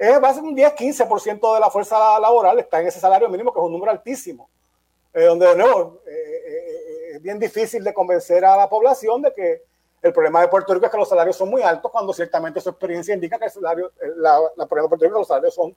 [0.01, 3.59] va a ser un 10-15% de la fuerza laboral está en ese salario mínimo, que
[3.59, 4.49] es un número altísimo.
[5.12, 6.52] donde, de nuevo, es
[7.23, 9.62] bien difícil de convencer a la población de que
[10.03, 12.70] el problema de Puerto Rico es que los salarios son muy altos, cuando ciertamente su
[12.70, 15.77] experiencia indica que el salario, la, la problema de Puerto Rico los salarios son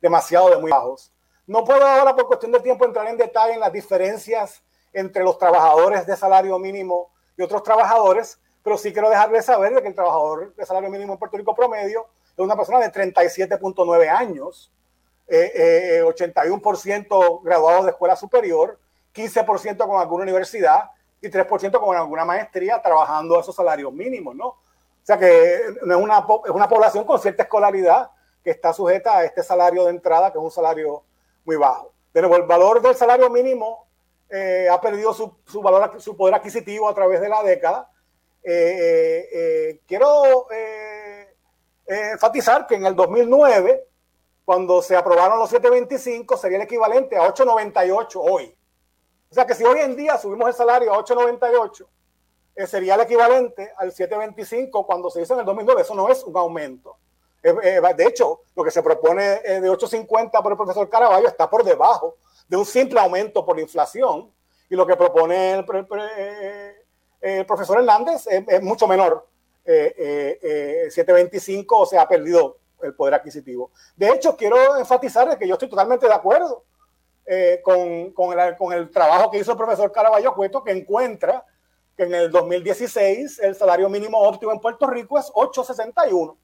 [0.00, 1.12] demasiado de muy bajos.
[1.46, 4.62] No puedo ahora, por cuestión de tiempo, entrar en detalle en las diferencias
[4.92, 9.88] entre los trabajadores de salario mínimo y otros trabajadores, pero sí quiero dejarles saber que
[9.88, 12.06] el trabajador de salario mínimo en Puerto Rico promedio
[12.36, 14.72] es una persona de 37.9 años,
[15.28, 18.78] 81% eh, eh, graduados de escuela superior,
[19.16, 20.90] 15% con alguna universidad
[21.20, 24.46] y 3% con alguna maestría trabajando a esos salarios mínimos, ¿no?
[24.48, 28.10] O sea que es una, es una población con cierta escolaridad
[28.42, 31.04] que está sujeta a este salario de entrada, que es un salario
[31.44, 31.92] muy bajo.
[32.12, 33.86] Pero el valor del salario mínimo
[34.28, 37.90] eh, ha perdido su, su, valor, su poder adquisitivo a través de la década.
[38.42, 40.46] Eh, eh, quiero
[41.86, 43.86] enfatizar que en el 2009
[44.44, 48.56] cuando se aprobaron los 7.25 sería el equivalente a 8.98 hoy.
[49.30, 51.86] O sea que si hoy en día subimos el salario a 8.98,
[52.56, 55.82] eh, sería el equivalente al 7.25 cuando se hizo en el 2009.
[55.82, 56.96] Eso no es un aumento.
[57.42, 61.50] Eh, eh, de hecho, lo que se propone de 8.50 por el profesor Caraballo está
[61.50, 62.16] por debajo
[62.48, 64.32] de un simple aumento por inflación.
[64.70, 65.66] Y lo que propone el,
[67.46, 69.28] profesor Hernández es, mucho menor.
[69.64, 73.70] 7.25, o ha perdido el poder adquisitivo.
[73.96, 76.64] De hecho, quiero enfatizar que yo estoy totalmente de acuerdo
[77.62, 81.44] con, con, el, con, el, trabajo que hizo el profesor Caraballo Cueto, que encuentra
[81.96, 86.36] que en el 2016 el salario mínimo óptimo en Puerto Rico es 861.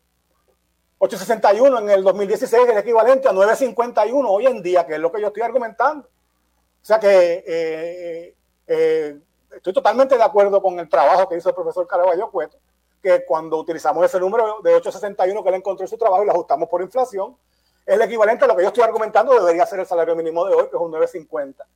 [0.98, 5.20] 861 en el 2016 es equivalente a 951 hoy en día, que es lo que
[5.20, 6.06] yo estoy argumentando.
[6.06, 8.36] O sea que eh,
[8.68, 12.56] eh, estoy totalmente de acuerdo con el trabajo que hizo el profesor Caraballo Cueto,
[13.02, 16.32] que cuando utilizamos ese número de 861 que él encontró en su trabajo y lo
[16.32, 17.36] ajustamos por inflación,
[17.84, 20.54] es el equivalente a lo que yo estoy argumentando debería ser el salario mínimo de
[20.54, 21.66] hoy, que es un 950,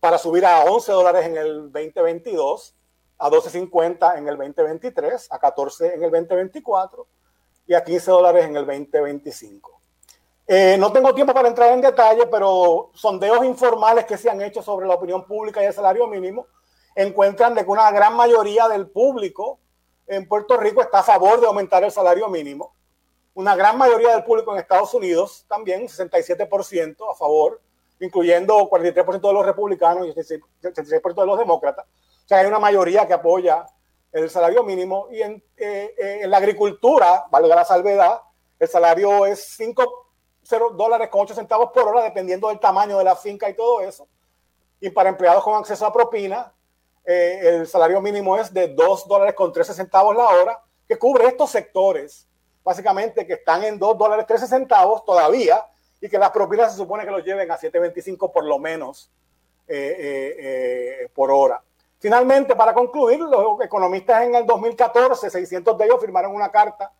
[0.00, 2.74] para subir a 11 dólares en el 2022
[3.22, 7.06] a 12.50 en el 2023, a 14 en el 2024
[7.68, 9.80] y a 15 dólares en el 2025.
[10.48, 14.60] Eh, no tengo tiempo para entrar en detalle, pero sondeos informales que se han hecho
[14.60, 16.48] sobre la opinión pública y el salario mínimo
[16.96, 19.60] encuentran de que una gran mayoría del público
[20.08, 22.74] en Puerto Rico está a favor de aumentar el salario mínimo.
[23.34, 27.60] Una gran mayoría del público en Estados Unidos también, 67% a favor,
[27.98, 31.86] incluyendo 43% de los republicanos y 66% de los demócratas.
[31.86, 33.66] O sea, hay una mayoría que apoya
[34.12, 38.20] el salario mínimo y en, eh, eh, en la agricultura, valga la salvedad,
[38.58, 40.08] el salario es 5
[40.74, 44.06] dólares con 8 centavos por hora, dependiendo del tamaño de la finca y todo eso.
[44.80, 46.52] Y para empleados con acceso a propina,
[47.04, 51.26] eh, el salario mínimo es de 2 dólares con 13 centavos la hora, que cubre
[51.26, 52.28] estos sectores,
[52.64, 55.64] básicamente que están en 2 dólares 13 centavos todavía,
[56.00, 59.10] y que las propinas se supone que los lleven a 7.25 por lo menos
[61.14, 61.62] por hora.
[62.02, 66.92] Finalmente, para concluir, los economistas en el 2014, 600 de ellos firmaron una carta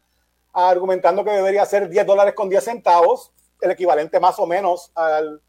[0.52, 5.42] argumentando que debería ser 10 dólares con 10 centavos, el equivalente más o menos al,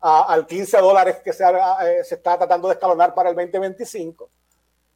[0.00, 4.28] al 15 dólares que se, eh, se, está tratando de escalonar para el 2025.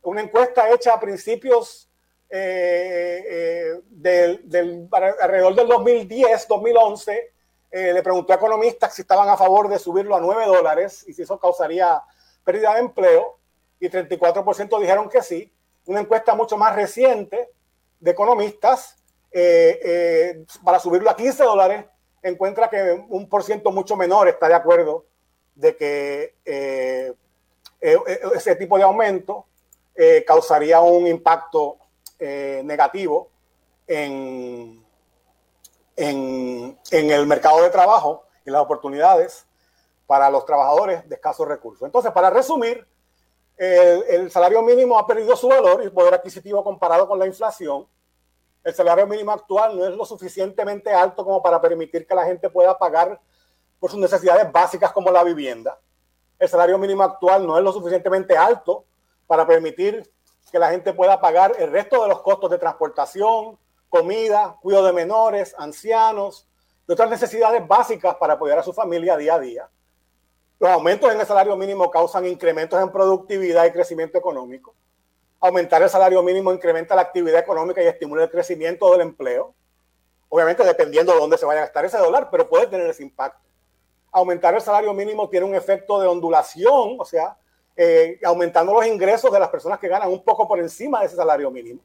[0.03, 1.89] Una encuesta hecha a principios
[2.35, 7.33] eh, eh, del, alrededor del 2010, 2011,
[7.75, 11.23] le preguntó a economistas si estaban a favor de subirlo a 9 dólares y si
[11.23, 12.03] eso causaría
[12.45, 13.39] pérdida de empleo
[13.81, 15.53] y 34% dijeron que sí.
[15.87, 17.51] Una encuesta mucho más reciente
[17.99, 18.97] de economistas
[19.31, 21.85] eh, eh, para subirlo a 15 dólares
[22.23, 25.07] encuentra que un por ciento mucho menor está de acuerdo
[25.55, 27.13] de que eh,
[27.81, 29.47] ese tipo de aumento
[30.27, 31.79] causaría un impacto
[32.65, 33.29] negativo
[33.87, 34.83] en,
[35.97, 39.47] en, el mercado de trabajo y las oportunidades
[40.07, 41.87] para los trabajadores de escasos recursos.
[41.87, 42.87] Entonces, para resumir,
[43.57, 47.87] el, salario mínimo ha perdido su valor y poder adquisitivo comparado con la inflación.
[48.65, 52.49] El salario mínimo actual no es lo suficientemente alto como para permitir que la gente
[52.51, 53.21] pueda pagar
[53.79, 55.79] por sus necesidades básicas como la vivienda.
[56.39, 58.85] El salario mínimo actual no es lo suficientemente alto
[59.27, 60.11] para permitir
[60.51, 63.59] que la gente pueda pagar el resto de los costos de transportación,
[63.89, 66.49] comida, cuidado de menores, ancianos,
[66.89, 69.69] y otras necesidades básicas para apoyar a su familia día a día.
[70.59, 74.75] Los aumentos en el salario mínimo causan incrementos en productividad y crecimiento económico.
[75.41, 79.55] Aumentar el salario mínimo incrementa la actividad económica y estimula el crecimiento del empleo.
[80.29, 83.41] Obviamente dependiendo de dónde se vaya a gastar ese dólar, pero puede tener ese impacto.
[84.13, 87.37] Aumentar el salario mínimo tiene un efecto de ondulación, o sea,
[87.77, 91.17] eh, aumentando los ingresos de las personas que ganan un poco por encima de ese
[91.17, 91.81] salario mínimo.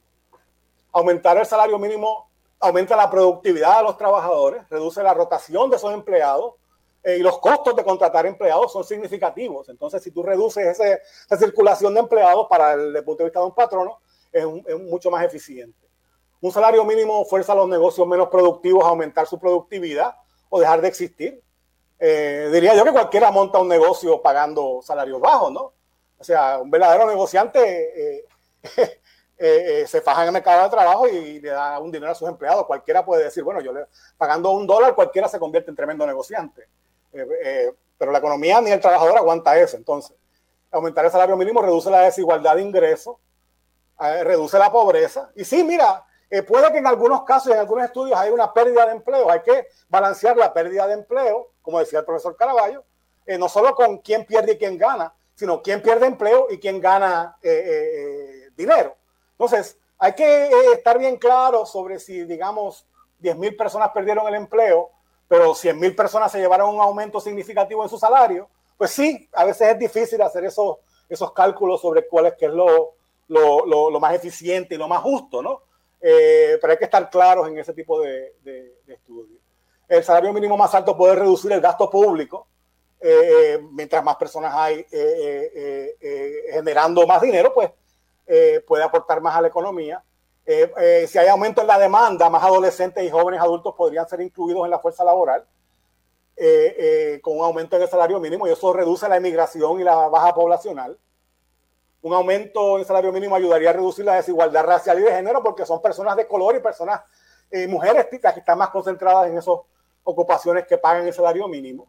[0.92, 2.28] Aumentar el salario mínimo
[2.60, 6.54] aumenta la productividad de los trabajadores, reduce la rotación de esos empleados,
[7.02, 9.68] eh, y los costos de contratar empleados son significativos.
[9.68, 13.54] Entonces, si tú reduces esa circulación de empleados para el, punto de vista de un
[13.54, 14.00] patrono,
[14.32, 14.44] es,
[14.80, 15.88] mucho más eficiente.
[16.40, 20.16] Un salario mínimo fuerza a los negocios menos productivos a aumentar su productividad
[20.48, 21.42] o dejar de existir.
[21.98, 25.72] Eh, diría yo que cualquiera monta un negocio pagando salarios bajos, ¿no?
[26.18, 28.26] O sea, un verdadero negociante
[29.38, 32.28] eh, se faja en el mercado de trabajo y le da un dinero a sus
[32.28, 32.66] empleados.
[32.66, 33.86] Cualquiera puede decir, bueno, yo le,
[34.16, 36.68] pagando un dólar, cualquiera se convierte en tremendo negociante.
[37.12, 39.76] Eh, eh, pero la economía ni el trabajador aguanta eso.
[39.76, 40.16] Entonces,
[40.70, 43.16] aumentar el salario mínimo reduce la desigualdad de ingresos,
[44.00, 45.30] eh, reduce la pobreza.
[45.34, 46.04] Y sí, mira,
[46.46, 49.30] puede que en algunos casos, en algunos estudios, hay una pérdida de empleo.
[49.30, 52.84] Hay que balancear la pérdida de empleo, como decía el profesor Caraballo,
[53.38, 57.38] no solo con quién pierde y quién gana, sino quién pierde empleo y quién gana
[58.56, 58.96] dinero.
[59.32, 62.84] Entonces, hay que estar bien claro sobre si, digamos,
[63.22, 64.90] 10.000 personas perdieron el empleo
[65.28, 69.44] pero 100 mil personas se llevaron un aumento significativo en su salario, pues sí, a
[69.44, 70.78] veces es difícil hacer esos,
[71.08, 72.94] esos cálculos sobre cuál es, que es lo,
[73.28, 75.62] lo, lo, más eficiente y lo más justo, ¿no?
[76.00, 79.38] Eh, pero hay que estar claros en ese tipo de, de, estudios.
[79.86, 82.46] El salario mínimo más alto puede reducir el gasto público,
[83.00, 87.70] eh, mientras más personas hay eh, generando más dinero, pues
[88.66, 90.02] puede aportar más a la economía.
[91.06, 94.70] si hay aumento en la demanda, más adolescentes y jóvenes adultos podrían ser incluidos en
[94.70, 95.46] la fuerza laboral.
[97.22, 100.34] con un aumento en el salario mínimo y eso reduce la emigración y la baja
[100.34, 100.98] poblacional
[102.02, 105.42] un aumento en el salario mínimo ayudaría a reducir la desigualdad racial y de género
[105.42, 107.02] porque son personas de color y personas,
[107.50, 109.56] eh, mujeres que están más concentradas en esas
[110.04, 111.86] ocupaciones que pagan el salario mínimo.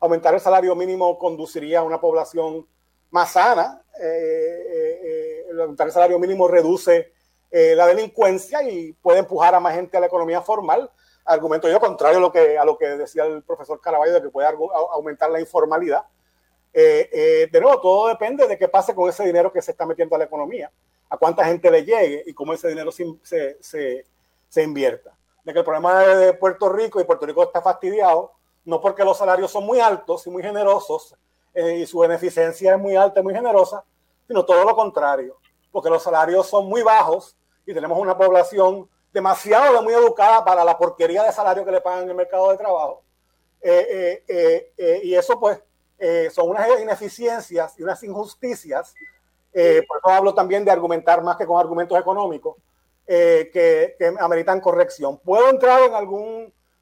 [0.00, 2.66] Aumentar el salario mínimo conduciría a una población
[3.10, 3.82] más sana.
[4.00, 7.12] Eh, eh, aumentar el salario mínimo reduce
[7.52, 10.88] la delincuencia y puede empujar a más gente a la economía formal.
[11.24, 15.40] Argumento yo contrario a lo que, decía el profesor Caraballo de que puede aumentar la
[15.40, 16.04] informalidad
[16.72, 19.84] eh, eh, de nuevo, todo depende de qué pase con ese dinero que se está
[19.86, 20.70] metiendo a la economía,
[21.08, 23.06] a cuánta gente le llegue y cómo ese dinero se,
[23.60, 24.04] se,
[24.48, 25.16] se, invierta.
[25.42, 28.32] De que el problema de Puerto Rico y Puerto Rico está fastidiado,
[28.64, 31.14] no porque los salarios son muy altos y muy generosos
[31.54, 33.84] eh, y su beneficencia es muy alta y muy generosa,
[34.26, 35.38] sino todo lo contrario,
[35.72, 40.78] porque los salarios son muy bajos y tenemos una población demasiado muy educada para la
[40.78, 43.02] porquería de salario que le pagan en el mercado de trabajo.
[45.02, 45.60] y eso pues
[46.02, 48.94] eh, son unas ineficiencias y unas injusticias,
[49.52, 52.56] eh, por eso hablo también de argumentar más que con argumentos económicos,
[53.06, 55.18] eh, que, que, ameritan corrección.
[55.18, 55.94] Puedo entrar en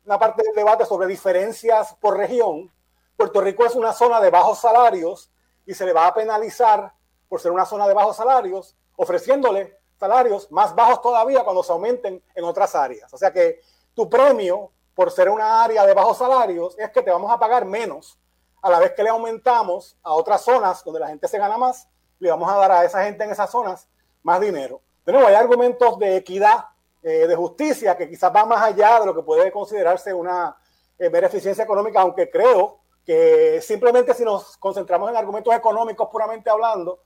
[0.09, 2.73] alguna parte del debate sobre diferencias por región.
[3.15, 5.31] Puerto Rico es una zona de bajos salarios
[5.67, 6.95] y se le va a penalizar
[7.29, 12.25] por ser una zona de bajos salarios, ofreciéndole salarios más bajos todavía cuando se aumenten
[12.35, 13.13] en otras áreas.
[13.13, 13.61] O sea que
[13.93, 17.67] tu premio por ser una área de bajos salarios es que te vamos a pagar
[17.67, 18.19] menos
[18.63, 21.87] a la vez que le aumentamos a otras zonas donde la gente se gana más,
[22.19, 23.87] le vamos a dar a esa gente en esas zonas
[24.23, 24.81] más dinero.
[25.05, 26.65] De nuevo, hay argumentos de equidad,
[27.09, 30.57] eh, de justicia, que quizás van más allá de lo que puede considerarse una
[30.99, 37.01] eh, beneficencia económica, aunque creo que simplemente si nos concentramos en argumentos económicos puramente hablando,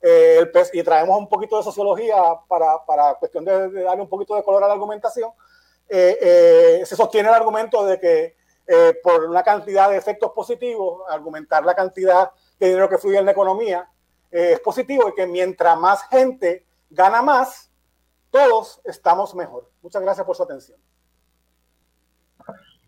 [0.00, 2.16] eh, y traemos un poquito de sociología
[2.46, 5.30] para, para cuestión de, de, darle un poquito de color a la argumentación,
[5.88, 8.36] se sostiene el argumento de que
[8.68, 13.24] eh, por una cantidad de efectos positivos, argumentar la cantidad de dinero que fluye en
[13.24, 13.88] la economía
[14.32, 17.65] eh, es positivo y que mientras más gente gana más,
[18.36, 19.70] todos estamos mejor.
[19.82, 20.78] Muchas gracias por su atención.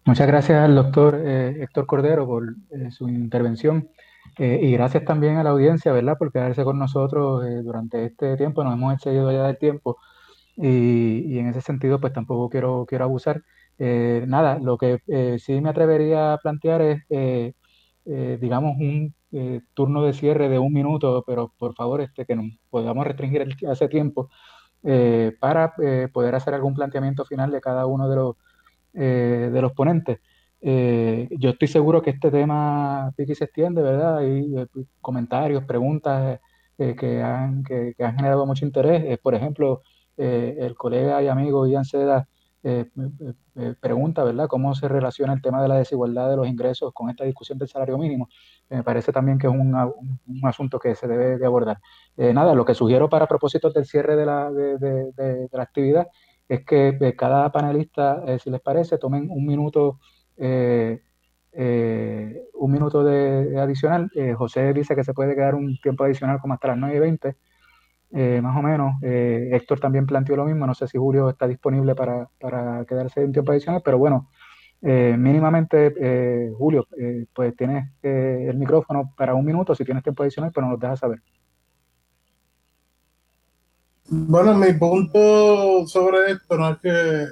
[0.05, 2.55] Muchas gracias al doctor eh, Héctor Cordero por
[2.91, 3.89] su intervención
[4.39, 8.63] y gracias también a la audiencia, ¿verdad?, por quedarse con nosotros durante este tiempo.
[8.63, 9.99] Nos hemos excedido ya del tiempo
[10.57, 13.43] y, y, en ese sentido, pues tampoco quiero, quiero abusar.
[13.79, 17.53] Eh, nada, lo que eh, sí me atrevería a plantear es, eh,
[18.05, 19.15] digamos, un
[19.75, 23.89] turno de cierre de un minuto, pero por favor, este, que nos podamos restringir ese
[23.89, 24.31] tiempo
[25.41, 25.75] para
[26.13, 28.37] poder hacer algún planteamiento final de cada uno de los,
[28.93, 30.19] de los ponentes.
[30.61, 34.19] yo estoy seguro que este tema Vicky se extiende, ¿verdad?
[34.19, 34.55] Hay
[35.01, 36.41] comentarios, preguntas
[36.77, 39.19] que, han, que, han generado mucho interés.
[39.19, 39.83] por ejemplo,
[40.17, 42.27] el colega y amigo Ian Seda
[42.65, 42.85] eh,
[43.81, 44.49] pregunta, ¿verdad?
[44.49, 47.69] ¿Cómo se relaciona el tema de la desigualdad de los ingresos con esta discusión del
[47.69, 48.29] salario mínimo?
[48.71, 51.79] Me parece también que es un, un, asunto que se debe de abordar.
[52.17, 56.09] Eh, nada, lo que sugiero para propósitos del cierre de la, de, de, la actividad
[56.49, 60.01] es que eh, cada panelista, si les parece, tomen un minuto,
[60.37, 61.01] un
[62.71, 64.11] minuto de, adicional.
[64.37, 67.37] José dice que se puede quedar un tiempo adicional como hasta las 9 y 20
[68.11, 68.95] eh, más o menos.
[69.03, 73.23] Eh, Héctor también planteó lo mismo, no sé si Julio está disponible para, para quedarse
[73.23, 74.31] en tiempo adicional, pero bueno,
[74.83, 76.87] eh, mínimamente, Julio,
[77.33, 81.21] pues tienes el micrófono para un minuto, si tienes tiempo adicional, pero nos dejas saber.
[84.11, 87.27] Bueno, mi punto sobre esto no es que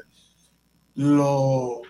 [0.97, 1.81] lo,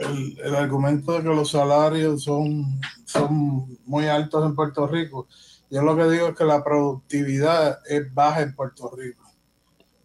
[0.00, 5.28] el, el argumento de que los salarios son, son muy altos en Puerto Rico
[5.70, 9.25] yo lo que digo es que la productividad es baja en Puerto Rico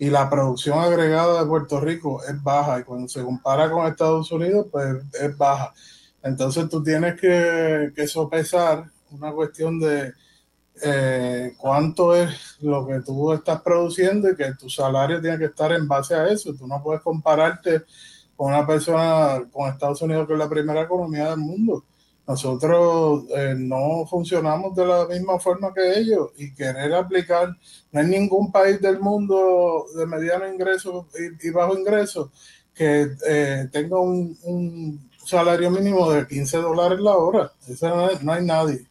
[0.02, 4.32] y la producción agregada de Puerto Rico es baja y cuando se compara con Estados
[4.32, 5.76] Unidos, pues es baja.
[6.24, 10.12] Entonces tú tienes que, que sopesar una cuestión de
[10.82, 15.72] eh, cuánto es lo que tú estás produciendo y que tu salario tiene que estar
[15.72, 16.52] en base a eso.
[16.56, 17.84] Tú no puedes compararte
[18.36, 21.86] con una persona, con Estados Unidos, que es la primera economía del mundo.
[22.28, 27.50] Nosotros eh, no funcionamos de la misma forma que ellos y querer aplicar,
[27.92, 31.08] no hay ningún país del mundo de mediano ingreso
[31.42, 32.32] y, bajo ingreso
[32.74, 37.52] que eh, tenga un, salario mínimo de 15 dólares la hora.
[37.68, 38.86] Eso no, hay nadie.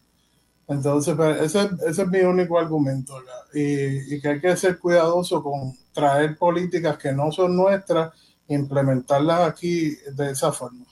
[0.68, 3.14] Entonces, pues, ese, ese, es mi único argumento.
[3.52, 8.12] Y, y, que hay que ser cuidadoso con traer políticas que no son nuestras
[8.48, 10.84] e implementarlas aquí de esa forma.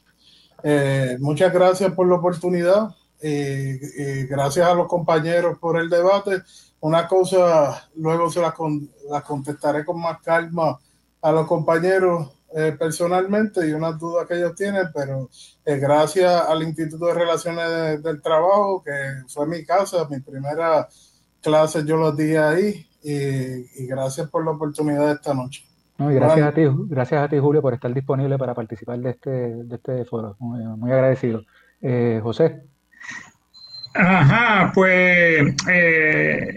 [0.62, 6.42] Eh, muchas gracias por la oportunidad y, gracias a los compañeros por el debate.
[6.80, 8.54] Una cosa, luego se las,
[9.10, 10.78] las contestaré con más calma
[11.20, 15.28] a los compañeros eh, personalmente y unas dudas que ellos tienen, pero
[15.66, 18.92] eh, gracias al Instituto de Relaciones del Trabajo, que
[19.28, 20.88] fue mi casa, mi primera
[21.42, 25.67] clase yo los di ahí, y, gracias por la oportunidad de esta noche.
[25.98, 29.10] No, y gracias a ti, gracias a ti, Julio, por estar disponible para participar de
[29.10, 30.36] este, de este foro.
[30.38, 31.42] Muy, agradecido.
[31.82, 32.62] Eh, José.
[33.94, 35.56] Ajá, pues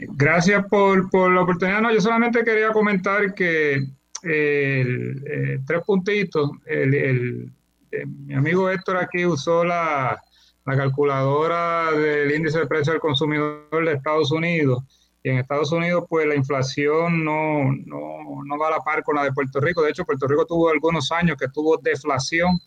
[0.09, 1.81] gracias por, por, la oportunidad.
[1.81, 3.83] No, yo solamente quería comentar que
[4.23, 6.51] el, eh, tres puntitos.
[6.65, 7.51] El,
[7.91, 10.21] eh, mi amigo Héctor aquí usó la,
[10.65, 14.83] la, calculadora del índice de precio del consumidor de Estados Unidos.
[15.23, 19.15] Y en Estados Unidos, pues la inflación no, no, no va a la par con
[19.15, 19.83] la de Puerto Rico.
[19.83, 22.59] De hecho, Puerto Rico tuvo algunos años que tuvo deflación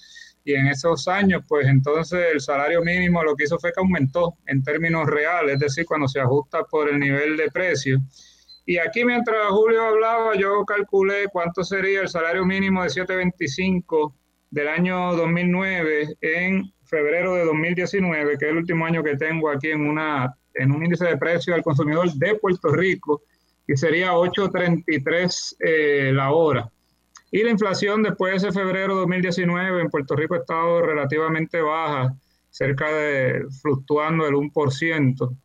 [0.44, 4.36] y en esos años, pues entonces el salario mínimo lo que hizo fue que aumentó
[4.47, 7.98] en términos reales, es decir, cuando se ajusta por el nivel de precio.
[8.66, 14.14] Y aquí mientras Julio hablaba, yo calculé cuánto sería el salario mínimo de 725
[14.51, 19.70] del año 2009 en febrero de 2019, que es el último año que tengo aquí
[19.70, 23.22] en, una, en un índice de precio al consumidor de Puerto Rico,
[23.66, 26.70] y sería 8.33 eh, la hora.
[27.31, 31.60] Y la inflación después de ese febrero de 2019 en Puerto Rico ha estado relativamente
[31.60, 32.14] baja,
[32.51, 35.36] cerca de fluctuando el 1%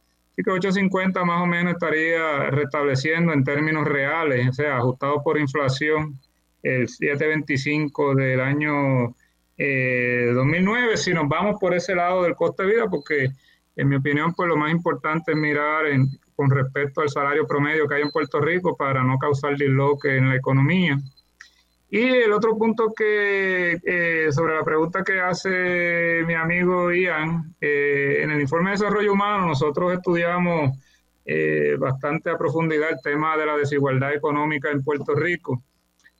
[0.44, 6.20] que 8.50 más o menos estaría restableciendo en términos reales, o sea, ajustado por inflación,
[6.64, 9.16] el 7.25 del año
[9.58, 10.94] 2009.
[10.94, 13.30] Eh, si nos vamos por ese lado del coste de vida, porque
[13.76, 15.86] en mi opinión, pues lo más importante es mirar
[16.36, 20.30] con respecto al salario promedio que hay en Puerto Rico para no causar disloque en
[20.30, 20.98] la economía.
[21.92, 28.20] Y el otro punto que, eh, sobre la pregunta que hace mi amigo Ian, eh,
[28.22, 30.78] en el informe de desarrollo humano nosotros estudiamos
[31.26, 35.64] eh, bastante a profundidad el tema de la desigualdad económica en Puerto Rico.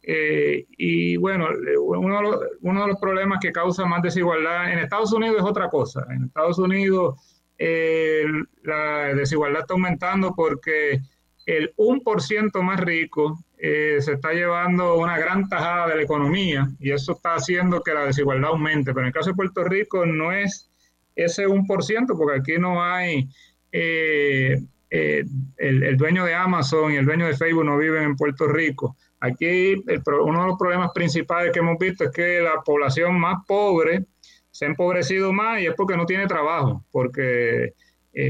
[0.02, 5.38] y bueno, uno de, uno de, los, problemas que causa más desigualdad en Estados Unidos
[5.38, 6.04] es otra cosa.
[6.10, 7.29] En Estados Unidos
[7.60, 11.02] la desigualdad está aumentando porque
[11.46, 16.92] el 1% más rico eh, se está llevando una gran tajada de la economía y
[16.92, 18.94] eso está haciendo que la desigualdad aumente.
[18.94, 20.70] Pero en el caso de Puerto Rico no es
[21.16, 23.28] ese 1%, porque aquí no hay
[23.72, 25.24] eh, eh,
[25.58, 28.96] el, dueño de Amazon y el dueño de Facebook no viven en Puerto Rico.
[29.20, 34.06] Aquí uno de los problemas principales que hemos visto es que la población más pobre
[34.60, 37.74] se ha empobrecido más y es porque no tiene trabajo, porque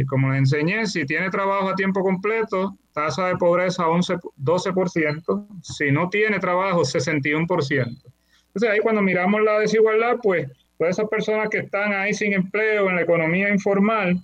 [0.07, 5.91] como les enseñé, si tiene trabajo a tiempo completo, tasa de pobreza 11, 12%, si
[5.91, 7.41] no tiene trabajo 61%.
[7.79, 10.47] Entonces ahí cuando miramos la desigualdad, pues
[10.77, 14.21] todas esas personas que están ahí sin empleo en la economía informal,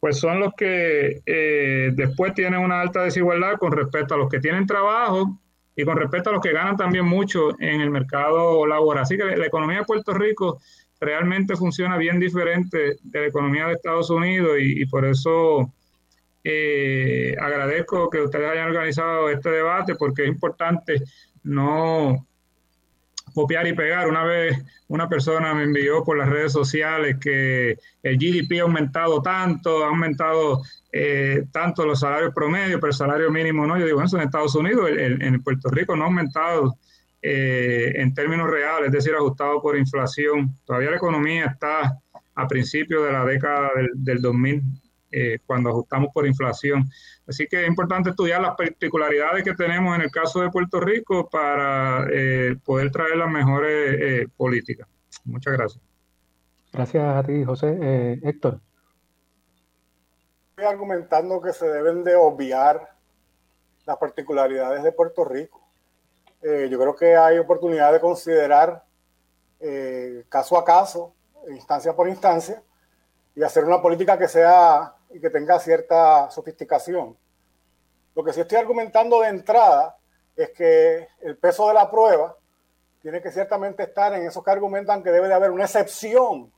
[0.00, 4.40] pues son los que eh, después tienen una alta desigualdad con respecto a los que
[4.40, 5.38] tienen trabajo
[5.76, 9.04] y con respecto a los que ganan también mucho en el mercado laboral.
[9.04, 10.60] Así que la economía de Puerto Rico
[11.00, 15.70] realmente funciona bien diferente de la economía de Estados Unidos y por eso
[16.46, 21.02] eh, agradezco que ustedes hayan organizado este debate porque es importante
[21.42, 22.26] no
[23.32, 24.08] copiar y pegar.
[24.08, 29.22] Una vez una persona me envió por las redes sociales que el GDP ha aumentado
[29.22, 30.62] tanto, ha aumentado
[30.92, 33.78] eh, tanto los salarios promedios, pero el salario mínimo no.
[33.78, 36.76] Yo digo, eso en Estados Unidos, en Puerto Rico no ha aumentado
[37.26, 40.54] eh, en términos reales, es decir, ajustado por inflación.
[40.64, 41.98] Todavía la economía está
[42.34, 44.62] a principios de la década del, del 2000
[45.16, 46.90] eh, cuando ajustamos por inflación.
[47.28, 51.30] Así que es importante estudiar las particularidades que tenemos en el caso de Puerto Rico
[51.30, 54.88] para eh, poder traer las mejores eh, políticas.
[55.24, 55.84] Muchas gracias.
[56.72, 58.18] Gracias a ti, José.
[58.24, 58.60] Héctor.
[60.50, 62.96] Estoy argumentando que se deben de obviar
[63.86, 65.63] las particularidades de Puerto Rico.
[66.44, 68.84] Yo creo que hay oportunidad de considerar
[70.28, 71.14] caso a caso,
[71.48, 72.62] instancia por instancia,
[73.34, 77.16] y hacer una política que sea y que tenga cierta sofisticación.
[78.14, 79.96] Lo que sí estoy argumentando de entrada
[80.36, 82.36] es que el peso de la prueba
[83.02, 86.52] tiene que ciertamente estar en esos que argumentan que debe de haber una excepción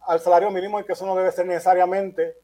[0.00, 2.36] al salario mínimo y que eso no debe ser necesariamente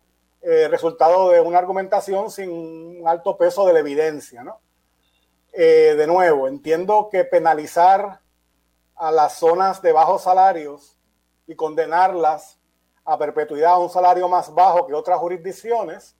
[0.42, 4.44] eh, resultado de una argumentación sin un alto peso de la evidencia.
[4.44, 4.60] ¿no?
[5.56, 8.20] Eh, de nuevo, entiendo que penalizar
[8.96, 10.98] a las zonas de bajos salarios
[11.46, 12.58] y condenarlas
[13.04, 16.16] a perpetuidad a un salario más bajo que otras jurisdicciones,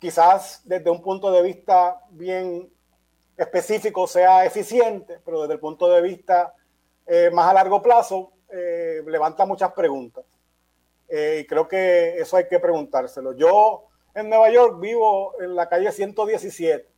[0.00, 2.68] quizás desde un punto de vista bien
[3.36, 6.52] específico sea eficiente, pero desde el punto de vista
[7.06, 10.24] eh, más a largo plazo eh, levanta muchas preguntas.
[11.08, 13.32] Y creo que eso hay que preguntárselo.
[13.32, 16.97] Yo en Nueva York vivo en la calle 117,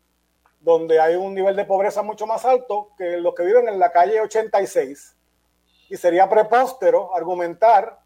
[0.60, 3.90] donde hay un nivel de pobreza mucho más alto que los que viven en la
[3.90, 5.16] calle 86.
[5.88, 7.98] Y sería prepóstero argumentar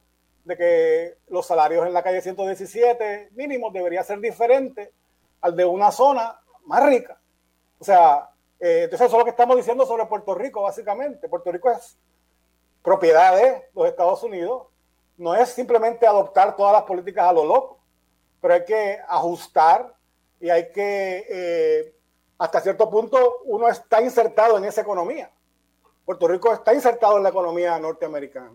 [0.45, 4.93] de que los salarios en la calle 117 mínimos debería ser diferente
[5.41, 7.19] al de una zona más rica.
[7.79, 11.29] O sea, eh, entonces eso es lo que estamos diciendo sobre Puerto Rico, básicamente.
[11.29, 11.99] Puerto Rico es
[12.83, 14.69] propiedad de los Estados Unidos.
[15.17, 17.81] No es simplemente adoptar todas las políticas a lo loco,
[18.41, 19.95] pero hay que ajustar
[20.41, 21.94] y hay que, eh,
[22.39, 25.31] hasta cierto punto, uno está insertado en esa economía.
[26.05, 28.55] Puerto Rico está insertado en la economía norteamericana.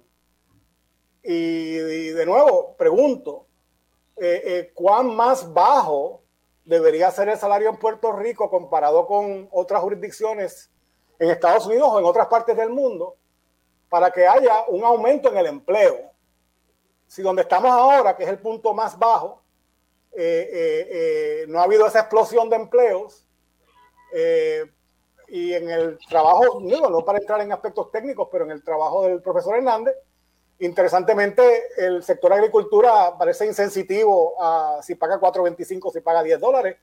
[1.24, 3.46] Y, de nuevo, pregunto,
[4.16, 6.22] eh, eh, ¿cuán más bajo
[6.64, 10.70] debería ser el salario en Puerto Rico comparado con otras jurisdicciones
[11.18, 13.16] en Estados Unidos o en otras partes del mundo
[13.90, 16.12] para que haya un aumento en el empleo?
[17.08, 19.42] Si donde estamos ahora, que es el punto más bajo,
[20.12, 23.26] eh, no ha habido esa explosión de empleos,
[25.28, 29.22] y en el trabajo, no para entrar en aspectos técnicos, pero en el trabajo del
[29.22, 29.96] profesor Hernández,
[30.62, 36.76] Interesantemente, el sector agricultura parece insensitivo a si paga 4.25, si paga 10 dólares,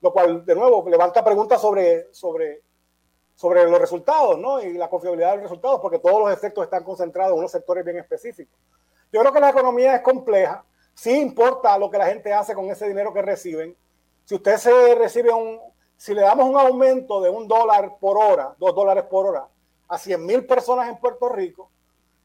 [0.00, 2.62] lo cual, de nuevo, levanta preguntas sobre, sobre,
[3.36, 4.60] sobre los resultados ¿no?
[4.60, 7.84] y la confiabilidad de los resultados, porque todos los efectos están concentrados en unos sectores
[7.84, 8.58] bien específicos.
[9.12, 12.68] Yo creo que la economía es compleja, sí importa lo que la gente hace con
[12.68, 13.76] ese dinero que reciben.
[14.24, 15.60] Si usted se recibe un,
[16.00, 19.46] si le damos un aumento de un dólar por hora, dos dólares por hora,
[19.86, 21.70] a 100 mil personas en Puerto Rico,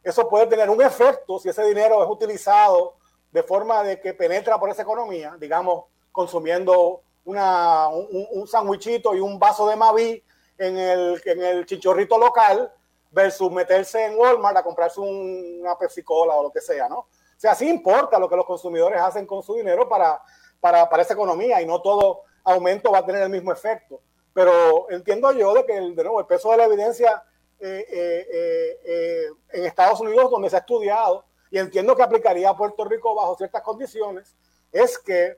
[0.02, 2.96] eso puede tener un efecto si ese dinero es utilizado
[3.34, 9.20] de forma de que penetra por esa economía, digamos, consumiendo una, un, un sandwichito y
[9.20, 10.24] un vaso de Mavi
[10.58, 12.72] en el, en el chichorrito local
[13.12, 17.00] versus meterse en Walmart a comprarse una Pepsi Cola o lo que sea, ¿no?
[17.00, 20.22] O sea, sí importa lo que los consumidores hacen con su dinero para,
[20.62, 24.02] para, para esa economía y no todo aumento va a tener el mismo efecto.
[24.34, 27.24] Pero entiendo yo de que, el, de nuevo, el peso de la evidencia
[27.60, 32.58] eh, eh, eh, en Estados Unidos donde se ha estudiado y entiendo que aplicaría a
[32.58, 34.36] Puerto Rico bajo ciertas condiciones,
[34.72, 35.38] es que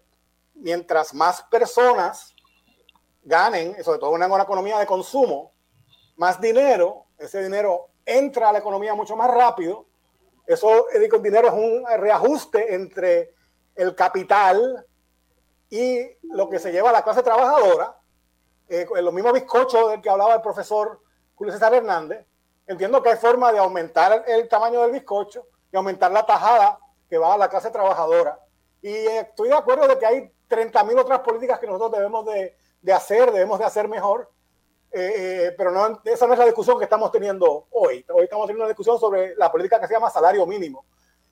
[0.55, 2.33] mientras más personas
[3.21, 5.53] ganen, sobre todo en una economía de consumo,
[6.15, 9.85] más dinero, ese dinero entra a la economía mucho más rápido.
[10.47, 13.35] Eso, el dinero es un reajuste entre
[13.75, 14.85] el capital
[15.69, 17.97] y lo que se lleva a la clase trabajadora.
[18.69, 21.01] Eh, los mismos bizcochos del que hablaba el profesor
[21.35, 22.25] Julio César Hernández,
[22.65, 26.79] entiendo que hay forma de aumentar el tamaño del bizcocho y aumentar la tajada
[27.09, 28.39] que va a la clase trabajadora.
[28.81, 33.31] Y estoy de acuerdo de que hay 30.000 otras políticas que nosotros debemos de, hacer,
[33.31, 34.29] debemos de hacer mejor,
[34.91, 38.05] eh, eh, pero no, esa no es la discusión que estamos teniendo hoy.
[38.09, 40.85] Hoy estamos teniendo una discusión sobre la política que se llama salario mínimo.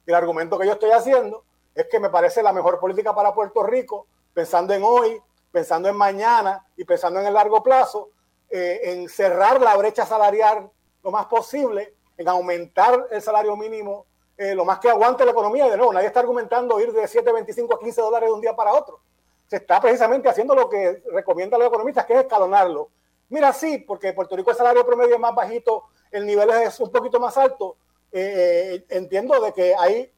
[0.06, 3.34] Y el argumento que yo estoy haciendo es que me parece la mejor política para
[3.34, 8.10] Puerto Rico, pensando en hoy, pensando en mañana y pensando en el largo plazo,
[8.50, 10.70] eh, en cerrar la brecha salarial
[11.02, 14.06] lo más posible, en aumentar el salario mínimo
[14.38, 15.70] eh, lo más que aguante la economía.
[15.70, 18.74] De nuevo, nadie está argumentando ir de 7,25 a 15 dólares de un día para
[18.74, 19.00] otro.
[19.48, 22.90] Se está precisamente haciendo lo que recomiendan los economistas, que es escalonarlo.
[23.30, 26.78] Mira, sí, porque en Puerto Rico el salario promedio es más bajito, el nivel es
[26.82, 27.78] un poquito más alto.
[28.12, 30.12] Eh, entiendo de que hay,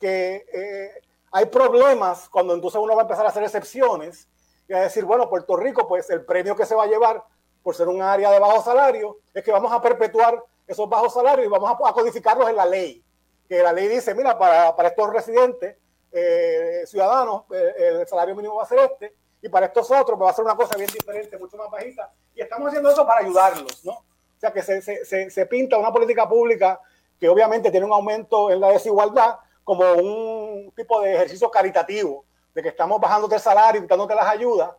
[0.00, 4.28] que, hay problemas cuando entonces uno va a empezar a hacer excepciones
[4.68, 7.22] y a decir, bueno, Puerto Rico, pues el premio que se va a llevar
[7.62, 11.46] por ser un área de bajo salario, es que vamos a perpetuar esos bajos salarios
[11.46, 13.02] y vamos a, codificarlos en la ley.
[13.48, 15.76] Que la ley dice, mira, para, para estos residentes
[16.12, 20.30] eh, ciudadanos, eh, el salario mínimo va a ser este, y para estos otros va
[20.30, 22.10] a ser una cosa bien diferente, mucho más bajita.
[22.34, 23.92] Y estamos haciendo eso para ayudarlos, ¿no?
[23.92, 26.80] O sea, que se, se, se pinta una política pública
[27.18, 29.38] que obviamente tiene un aumento en la desigualdad
[29.68, 32.24] como un tipo de ejercicio caritativo,
[32.54, 34.70] de que estamos bajándote el salario, quitándote las ayudas,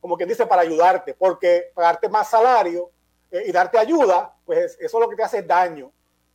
[0.00, 2.90] como quien dice, para ayudarte, porque pagarte más salario
[3.30, 5.92] eh, y darte ayuda, pues eso lo que te hace daño.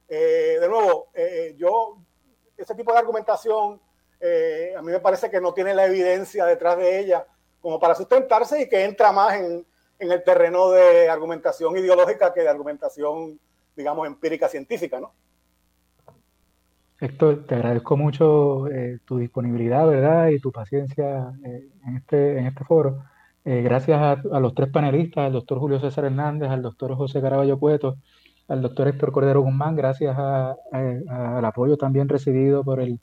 [0.07, 1.97] Eh, de nuevo, eh, yo,
[2.55, 3.81] ese tipo de argumentación,
[4.77, 7.25] a mí me parece que no tiene la evidencia detrás de ella
[7.63, 9.65] como para sustentarse y que entra más en
[9.97, 13.39] el terreno de argumentación ideológica que de argumentación,
[13.75, 15.13] digamos, empírica científica, ¿no?
[17.03, 18.65] Héctor, te agradezco mucho
[19.05, 20.29] tu disponibilidad, ¿verdad?
[20.29, 23.03] Y tu paciencia en, este, en este foro.
[23.45, 27.59] Eh, gracias a, los tres panelistas, al doctor Julio César Hernández, al doctor José Caraballo
[27.59, 27.97] Cueto
[28.47, 32.99] al doctor Héctor Cordero Guzmán, gracias al apoyo también recibido por el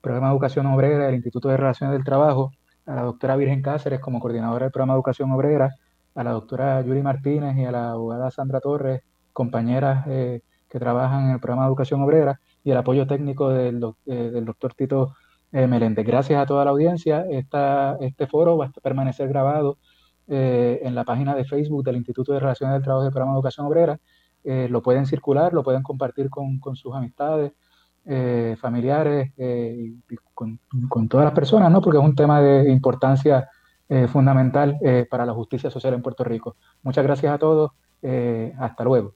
[0.00, 2.52] programa de educación obrera del Instituto de Relaciones del Trabajo,
[2.86, 5.74] a la doctora Virgen Cáceres como coordinadora del programa de educación obrera,
[6.14, 9.02] a la doctora Yuri Martínez y a la abogada Sandra Torres,
[9.32, 13.82] compañeras eh, que trabajan en el programa de educación obrera, y el apoyo técnico del,
[14.06, 15.14] eh, del doctor Tito
[15.52, 16.06] eh, Meléndez.
[16.06, 17.26] Gracias a toda la audiencia.
[17.30, 19.78] Esta, este foro va a permanecer grabado
[20.28, 23.66] en la página de Facebook del Instituto de Relaciones del Trabajo del programa de educación
[23.66, 23.98] obrera.
[24.44, 27.52] lo pueden circular, lo pueden compartir con, sus amistades,
[28.58, 29.96] familiares y,
[30.32, 30.58] con,
[30.88, 31.82] con, todas las personas, ¿no?
[31.82, 33.46] porque es un tema de importancia
[33.94, 36.56] eh, fundamental eh, para la justicia social en Puerto Rico.
[36.82, 37.72] Muchas gracias a todos.
[38.00, 39.12] Eh, hasta luego.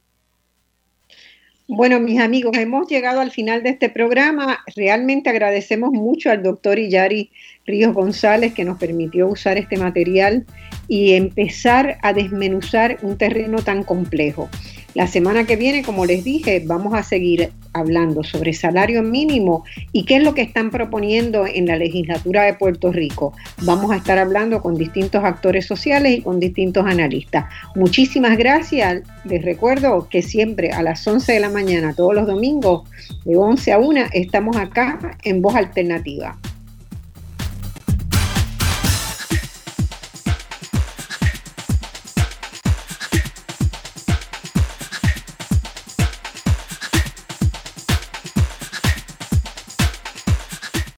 [1.68, 4.60] Bueno, mis amigos, hemos llegado al final de este programa.
[4.76, 7.32] Realmente agradecemos mucho al doctor Iyari
[7.66, 10.46] Ríos González que nos permitió usar este material
[10.86, 14.48] y empezar a desmenuzar un terreno tan complejo.
[14.96, 19.62] La semana que viene, como les dije, vamos a seguir hablando sobre salario mínimo
[19.92, 23.34] y qué es lo que están proponiendo en la legislatura de Puerto Rico.
[23.60, 27.44] Vamos a estar hablando con distintos actores sociales y con distintos analistas.
[27.74, 29.02] Muchísimas gracias.
[29.26, 32.88] Les recuerdo que siempre a las 11 de la mañana, todos los domingos,
[33.26, 36.38] de 11 a 1, estamos acá en Voz Alternativa.